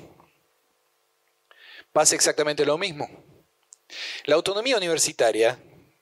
[1.93, 3.09] pasa exactamente lo mismo.
[4.27, 5.59] La autonomía universitaria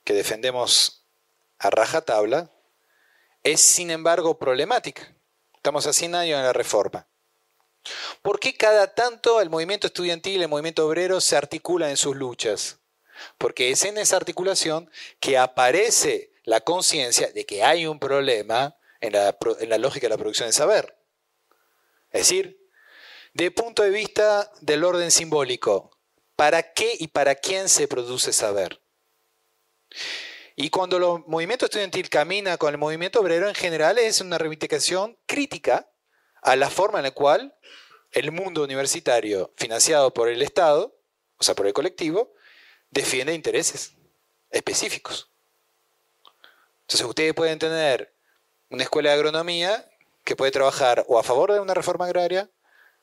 [0.06, 1.04] que defendemos
[1.58, 2.50] a rajatabla,
[3.42, 5.12] es sin embargo problemática.
[5.54, 7.08] Estamos a 100 años en la reforma.
[8.22, 12.78] ¿Por qué cada tanto el movimiento estudiantil, el movimiento obrero se articulan en sus luchas?
[13.38, 14.90] Porque es en esa articulación
[15.20, 20.10] que aparece la conciencia de que hay un problema en la, en la, lógica de
[20.10, 20.96] la producción de saber.
[22.10, 22.58] Es decir,
[23.34, 25.90] de punto de vista del orden simbólico,
[26.36, 28.80] ¿para qué y para quién se produce saber?
[30.54, 35.18] Y cuando el movimiento estudiantil camina con el movimiento obrero, en general es una reivindicación
[35.26, 35.90] crítica
[36.46, 37.56] a la forma en la cual
[38.12, 40.96] el mundo universitario, financiado por el Estado,
[41.38, 42.32] o sea, por el colectivo,
[42.90, 43.94] defiende intereses
[44.50, 45.28] específicos.
[46.82, 48.14] Entonces ustedes pueden tener
[48.70, 49.90] una escuela de agronomía
[50.22, 52.48] que puede trabajar o a favor de una reforma agraria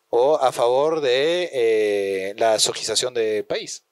[0.08, 3.84] o a favor de eh, la sojización del país.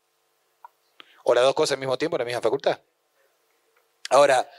[1.26, 2.80] O las dos cosas al mismo tiempo en la misma facultad.
[4.10, 4.50] Ahora,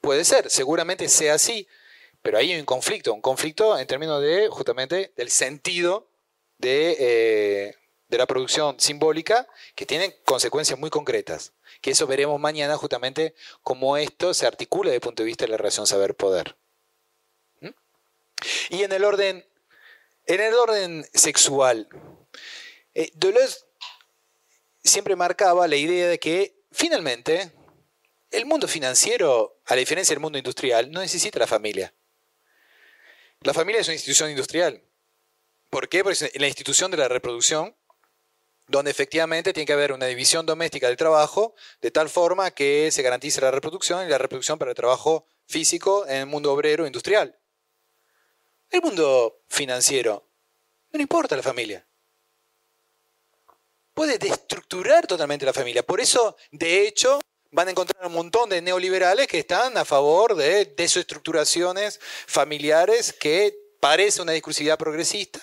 [0.00, 1.68] puede ser, seguramente sea así,
[2.22, 6.08] pero ahí hay un conflicto, un conflicto en términos de justamente del sentido
[6.58, 7.74] de, eh,
[8.08, 11.52] de la producción simbólica que tiene consecuencias muy concretas.
[11.80, 15.52] Que eso veremos mañana justamente cómo esto se articula desde el punto de vista de
[15.52, 16.56] la relación saber-poder.
[17.60, 17.68] ¿Mm?
[18.70, 19.46] Y en el orden,
[20.26, 21.88] en el orden sexual,
[22.94, 23.60] eh, Deleuze
[24.82, 27.52] siempre marcaba la idea de que finalmente
[28.30, 31.92] el mundo financiero, a la diferencia del mundo industrial, no necesita la familia.
[33.42, 34.82] La familia es una institución industrial.
[35.70, 36.02] ¿Por qué?
[36.04, 37.74] Porque es la institución de la reproducción,
[38.68, 43.02] donde efectivamente tiene que haber una división doméstica del trabajo, de tal forma que se
[43.02, 47.38] garantice la reproducción y la reproducción para el trabajo físico en el mundo obrero industrial.
[48.68, 50.28] El mundo financiero,
[50.92, 51.86] no importa la familia.
[53.94, 55.82] Puede destructurar totalmente la familia.
[55.82, 57.20] Por eso, de hecho,
[57.50, 63.56] van a encontrar un montón de neoliberales que están a favor de desestructuraciones familiares que
[63.80, 65.40] parece una discursividad progresista.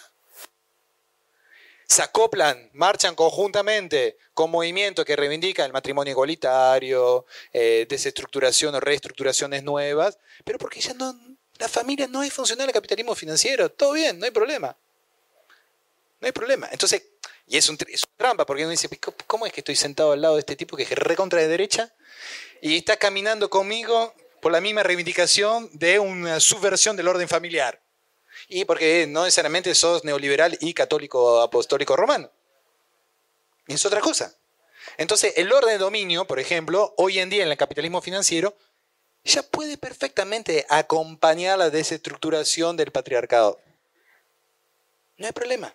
[1.86, 9.64] Se acoplan, marchan conjuntamente con movimientos que reivindican el matrimonio igualitario, eh, desestructuración o reestructuraciones
[9.64, 11.18] nuevas, pero porque ya no,
[11.58, 13.70] la familia no es funcional al capitalismo financiero.
[13.72, 14.76] Todo bien, no hay problema.
[16.20, 16.68] No hay problema.
[16.72, 17.04] Entonces,
[17.48, 18.90] y es, un, una trampa, porque uno dice,
[19.26, 21.94] ¿cómo es que estoy sentado al lado de este tipo que es recontra de derecha
[22.62, 27.82] y está caminando conmigo por la misma reivindicación de una subversión del orden familiar?
[28.50, 32.30] Y porque no necesariamente sos neoliberal y católico apostólico romano.
[33.68, 34.36] Es otra cosa.
[34.98, 38.58] Entonces, el orden de dominio, por ejemplo, hoy en día en el capitalismo financiero,
[39.24, 43.60] ya puede perfectamente acompañar la desestructuración del patriarcado.
[45.18, 45.74] No hay problema.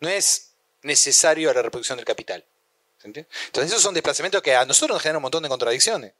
[0.00, 0.49] No es
[0.82, 2.44] necesario a la reproducción del capital.
[3.02, 3.26] Entonces
[3.64, 6.12] esos son desplazamientos que a nosotros nos generan un montón de contradicciones.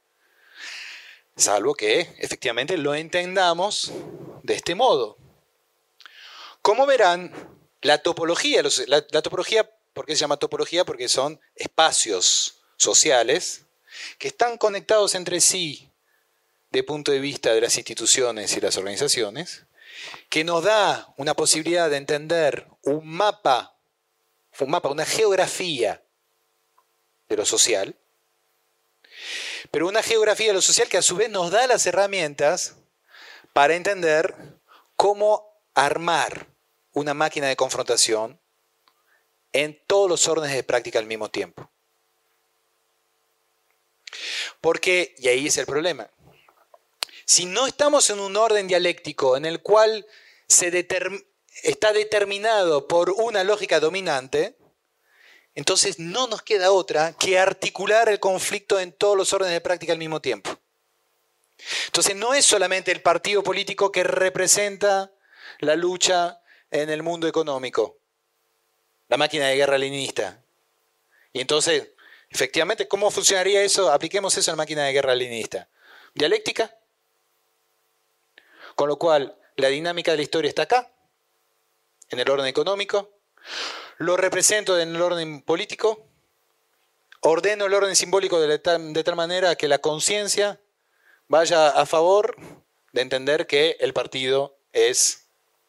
[1.37, 3.93] Salvo que efectivamente lo entendamos
[4.43, 5.17] de este modo.
[6.63, 7.33] Como verán,
[7.83, 10.85] la topología, la, topología, ¿por qué se llama topología?
[10.85, 13.63] Porque son espacios sociales
[14.19, 15.91] que están conectados entre sí
[16.71, 19.65] de punto de vista de las instituciones y las organizaciones,
[20.29, 23.77] que nos da una posibilidad de entender un mapa
[24.65, 26.03] un mapa, una geografía
[27.29, 27.97] de lo social,
[29.71, 32.77] pero una geografía de lo social que a su vez nos da las herramientas
[33.53, 34.35] para entender
[34.97, 36.47] cómo armar
[36.93, 38.41] una máquina de confrontación
[39.53, 41.71] en todos los órdenes de práctica al mismo tiempo.
[44.61, 46.11] Porque, y ahí es el problema,
[47.25, 50.07] si no estamos en un orden dialéctico en el cual
[50.49, 51.25] se, determina
[51.63, 54.57] está determinado por una lógica dominante,
[55.55, 59.93] entonces no nos queda otra que articular el conflicto en todos los órdenes de práctica
[59.93, 60.57] al mismo tiempo.
[61.87, 65.11] Entonces no es solamente el partido político que representa
[65.59, 66.41] la lucha
[66.71, 67.99] en el mundo económico,
[69.09, 70.43] la máquina de guerra leninista.
[71.33, 71.89] Y entonces,
[72.31, 73.93] efectivamente, ¿cómo funcionaría eso?
[73.93, 75.69] Apliquemos eso en la máquina de guerra leninista.
[76.15, 76.75] Dialéctica.
[78.75, 80.91] Con lo cual, la dinámica de la historia está acá
[82.11, 83.11] en el orden económico,
[83.99, 86.07] lo represento en el orden político,
[87.21, 90.61] ordeno el orden simbólico de tal, manera que la conciencia
[91.29, 92.37] vaya a favor
[92.93, 95.29] de entender que el partido es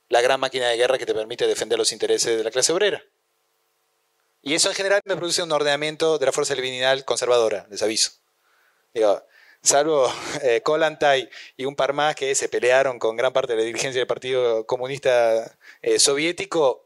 [0.09, 3.03] la gran máquina de guerra que te permite defender los intereses de la clase obrera.
[4.41, 8.11] Y eso en general me produce un ordenamiento de la fuerza divinidad conservadora, les aviso.
[8.93, 9.23] Digo,
[9.61, 10.11] salvo
[10.43, 10.61] eh,
[11.57, 14.65] y un par más que se pelearon con gran parte de la dirigencia del Partido
[14.65, 16.85] Comunista eh, Soviético,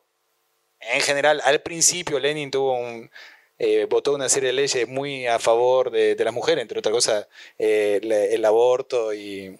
[0.80, 3.10] en general, al principio Lenin tuvo un
[3.58, 7.28] eh, votó una serie de leyes muy a favor de, las mujeres, entre otras cosas
[7.58, 8.00] eh,
[8.32, 9.58] el aborto y,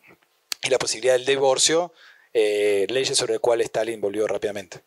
[0.70, 1.94] la posibilidad del divorcio,
[2.34, 4.82] leyes sobre las cuales Stalin volvió rápidamente.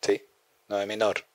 [0.00, 0.22] ¿Sí?
[0.68, 1.26] No es menor.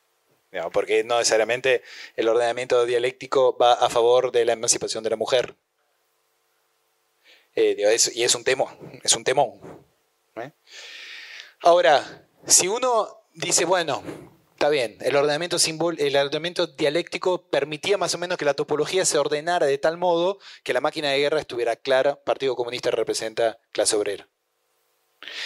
[0.72, 1.84] Porque no necesariamente
[2.16, 5.56] el ordenamiento dialéctico va a favor de la emancipación de la mujer.
[7.56, 9.60] y es un temón, es un temón.
[11.62, 14.04] Ahora, si uno dice, bueno,
[14.60, 19.18] Está bien, el ordenamiento, el ordenamiento dialéctico permitía más o menos que la topología se
[19.18, 23.96] ordenara de tal modo que la máquina de guerra estuviera clara, Partido Comunista representa clase
[23.96, 24.28] obrera.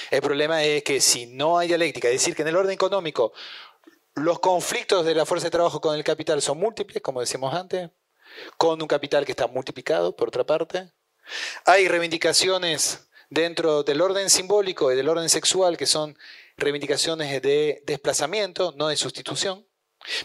[0.10, 3.34] El problema es que si no hay dialéctica, es decir, que en el orden económico
[4.16, 7.90] los conflictos de la fuerza de trabajo con el capital son múltiples, como decíamos antes,
[8.58, 10.92] con un capital que está multiplicado, por otra parte.
[11.66, 16.18] Hay reivindicaciones dentro del orden simbólico y del orden sexual que son
[16.58, 19.66] reivindicaciones de desplazamiento, no de sustitución,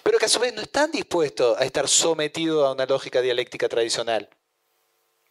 [0.03, 3.69] pero que a su vez no están dispuestos a estar sometidos a una lógica dialéctica
[3.69, 4.29] tradicional.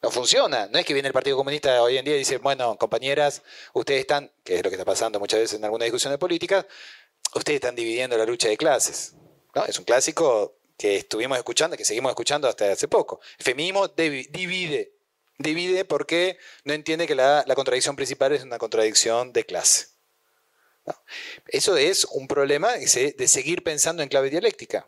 [0.01, 0.67] No funciona.
[0.67, 3.41] No es que viene el Partido Comunista hoy en día y dice, bueno, compañeras,
[3.73, 6.65] ustedes están, que es lo que está pasando muchas veces en algunas discusiones políticas,
[7.35, 9.13] ustedes están dividiendo la lucha de clases.
[9.55, 9.65] ¿no?
[9.65, 13.19] Es un clásico que estuvimos escuchando, que seguimos escuchando hasta hace poco.
[13.39, 14.93] El feminismo divide.
[15.39, 19.87] Divide porque no entiende que la contradicción principal es una contradicción de clase.
[21.47, 24.87] Eso es un problema de seguir pensando en clave dialéctica.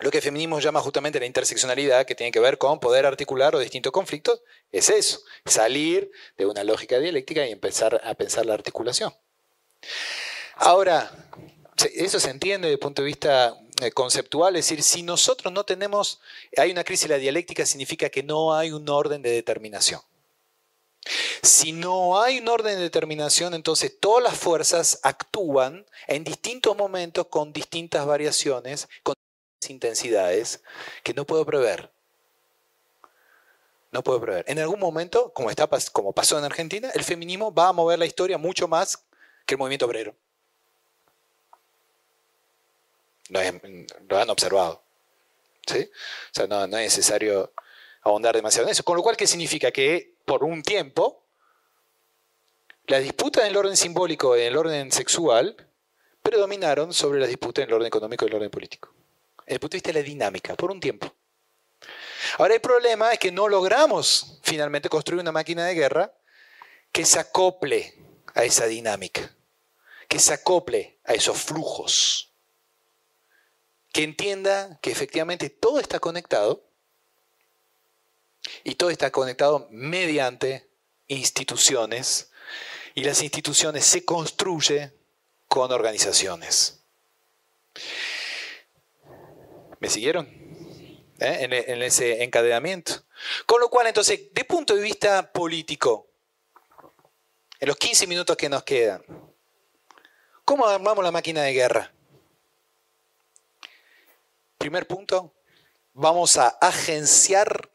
[0.00, 3.54] Lo que el feminismo llama justamente la interseccionalidad, que tiene que ver con poder articular
[3.54, 8.54] los distintos conflictos, es eso, salir de una lógica dialéctica y empezar a pensar la
[8.54, 9.14] articulación.
[10.56, 11.10] Ahora,
[11.94, 15.64] eso se entiende desde el punto de vista eh, conceptual, es decir, si nosotros no
[15.64, 16.20] tenemos,
[16.56, 20.00] hay una crisis de la dialéctica, significa que no hay un orden de determinación.
[21.42, 27.26] Si no hay un orden de determinación, entonces todas las fuerzas actúan en distintos momentos
[27.26, 29.14] con distintas variaciones, con
[29.60, 30.62] distintas intensidades
[31.02, 31.92] que no puedo prever.
[33.92, 34.44] No puedo prever.
[34.48, 38.06] En algún momento, como, está, como pasó en Argentina, el feminismo va a mover la
[38.06, 39.04] historia mucho más
[39.44, 40.16] que el movimiento obrero.
[43.28, 44.82] Lo, han observado.
[45.66, 45.90] ¿sí?
[46.30, 47.52] O sea, no, es necesario
[48.02, 48.84] ahondar demasiado en eso.
[48.84, 49.70] Con lo cual, ¿qué significa?
[49.70, 51.24] Que por un tiempo,
[52.86, 55.56] las disputas en el orden simbólico y en el orden sexual
[56.22, 58.92] predominaron sobre las disputas en el orden económico y el orden político.
[59.38, 61.12] Desde el punto de vista de la dinámica, por un tiempo.
[62.38, 66.12] Ahora el problema es que no logramos finalmente construir una máquina de guerra
[66.92, 67.94] que se acople
[68.34, 69.34] a esa dinámica,
[70.08, 72.25] que se acople a esos flujos,
[73.96, 76.62] que entienda que efectivamente todo está conectado
[78.62, 80.68] y todo está conectado mediante
[81.06, 82.30] instituciones
[82.94, 84.94] y las instituciones se construyen
[85.48, 86.82] con organizaciones.
[89.80, 90.26] ¿Me siguieron?
[91.18, 91.38] ¿Eh?
[91.40, 93.02] En, en, ese encadenamiento.
[93.46, 96.06] Con lo cual, entonces, de punto de vista político,
[97.58, 99.02] en los 15 minutos que nos quedan,
[100.44, 101.95] ¿cómo armamos la máquina de guerra?
[104.66, 105.32] Primer punto,
[105.92, 107.70] vamos a agenciar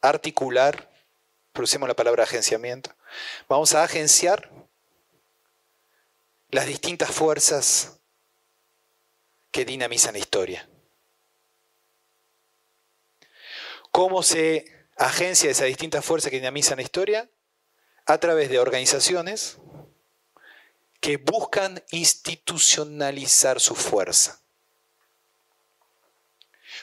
[0.00, 0.90] articular,
[1.52, 2.96] producimos la palabra agenciamiento,
[3.46, 4.50] vamos a agenciar
[6.48, 8.00] las distintas fuerzas
[9.50, 10.66] que dinamizan la historia.
[13.90, 17.30] ¿Cómo se agencia esas distintas fuerzas que dinamizan la historia?
[18.06, 19.58] A través de organizaciones
[21.04, 24.40] que buscan institucionalizar su fuerza.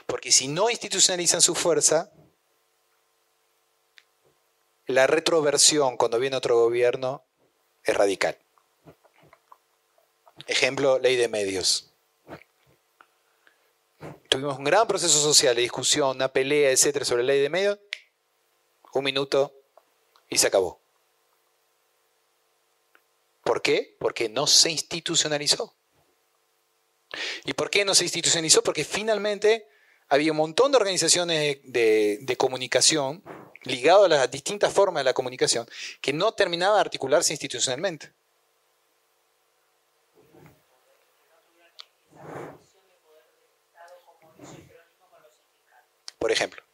[0.06, 2.12] Porque si no institucionalizan su fuerza,
[4.86, 7.24] la retroversión cuando viene otro gobierno
[7.84, 8.38] es radical.
[10.46, 11.92] Ejemplo, ley de medios.
[14.30, 17.80] Tuvimos un gran proceso social de discusión, una pelea, etcétera, sobre la ley de medios.
[18.94, 19.52] Un minuto
[20.30, 20.81] y se acabó.
[23.44, 23.96] ¿Por qué?
[24.00, 25.76] Porque no se institucionalizó.
[27.46, 28.64] ¿Y por qué no se institucionalizó?
[28.64, 29.68] Porque finalmente
[30.08, 33.24] había un montón de organizaciones de, comunicación
[33.64, 35.68] ligado a las distintas formas de la comunicación
[36.02, 38.12] que no terminaba de articularse institucionalmente.
[46.20, 46.71] Por ejemplo.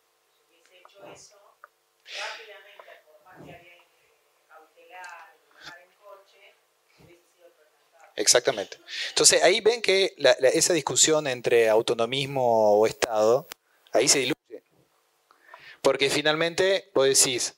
[8.18, 8.78] Exactamente.
[9.10, 10.16] Entonces ahí ven que
[10.54, 13.48] esa discusión entre autonomismo o Estado,
[13.94, 14.64] ahí se diluye.
[15.82, 17.54] Porque finalmente vos decís,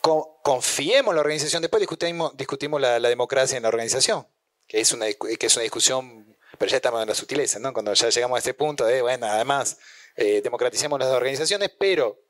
[0.00, 4.26] confiemos en la organización, después discutimos, discutimos la, democracia en la organización,
[4.66, 7.72] que es, una, que es una discusión pero ya estamos en la sutileza, ¿no?
[7.72, 9.78] Cuando ya llegamos a este punto de, bueno, además,
[10.16, 12.20] eh, democraticemos las organizaciones, pero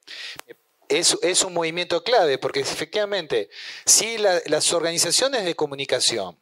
[0.89, 3.51] es, es, un movimiento clave, porque efectivamente,
[3.85, 6.42] si las organizaciones de comunicación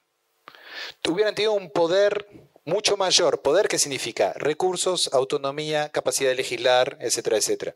[1.02, 2.26] tuvieran tenido un poder
[2.64, 7.74] mucho mayor, poder qué significa recursos, autonomía, capacidad de legislar, etcétera, etcétera,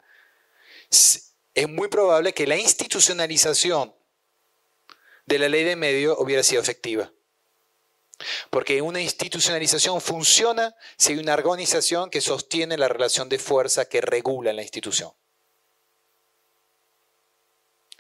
[0.90, 3.94] es muy probable que la institucionalización
[5.26, 7.10] de la ley de medio hubiera sido efectiva.
[8.50, 14.00] Porque una institucionalización funciona si hay una organización que sostiene la relación de fuerza que
[14.00, 15.12] regula la institución.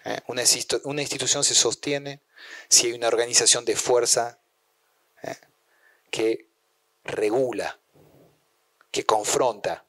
[0.04, 0.20] ¿Eh?
[0.26, 0.42] Una,
[1.02, 2.20] institución se sostiene
[2.68, 4.38] si hay una organización de fuerza
[6.10, 6.48] que
[7.04, 7.78] regula,
[8.90, 9.84] que confronta.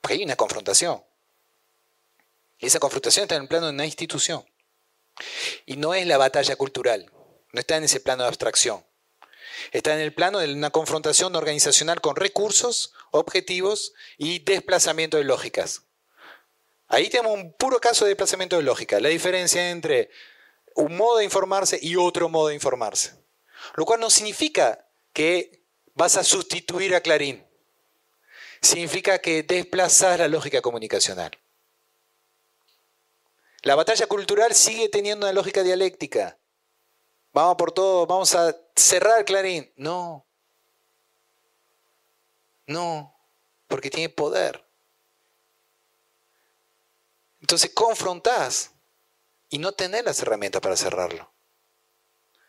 [0.00, 1.02] Porque hay una confrontación.
[2.58, 4.44] Y esa confrontación está en el plano de una institución.
[5.66, 7.10] Y no es la batalla cultural,
[7.52, 8.84] no está en ese plano de abstracción.
[9.72, 15.82] Está en el plano de una confrontación organizacional con recursos, objetivos y desplazamiento de lógicas.
[16.88, 20.10] Ahí tenemos un puro caso de desplazamiento de lógica, la diferencia entre
[20.74, 23.23] un modo de informarse y otro modo de informarse.
[23.74, 25.64] Lo cual no significa que
[25.94, 27.46] vas a sustituir a Clarín.
[28.60, 31.30] Significa que desplazas la lógica comunicacional.
[33.62, 36.38] La batalla cultural sigue teniendo una lógica dialéctica.
[37.32, 39.72] Vamos por todo, vamos a cerrar Clarín.
[39.76, 40.26] No.
[42.66, 43.14] No,
[43.66, 44.64] porque tiene poder.
[47.40, 48.72] Entonces confrontás
[49.50, 51.33] y no tenés las herramientas para cerrarlo.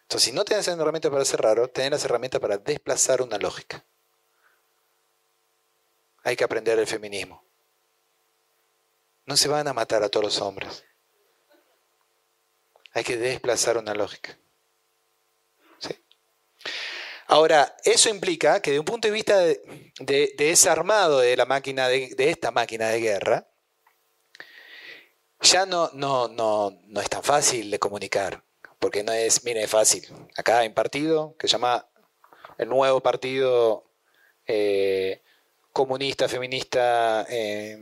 [0.06, 3.84] Entonces, si no tenés las herramientas para cerrarlo, tenés las herramientas para desplazar una lógica.
[6.24, 7.44] Hay que aprender el feminismo.
[9.26, 10.84] No se van a matar a todos los hombres.
[12.94, 14.38] Hay que desplazar una lógica.
[17.28, 22.14] Ahora, eso implica que de un punto de vista de, desarmado de la máquina de,
[22.20, 23.48] esta máquina de guerra,
[25.42, 28.44] ya no, no, no, no es tan fácil de comunicar,
[28.80, 30.06] porque no es, mire, es fácil.
[30.36, 31.88] Acá hay un partido que se llama
[32.58, 33.86] el nuevo partido
[34.46, 35.22] eh,
[35.72, 37.78] comunista, feminista, eh,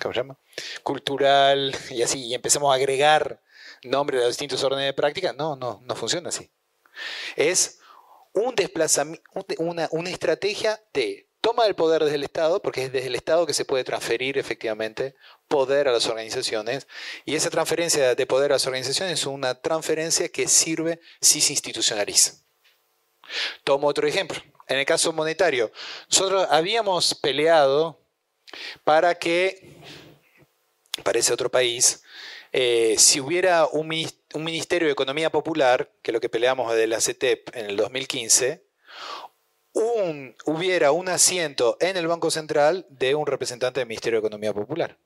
[0.00, 0.38] ¿cómo se llama?
[0.82, 3.40] Cultural, y así, y empezamos a agregar
[3.84, 5.32] nombres de los distintos órdenes de práctica.
[5.32, 6.50] No, no, no funciona así.
[7.36, 7.78] Es
[8.32, 9.22] un desplazamiento,
[9.58, 13.46] una, una estrategia de toma del poder desde el Estado, porque es desde el Estado
[13.46, 15.14] que se puede transferir efectivamente
[15.48, 16.86] poder a las organizaciones,
[17.24, 21.52] y esa transferencia de poder a las organizaciones es una transferencia que sirve si se
[21.52, 22.34] institucionaliza.
[23.64, 24.40] Tomo otro ejemplo.
[24.68, 25.72] En el caso monetario,
[26.10, 27.98] nosotros habíamos peleado
[28.84, 29.76] para que,
[31.02, 32.02] parece otro país,
[32.52, 33.88] eh, si hubiera un,
[34.34, 38.62] Ministerio de Economía Popular, que es lo que peleamos de la CETEP en el 2015,
[40.44, 44.98] hubiera un asiento en el Banco Central de un representante del Ministerio de Economía Popular,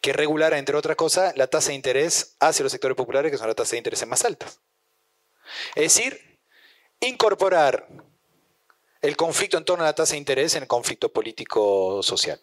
[0.00, 3.46] que regulara, entre otras cosas, la tasa de interés hacia los sectores populares, que son
[3.46, 4.60] las tasas de interés más altas.
[5.74, 6.40] Es decir,
[7.00, 7.88] incorporar
[9.00, 12.42] el conflicto en torno a la tasa de interés en el conflicto político-social,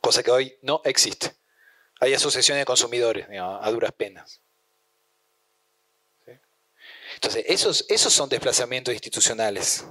[0.00, 1.34] cosa que hoy no existe.
[2.00, 4.40] Hay asociaciones de consumidores, a duras penas.
[7.24, 9.82] Entonces, esos, esos son desplazamientos institucionales.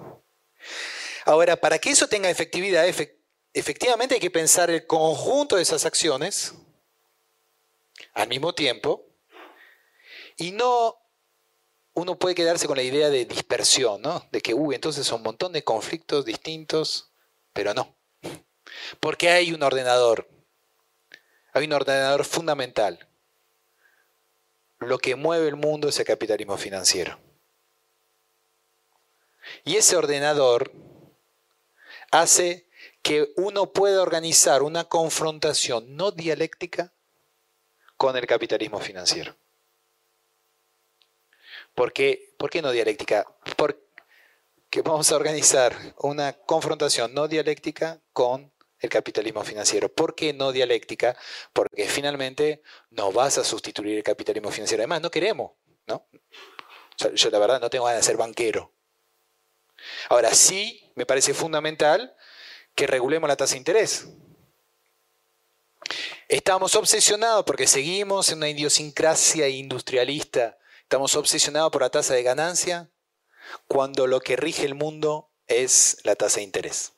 [1.25, 2.85] Ahora, para que eso tenga efectividad,
[3.53, 6.53] efectivamente hay que pensar el conjunto de esas acciones
[8.13, 9.03] al mismo tiempo
[10.37, 10.95] y no
[11.95, 14.27] uno puede quedarse con la idea de dispersión, ¿no?
[14.31, 17.11] De que, uy, entonces son un montón de conflictos distintos,
[17.51, 17.95] pero no.
[18.99, 20.27] Porque hay un ordenador
[21.53, 23.07] hay un ordenador fundamental.
[24.85, 27.19] Lo que mueve el mundo es el capitalismo financiero.
[29.65, 30.71] Y ese ordenador
[32.11, 32.67] hace
[33.01, 36.93] que uno pueda organizar una confrontación no dialéctica
[37.97, 39.35] con el capitalismo financiero.
[41.75, 43.25] ¿Por qué, ¿Por qué no dialéctica?
[43.57, 48.52] Porque vamos a organizar una confrontación no dialéctica con
[48.83, 49.91] el capitalismo financiero.
[49.91, 51.17] ¿Por qué no dialéctica?
[51.53, 52.61] Porque finalmente
[52.91, 54.81] no vas a sustituir el capitalismo financiero.
[54.81, 55.53] Además, no queremos,
[55.87, 56.05] ¿no?
[57.15, 58.71] yo la verdad no tengo ganas de ser banquero.
[60.09, 62.15] Ahora sí, me parece fundamental
[62.75, 64.07] que regulemos la tasa de interés.
[66.27, 70.57] Estamos obsesionados porque seguimos en una idiosincrasia industrialista.
[70.81, 72.89] Estamos obsesionados por la tasa de ganancia
[73.67, 76.93] cuando lo que rige el mundo es la tasa de interés.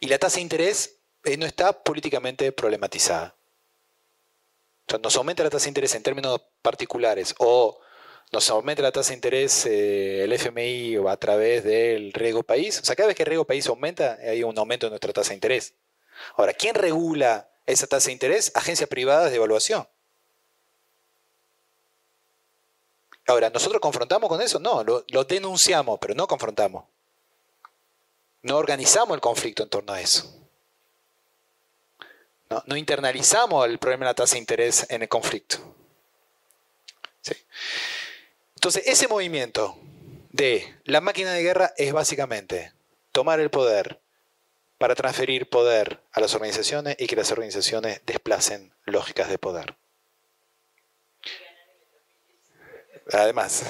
[0.00, 3.34] Y la tasa de interés eh, no está políticamente problematizada.
[4.88, 7.80] O sea, nos aumenta la tasa de interés en términos particulares o
[8.32, 12.80] nos aumenta la tasa de interés eh, el FMI a través del riesgo país.
[12.80, 15.30] O sea, cada vez que el riesgo país aumenta, hay un aumento de nuestra tasa
[15.30, 15.74] de interés.
[16.36, 18.52] Ahora, ¿quién regula esa tasa de interés?
[18.54, 19.86] Agencias privadas de evaluación.
[23.26, 24.60] Ahora, ¿nosotros confrontamos con eso?
[24.60, 26.84] No, lo, denunciamos, pero no confrontamos.
[28.46, 30.32] No organizamos el conflicto en torno a eso.
[32.48, 35.58] No, internalizamos el problema de la tasa de interés en el conflicto.
[38.54, 39.76] Entonces, ese movimiento
[40.30, 42.72] de la máquina de guerra es básicamente
[43.10, 44.00] tomar el poder
[44.78, 49.74] para transferir poder a las organizaciones y que las organizaciones desplacen lógicas de poder.
[53.12, 53.64] Además,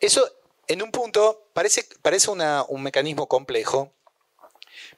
[0.00, 0.37] eso
[0.68, 3.94] en un punto parece, parece un mecanismo complejo,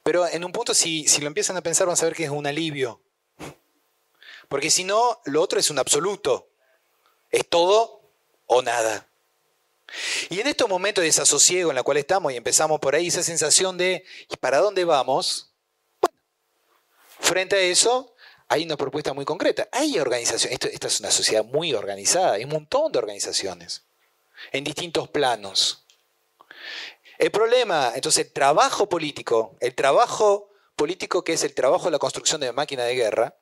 [0.03, 2.29] pero en un punto si, si lo empiezan a pensar van a ver que es
[2.29, 3.01] un alivio.
[4.49, 6.49] Porque si no, lo otro es un absoluto.
[7.29, 8.01] Es todo
[8.47, 9.07] o nada.
[10.29, 13.23] Y en estos momentos de desasosiego en la cual estamos y empezamos por ahí, esa
[13.23, 15.53] sensación de ¿y para dónde vamos?
[16.01, 16.17] Bueno,
[17.19, 18.13] frente a eso
[18.49, 19.69] hay una propuesta muy concreta.
[19.71, 23.85] Hay organizaciones, esta es una sociedad muy organizada, hay un montón de organizaciones
[24.51, 25.85] en distintos planos.
[27.17, 31.99] El problema, entonces, el trabajo político, el trabajo político que es el trabajo de la
[31.99, 33.37] construcción de la máquina de guerra,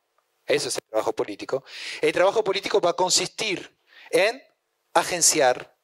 [0.46, 1.64] eso es el trabajo político,
[2.02, 3.78] el trabajo político va a consistir
[4.10, 4.44] en
[4.94, 5.78] agenciar,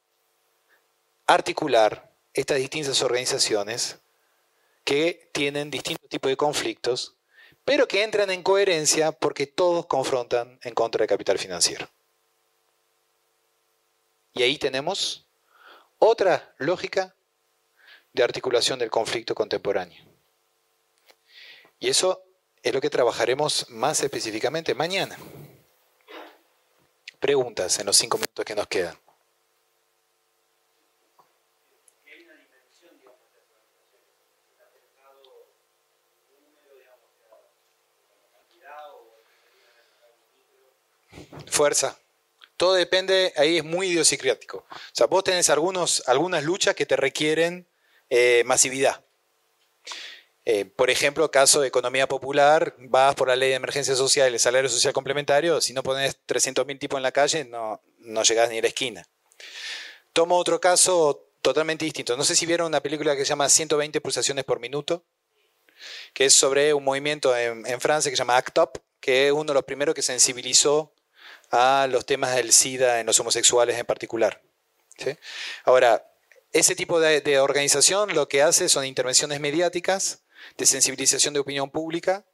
[1.27, 3.99] articular estas distintas organizaciones
[4.83, 7.15] que tienen distintos tipos de conflictos,
[7.63, 11.87] pero que entran en coherencia porque todos confrontan en contra del capital financiero.
[14.35, 15.25] Y ahí tenemos
[15.97, 17.15] otra lógica
[18.11, 20.03] de articulación del conflicto contemporáneo.
[21.79, 22.21] Y eso
[22.61, 25.17] es lo que trabajaremos más específicamente mañana.
[27.19, 28.97] Preguntas en los cinco minutos que nos quedan.
[41.47, 41.97] Fuerza.
[42.57, 44.65] Todo depende, ahí es muy idiosincrático.
[44.69, 47.67] O sea, vos tenés algunos, algunas luchas que te requieren
[48.09, 49.03] eh, masividad.
[50.45, 54.39] Eh, por ejemplo, caso de economía popular, vas por la ley de emergencia social, el
[54.39, 58.59] salario social complementario, si no pones 300.000 tipos en la calle, no, no llegás ni
[58.59, 59.07] a la esquina.
[60.13, 62.15] Tomo otro caso totalmente distinto.
[62.15, 65.03] No sé si vieron una película que se llama 120 pulsaciones por minuto,
[66.13, 69.33] que es sobre un movimiento en, en Francia que se llama ACT UP, que es
[69.33, 70.94] uno de los primeros que sensibilizó
[71.51, 74.41] a los temas del SIDA en los homosexuales en particular.
[75.63, 76.05] Ahora,
[76.51, 80.23] ese tipo de, organización lo que hace son intervenciones mediáticas
[80.57, 82.25] de sensibilización de opinión pública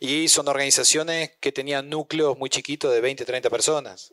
[0.00, 4.12] y son organizaciones que tenían núcleos muy chiquitos de 20, 30 personas.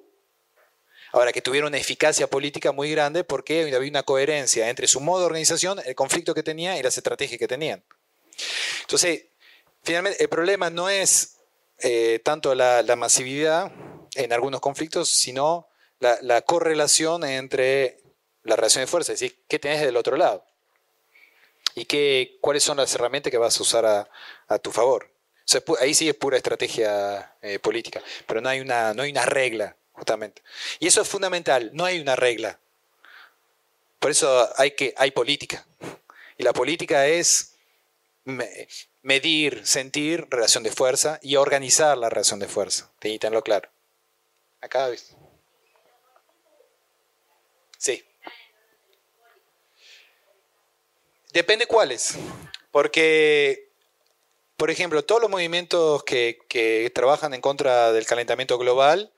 [1.11, 5.21] Ahora, que tuvieron una eficacia política muy grande porque había una coherencia entre su modo
[5.21, 7.83] de organización, el conflicto que tenía y las estrategias que tenían.
[8.81, 9.25] Entonces,
[9.83, 11.34] finalmente, el problema no es
[11.79, 13.71] eh, tanto la, masividad
[14.15, 15.67] en algunos conflictos, sino
[15.99, 17.99] la, correlación entre
[18.43, 20.45] la relación de fuerza, es decir, qué tenés del otro lado
[21.73, 23.85] y qué, cuáles son las herramientas que vas a usar
[24.47, 25.11] a, tu favor.
[25.79, 29.75] ahí sí es pura estrategia eh, política, pero no hay, una, no hay una regla,
[29.91, 30.41] justamente.
[30.79, 32.59] Y eso es fundamental, no hay una regla.
[33.99, 35.65] Por eso hay, que, hay política.
[36.37, 37.55] Y la política es
[39.05, 42.91] medir, sentir relación de fuerza y organizar la relación de fuerza.
[43.03, 43.69] Y tenerlo claro.
[44.61, 45.15] Acá vez.
[47.77, 48.03] Sí.
[51.31, 52.17] Depende cuáles.
[52.71, 53.69] Porque,
[54.57, 59.11] por ejemplo, todos los movimientos que, trabajan en contra del calentamiento global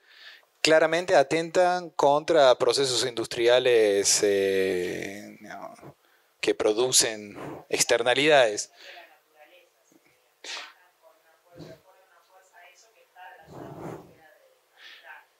[0.60, 5.38] claramente atentan contra procesos industriales eh,
[6.42, 7.38] que producen
[7.70, 8.70] externalidades.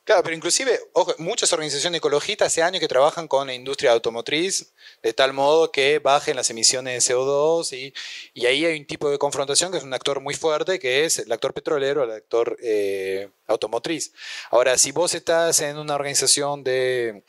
[0.09, 0.81] Claro, pero inclusive,
[1.19, 4.73] muchas organizaciones ecologistas hace años que trabajan con la industria automotriz
[5.03, 7.93] de tal modo que bajen las emisiones de CO2
[8.35, 11.19] y, ahí hay un tipo de confrontación que es un actor muy fuerte, que es
[11.19, 14.15] el actor petrolero, el actor eh, automotriz.
[14.51, 17.23] Ahora, si vos estás en una organización de,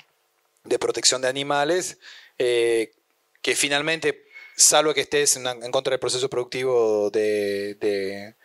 [0.80, 1.98] protección de animales,
[2.38, 2.94] eh,
[3.42, 4.24] que finalmente,
[4.56, 8.36] salvo que estés en, contra del proceso productivo de, de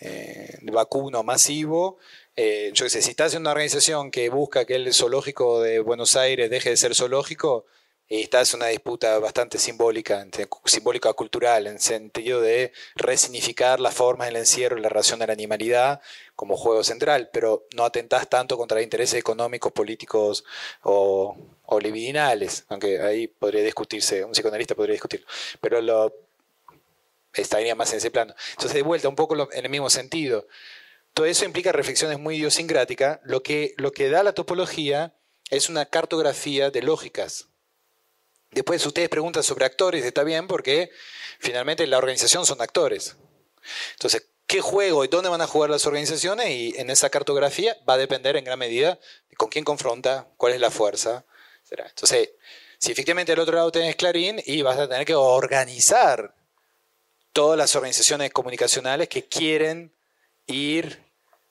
[0.00, 1.98] eh, vacuno masivo,
[2.36, 6.16] eh, yo sé, si estás en una organización que busca que el zoológico de Buenos
[6.16, 7.66] Aires deje de ser zoológico,
[8.10, 10.26] esta es una disputa bastante simbólica,
[10.64, 15.32] simbólica cultural, en sentido de resignificar las formas del encierro y la relación de la
[15.32, 16.00] animalidad
[16.34, 20.44] como juego central, pero no atentás tanto contra intereses económicos, políticos
[20.82, 21.36] o,
[21.80, 25.26] libidinales, aunque ahí podría discutirse, un psicoanalista podría discutirlo,
[25.60, 26.12] pero lo,
[27.32, 28.34] estaría más en ese plano.
[28.50, 30.48] Entonces, de vuelta, un poco en el mismo sentido.
[31.14, 33.20] Todo eso implica reflexiones muy idiosincráticas.
[33.24, 35.14] Lo que, lo que da la topología
[35.50, 37.48] es una cartografía de lógicas.
[38.52, 40.90] Después ustedes preguntan sobre actores, está bien, porque
[41.38, 43.16] finalmente la organización son actores.
[43.92, 46.48] Entonces, ¿qué juego y dónde van a jugar las organizaciones?
[46.50, 48.98] Y en esa cartografía va a depender en gran medida
[49.36, 51.24] con quién confronta, cuál es la fuerza.
[51.70, 52.30] Entonces,
[52.78, 56.34] si efectivamente al otro lado tenés Clarín y vas a tener que organizar
[57.32, 59.94] todas las organizaciones comunicacionales que quieren
[60.50, 61.02] ir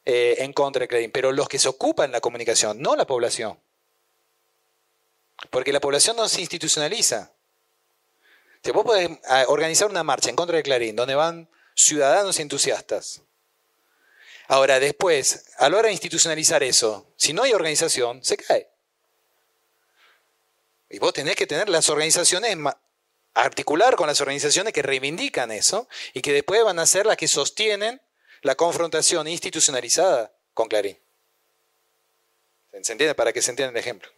[0.05, 3.59] eh, en contra de Clarín, pero los que se ocupan la comunicación, no la población.
[5.49, 7.31] Porque la población no se institucionaliza.
[8.63, 13.21] Si vos podés ah, organizar una marcha en contra de Clarín, donde van ciudadanos entusiastas.
[14.47, 18.69] Ahora, después, a la hora de institucionalizar eso, si no hay organización, se cae.
[20.89, 22.57] Y vos tenés que tener las organizaciones,
[23.35, 27.27] articular con las organizaciones que reivindican eso y que después van a ser las que
[27.27, 28.01] sostienen
[28.41, 30.97] la confrontación institucionalizada con Clarín.
[32.81, 33.15] ¿Se entiende?
[33.15, 34.09] Para que se entienda el ejemplo.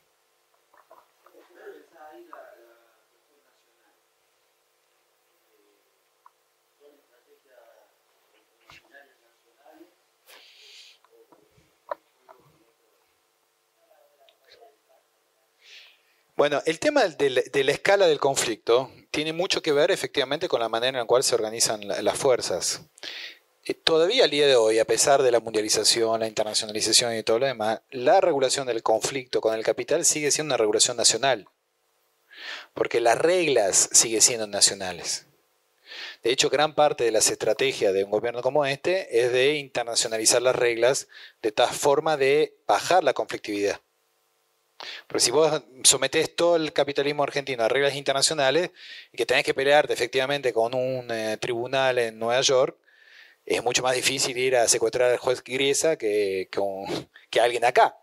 [16.42, 20.70] Bueno, el tema de la, escala del conflicto tiene mucho que ver efectivamente con la
[20.70, 22.82] manera en la cual se organizan las fuerzas.
[23.64, 27.40] Eh, todavía al día de hoy, a pesar de la mundialización, la internacionalización y todo
[27.40, 31.48] lo demás, la regulación del conflicto con el capital sigue siendo una regulación nacional,
[32.74, 35.28] porque las reglas siguen siendo nacionales.
[36.24, 40.42] De hecho, gran parte de las estrategias de un gobierno como este es de internacionalizar
[40.42, 41.08] las reglas
[41.42, 43.80] de tal forma de bajar la conflictividad.
[45.08, 48.72] Porque si vos sometés todo el capitalismo argentino a reglas internacionales
[49.12, 52.76] y que tenés que pelearte efectivamente con un eh, tribunal en Nueva York,
[53.56, 56.50] es mucho más difícil ir a secuestrar al juez Griesa que,
[57.30, 57.98] que, alguien acá.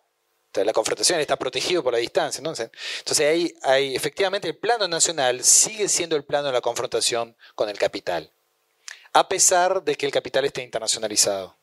[0.47, 2.39] Entonces, la confrontación está protegido por la distancia.
[2.39, 7.69] Entonces, entonces ahí, efectivamente el plano nacional sigue siendo el plano de la confrontación con
[7.69, 8.31] el capital,
[9.13, 11.57] a pesar de que el capital esté internacionalizado.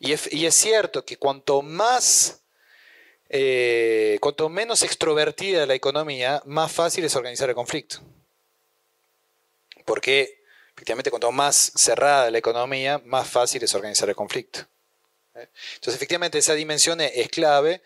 [0.00, 2.44] Y es, y es cierto que cuanto más
[3.36, 7.98] eh, cuanto menos extrovertida la economía, más fácil es organizar el conflicto.
[9.84, 10.43] Porque,
[10.76, 14.60] efectivamente, cuanto más cerrada la economía, más fácil es organizar el conflicto.
[15.34, 17.82] Entonces, efectivamente, esa dimensión es clave,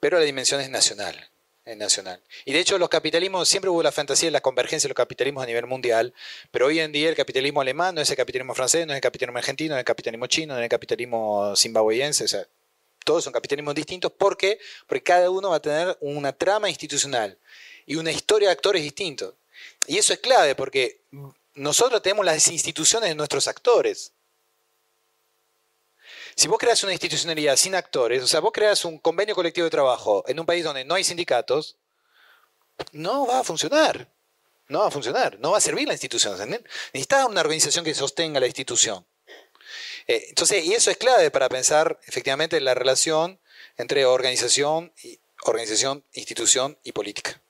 [0.00, 1.28] pero la dimensión es nacional.
[1.64, 2.20] Es nacional.
[2.44, 5.44] Y de hecho, los capitalismos, siempre hubo la fantasía de la convergencia de los capitalismos
[5.44, 6.12] a nivel mundial,
[6.50, 9.02] pero hoy en día el capitalismo alemán no es el capitalismo francés, no es el
[9.02, 12.24] capitalismo argentino, no es el capitalismo chino, no es el capitalismo zimbabuense.
[12.24, 12.44] O sea,
[13.04, 14.10] todos son capitalismos distintos.
[14.10, 14.58] ¿Por qué?
[14.88, 17.38] Porque cada uno va a tener una trama institucional
[17.86, 19.34] y una historia de actores distintos.
[19.86, 21.00] Y eso es clave porque
[21.54, 24.12] nosotros tenemos las instituciones de nuestros actores.
[26.34, 29.70] Si vos creas una institucionalidad sin actores, o sea, vos creas un convenio colectivo de
[29.70, 31.76] trabajo en un país donde no hay sindicatos,
[32.92, 34.08] no va a funcionar.
[34.68, 35.38] No va a funcionar.
[35.40, 36.34] No va a servir la institución.
[36.94, 39.04] Necesitas una organización que sostenga la institución.
[40.06, 43.38] Eh, entonces, y eso es clave para pensar efectivamente la relación
[43.76, 44.92] entre organización,
[45.42, 47.41] organización institución y política.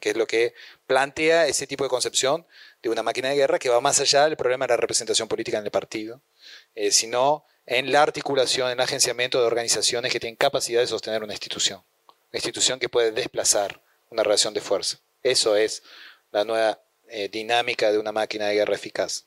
[0.00, 0.54] Que es lo que
[0.86, 2.46] plantea ese tipo de concepción
[2.82, 5.58] de una máquina de guerra que va más allá del problema de la representación política
[5.58, 6.20] en el partido,
[6.74, 11.22] eh, sino en la articulación, en el agenciamiento de organizaciones que tienen capacidad de sostener
[11.22, 14.98] una institución, una institución que puede desplazar una relación de fuerza.
[15.22, 15.82] Eso es
[16.32, 16.80] la nueva
[17.30, 19.24] dinámica de una máquina de guerra eficaz.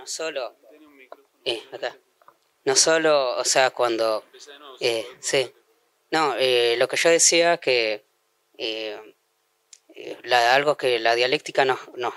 [0.00, 0.56] no solo...
[1.44, 1.62] Eh,
[2.64, 4.24] no solo, o sea, cuando...
[4.80, 5.52] Eh, sí.
[6.10, 8.04] No, eh, lo que yo decía que
[10.50, 12.14] algo que la dialéctica nos, nos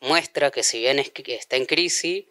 [0.00, 2.24] muestra, que si bien es que está en crisis,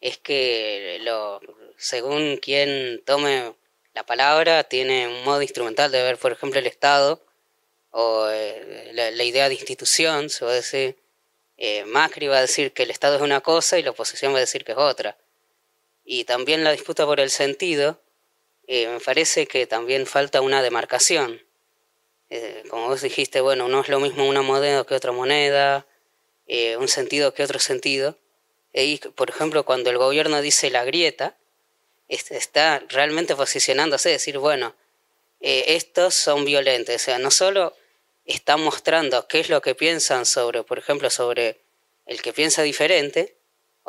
[0.00, 1.40] es que lo,
[1.76, 3.54] según quien tome
[3.94, 7.22] la palabra, tiene un modo instrumental de ver, por ejemplo, el Estado
[7.90, 8.28] o
[8.92, 10.96] la, la, idea de institución, se decir,
[11.56, 14.38] eh, Macri va a decir que el Estado es una cosa y la oposición va
[14.38, 15.16] a decir que es otra.
[16.04, 18.00] Y también la disputa por el sentido,
[18.66, 21.42] eh, me parece que también falta una demarcación.
[22.30, 25.86] Eh, como vos dijiste, bueno, no es lo mismo una moneda que otra moneda,
[26.78, 28.18] un sentido que otro sentido.
[28.72, 31.36] Y, por ejemplo, cuando el gobierno dice la grieta,
[32.10, 34.74] está realmente posicionándose, decir, bueno,
[35.40, 37.74] eh, estos son violentos, o sea, no solo
[38.26, 41.60] están mostrando qué es lo que piensan sobre, por ejemplo, sobre
[42.06, 43.36] el que piensa diferente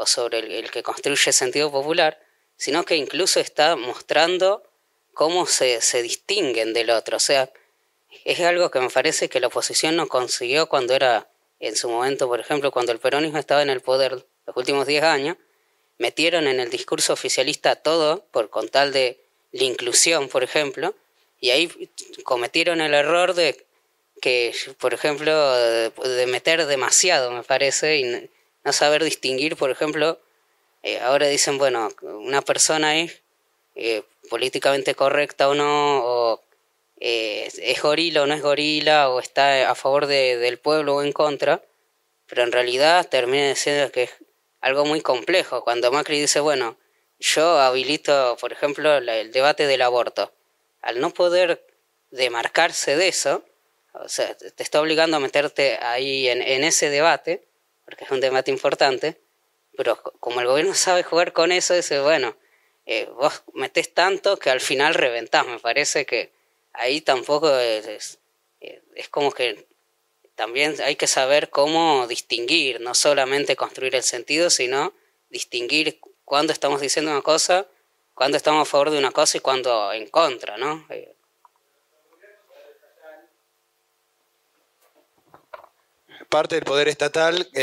[0.06, 2.19] sobre el, que construye sentido popular,
[2.57, 4.64] sino que incluso está mostrando
[5.14, 7.18] cómo se, se distinguen del otro.
[7.18, 7.52] O sea,
[8.26, 11.30] es algo que me parece que la oposición no consiguió cuando era,
[11.60, 15.03] en su momento, por ejemplo, cuando el peronismo estaba en el poder los últimos 10
[15.03, 15.38] años,
[15.98, 19.19] metieron en el discurso oficialista todo, por con tal de
[19.52, 20.95] la inclusión, por ejemplo,
[21.40, 21.90] y ahí
[22.23, 23.65] cometieron el error de
[24.22, 28.30] que, por ejemplo, de, meter demasiado, me parece, y
[28.63, 30.19] no saber distinguir, por ejemplo,
[30.83, 33.21] eh, ahora dicen, bueno, una persona es
[33.75, 36.41] eh, políticamente correcta o no, o
[36.99, 41.03] eh, es gorila o no es gorila, o está a favor de, del pueblo o
[41.03, 41.61] en contra,
[42.27, 44.11] pero en realidad termina diciendo que es
[44.61, 45.63] algo muy complejo.
[45.63, 46.77] Cuando Macri dice, bueno,
[47.19, 50.31] yo habilito, por ejemplo, el debate del aborto,
[50.81, 51.65] al no poder
[52.09, 53.43] demarcarse de eso,
[53.93, 57.43] o sea, te está obligando a meterte ahí en, ese debate,
[57.91, 59.19] porque es un debate importante,
[59.76, 62.38] pero como el gobierno sabe jugar con eso, dice, bueno,
[62.85, 65.45] eh, vos metés tanto que al final reventás.
[65.45, 66.31] Me parece que
[66.73, 68.18] ahí tampoco es,
[68.61, 69.68] es, como que
[70.35, 74.93] también hay que saber cómo distinguir, no solamente construir el sentido, sino
[75.30, 77.68] distinguir cuándo estamos diciendo una cosa,
[78.13, 80.85] cuándo estamos a favor de una cosa y cuándo en contra, ¿no?
[80.89, 81.15] Eh,
[86.30, 87.61] parte del poder estatal eh,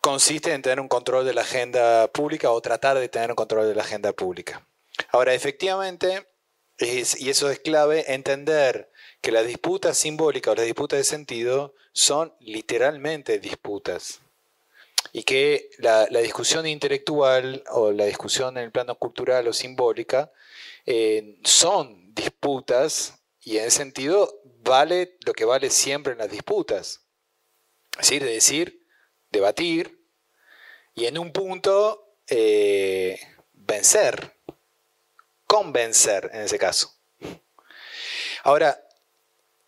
[0.00, 3.66] consiste en tener un control de la agenda pública o tratar de tener un control
[3.68, 4.66] de la agenda pública.
[5.10, 6.26] Ahora, efectivamente,
[6.78, 8.90] y eso es clave, entender
[9.20, 14.20] que las disputas simbólicas o las disputas de sentido son literalmente disputas.
[15.12, 20.32] Y que la, discusión intelectual o la discusión en el plano cultural o simbólica
[20.86, 27.02] eh, son disputas y en ese sentido vale lo que vale siempre en las disputas.
[27.92, 28.81] Es decir, de decir,
[29.32, 29.98] debatir
[30.94, 33.18] y en un punto eh,
[33.52, 34.36] vencer,
[35.46, 36.94] convencer en ese caso.
[38.44, 38.78] Ahora,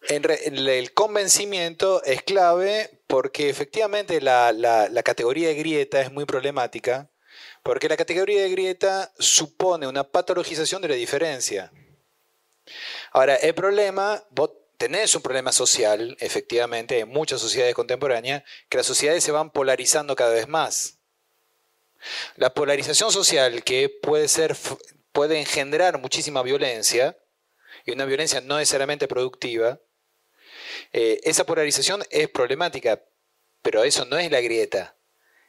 [0.09, 7.09] el convencimiento es clave porque efectivamente la, la, categoría de grieta es muy problemática,
[7.63, 11.73] porque la categoría de grieta supone una patologización de la diferencia.
[13.13, 14.23] Ahora, el problema,
[14.79, 20.17] tenés un problema social, efectivamente, en muchas sociedades contemporáneas, que las sociedades se van polarizando
[20.17, 20.99] cada vez más.
[22.37, 24.57] La polarización social que puede, ser,
[25.13, 27.19] puede engendrar muchísima violencia,
[27.87, 29.81] y una violencia no necesariamente productiva,
[30.93, 33.03] eh, esa polarización es problemática,
[33.63, 34.97] pero eso no es la grieta.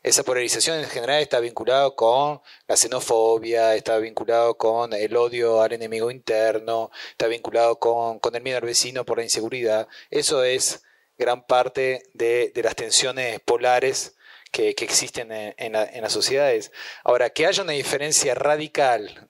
[0.06, 5.73] Esa polarización en general está vinculado con la xenofobia, está vinculado con el odio al
[5.73, 9.88] enemigo interno, está vinculado con, el miedo al vecino por la inseguridad.
[10.11, 10.84] Eso es
[11.18, 14.15] gran parte de, las tensiones polares
[14.52, 16.72] que, existen en, las sociedades.
[17.03, 19.27] Ahora, que haya una diferencia radical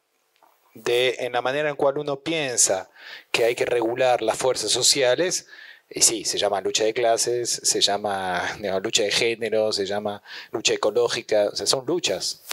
[0.74, 2.90] de, en la manera en cual uno piensa
[3.32, 5.48] que hay que regular las fuerzas sociales,
[5.90, 10.22] y sí, se llama lucha de clases, se llama lucha de género, se llama
[10.52, 12.44] lucha ecológica, o sea, son luchas.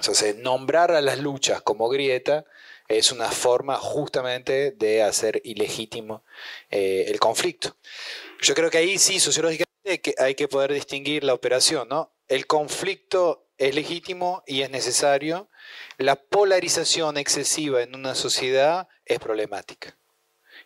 [0.00, 2.44] Sea, nombrar a las luchas como grieta
[2.88, 6.24] es una forma justamente de hacer ilegítimo
[6.70, 7.76] eh, el conflicto.
[8.42, 12.12] Yo creo que ahí sí, sociológicamente, hay que poder distinguir la operación, ¿no?
[12.28, 15.48] El conflicto es legítimo y es necesario.
[15.98, 19.96] La polarización excesiva en una sociedad es problemática.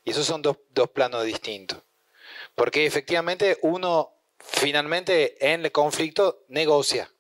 [0.09, 0.57] Y esos son dos,
[0.95, 1.83] planos distintos.
[2.55, 7.13] Porque efectivamente uno finalmente en el conflicto negocia.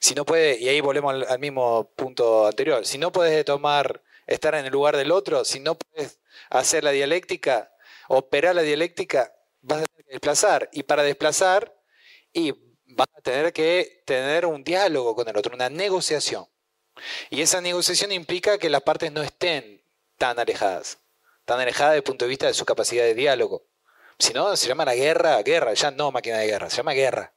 [0.00, 4.56] Si no puede, y ahí volvemos al, mismo punto anterior, si no puedes tomar, estar
[4.56, 6.18] en el lugar del otro, si no puedes
[6.50, 7.72] hacer la dialéctica,
[8.08, 10.68] operar la dialéctica, vas a tener que desplazar.
[10.72, 11.72] Y para desplazar,
[12.32, 12.50] y
[12.84, 16.48] vas a tener que tener un diálogo con el otro, una negociación.
[17.30, 19.85] Y esa negociación implica que las partes no estén
[20.18, 20.98] tan alejadas,
[21.44, 23.64] tan alejadas desde el punto de vista de su capacidad de diálogo.
[24.18, 27.34] Si no, se llama la guerra, guerra, ya no máquina de guerra, se llama guerra.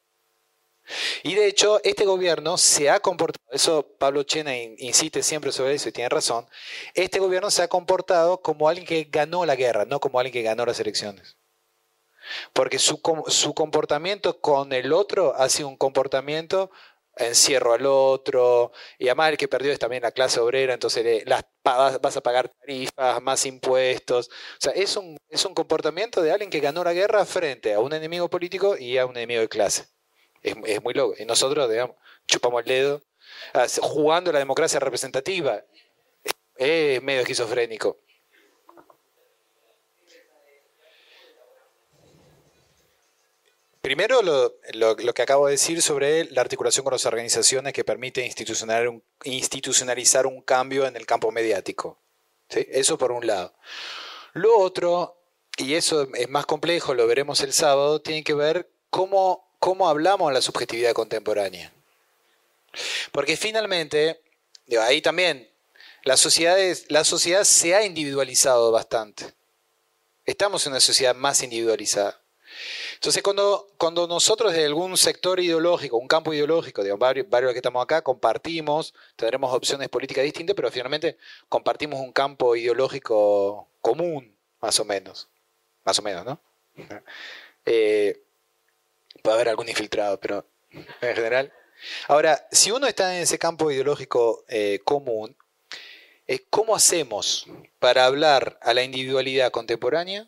[1.24, 5.90] Y de hecho, este gobierno se ha comportado, eso Pablo Chena insiste siempre sobre eso
[5.90, 6.48] y tiene razón,
[6.94, 10.42] este gobierno se ha comportado como alguien que ganó la guerra, no como alguien que
[10.42, 11.38] ganó las elecciones.
[12.54, 16.72] Porque su, su comportamiento con el otro ha sido un comportamiento
[17.20, 21.44] encierro al otro, y además el que perdió es también la clase obrera, entonces las,
[21.64, 24.30] vas a pagar tarifas, más impuestos.
[24.30, 27.80] O sea, es un, es un comportamiento de alguien que ganó la guerra frente a
[27.80, 29.86] un enemigo político y a un enemigo de clase.
[30.42, 31.16] Es, muy loco.
[31.20, 31.98] Y nosotros, digamos,
[32.28, 33.02] chupamos el dedo
[33.82, 35.64] jugando la democracia representativa.
[36.56, 38.00] Es medio esquizofrénico.
[43.82, 50.28] Primero, lo, que acabo de decir sobre la articulación con las organizaciones que permite institucionalizar
[50.28, 51.98] un, cambio en el campo mediático.
[52.50, 53.54] Eso por un lado.
[54.34, 55.18] Lo otro,
[55.56, 60.34] y eso es más complejo, lo veremos el sábado, tiene que ver cómo, cómo hablamos
[60.34, 61.72] la subjetividad contemporánea.
[63.14, 64.22] Porque finalmente,
[64.82, 65.50] ahí también,
[66.04, 66.58] la sociedad,
[66.90, 69.34] la sociedad se ha individualizado bastante.
[70.26, 72.20] Estamos en una sociedad más individualizada.
[73.00, 77.82] Entonces, cuando, nosotros de algún sector ideológico, un campo ideológico, digamos, varios, varios que estamos
[77.82, 81.18] acá, compartimos, tendremos opciones políticas distintas, pero finalmente
[81.48, 85.30] compartimos un campo ideológico común, más o menos.
[85.86, 86.42] Más o menos, ¿no?
[87.66, 88.24] Eh,
[89.22, 91.54] puede haber algún infiltrado, pero en general.
[92.08, 95.38] Ahora, si uno está en ese campo ideológico eh, común,
[96.50, 97.46] ¿cómo hacemos
[97.78, 100.28] para hablar a la individualidad contemporánea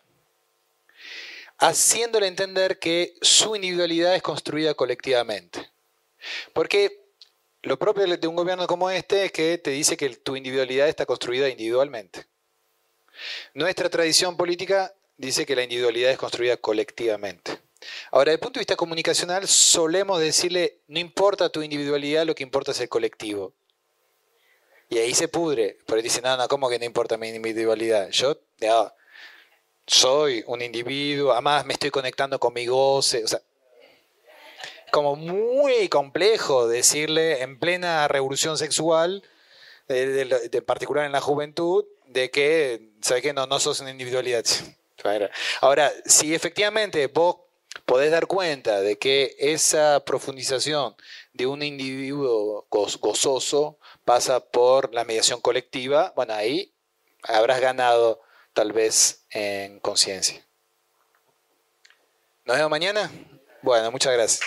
[1.62, 5.72] haciéndole entender que su individualidad es construida colectivamente.
[6.54, 7.06] Porque
[7.62, 11.06] lo propio de un gobierno como este es que te dice que tu individualidad está
[11.06, 12.26] construida individualmente.
[13.54, 17.60] Nuestra tradición política dice que la individualidad es construida colectivamente.
[18.12, 22.44] Ahora, desde el punto de vista comunicacional, solemos decirle, no importa tu individualidad, lo que
[22.44, 23.54] importa es el colectivo.
[24.90, 28.10] Y ahí se pudre, porque dice, no, no, ¿cómo que no importa mi individualidad?
[28.10, 28.38] Yo,
[29.92, 33.42] soy un individuo, además me estoy conectando con mi goce, o sea,
[34.90, 39.22] como muy complejo decirle en plena revolución sexual,
[39.90, 43.34] de, particular en la juventud, de que, ¿sabes qué?
[43.34, 44.46] No, no sos una individualidad.
[45.60, 47.38] Ahora, si efectivamente vos
[47.86, 50.96] podés dar cuenta de que esa profundización
[51.34, 56.72] de un individuo gozoso pasa por la mediación colectiva, bueno, ahí
[57.24, 58.22] habrás ganado
[58.54, 60.46] tal vez en conciencia.
[62.46, 63.12] ¿Nos vemos mañana?
[63.62, 64.42] Bueno, muchas gracias.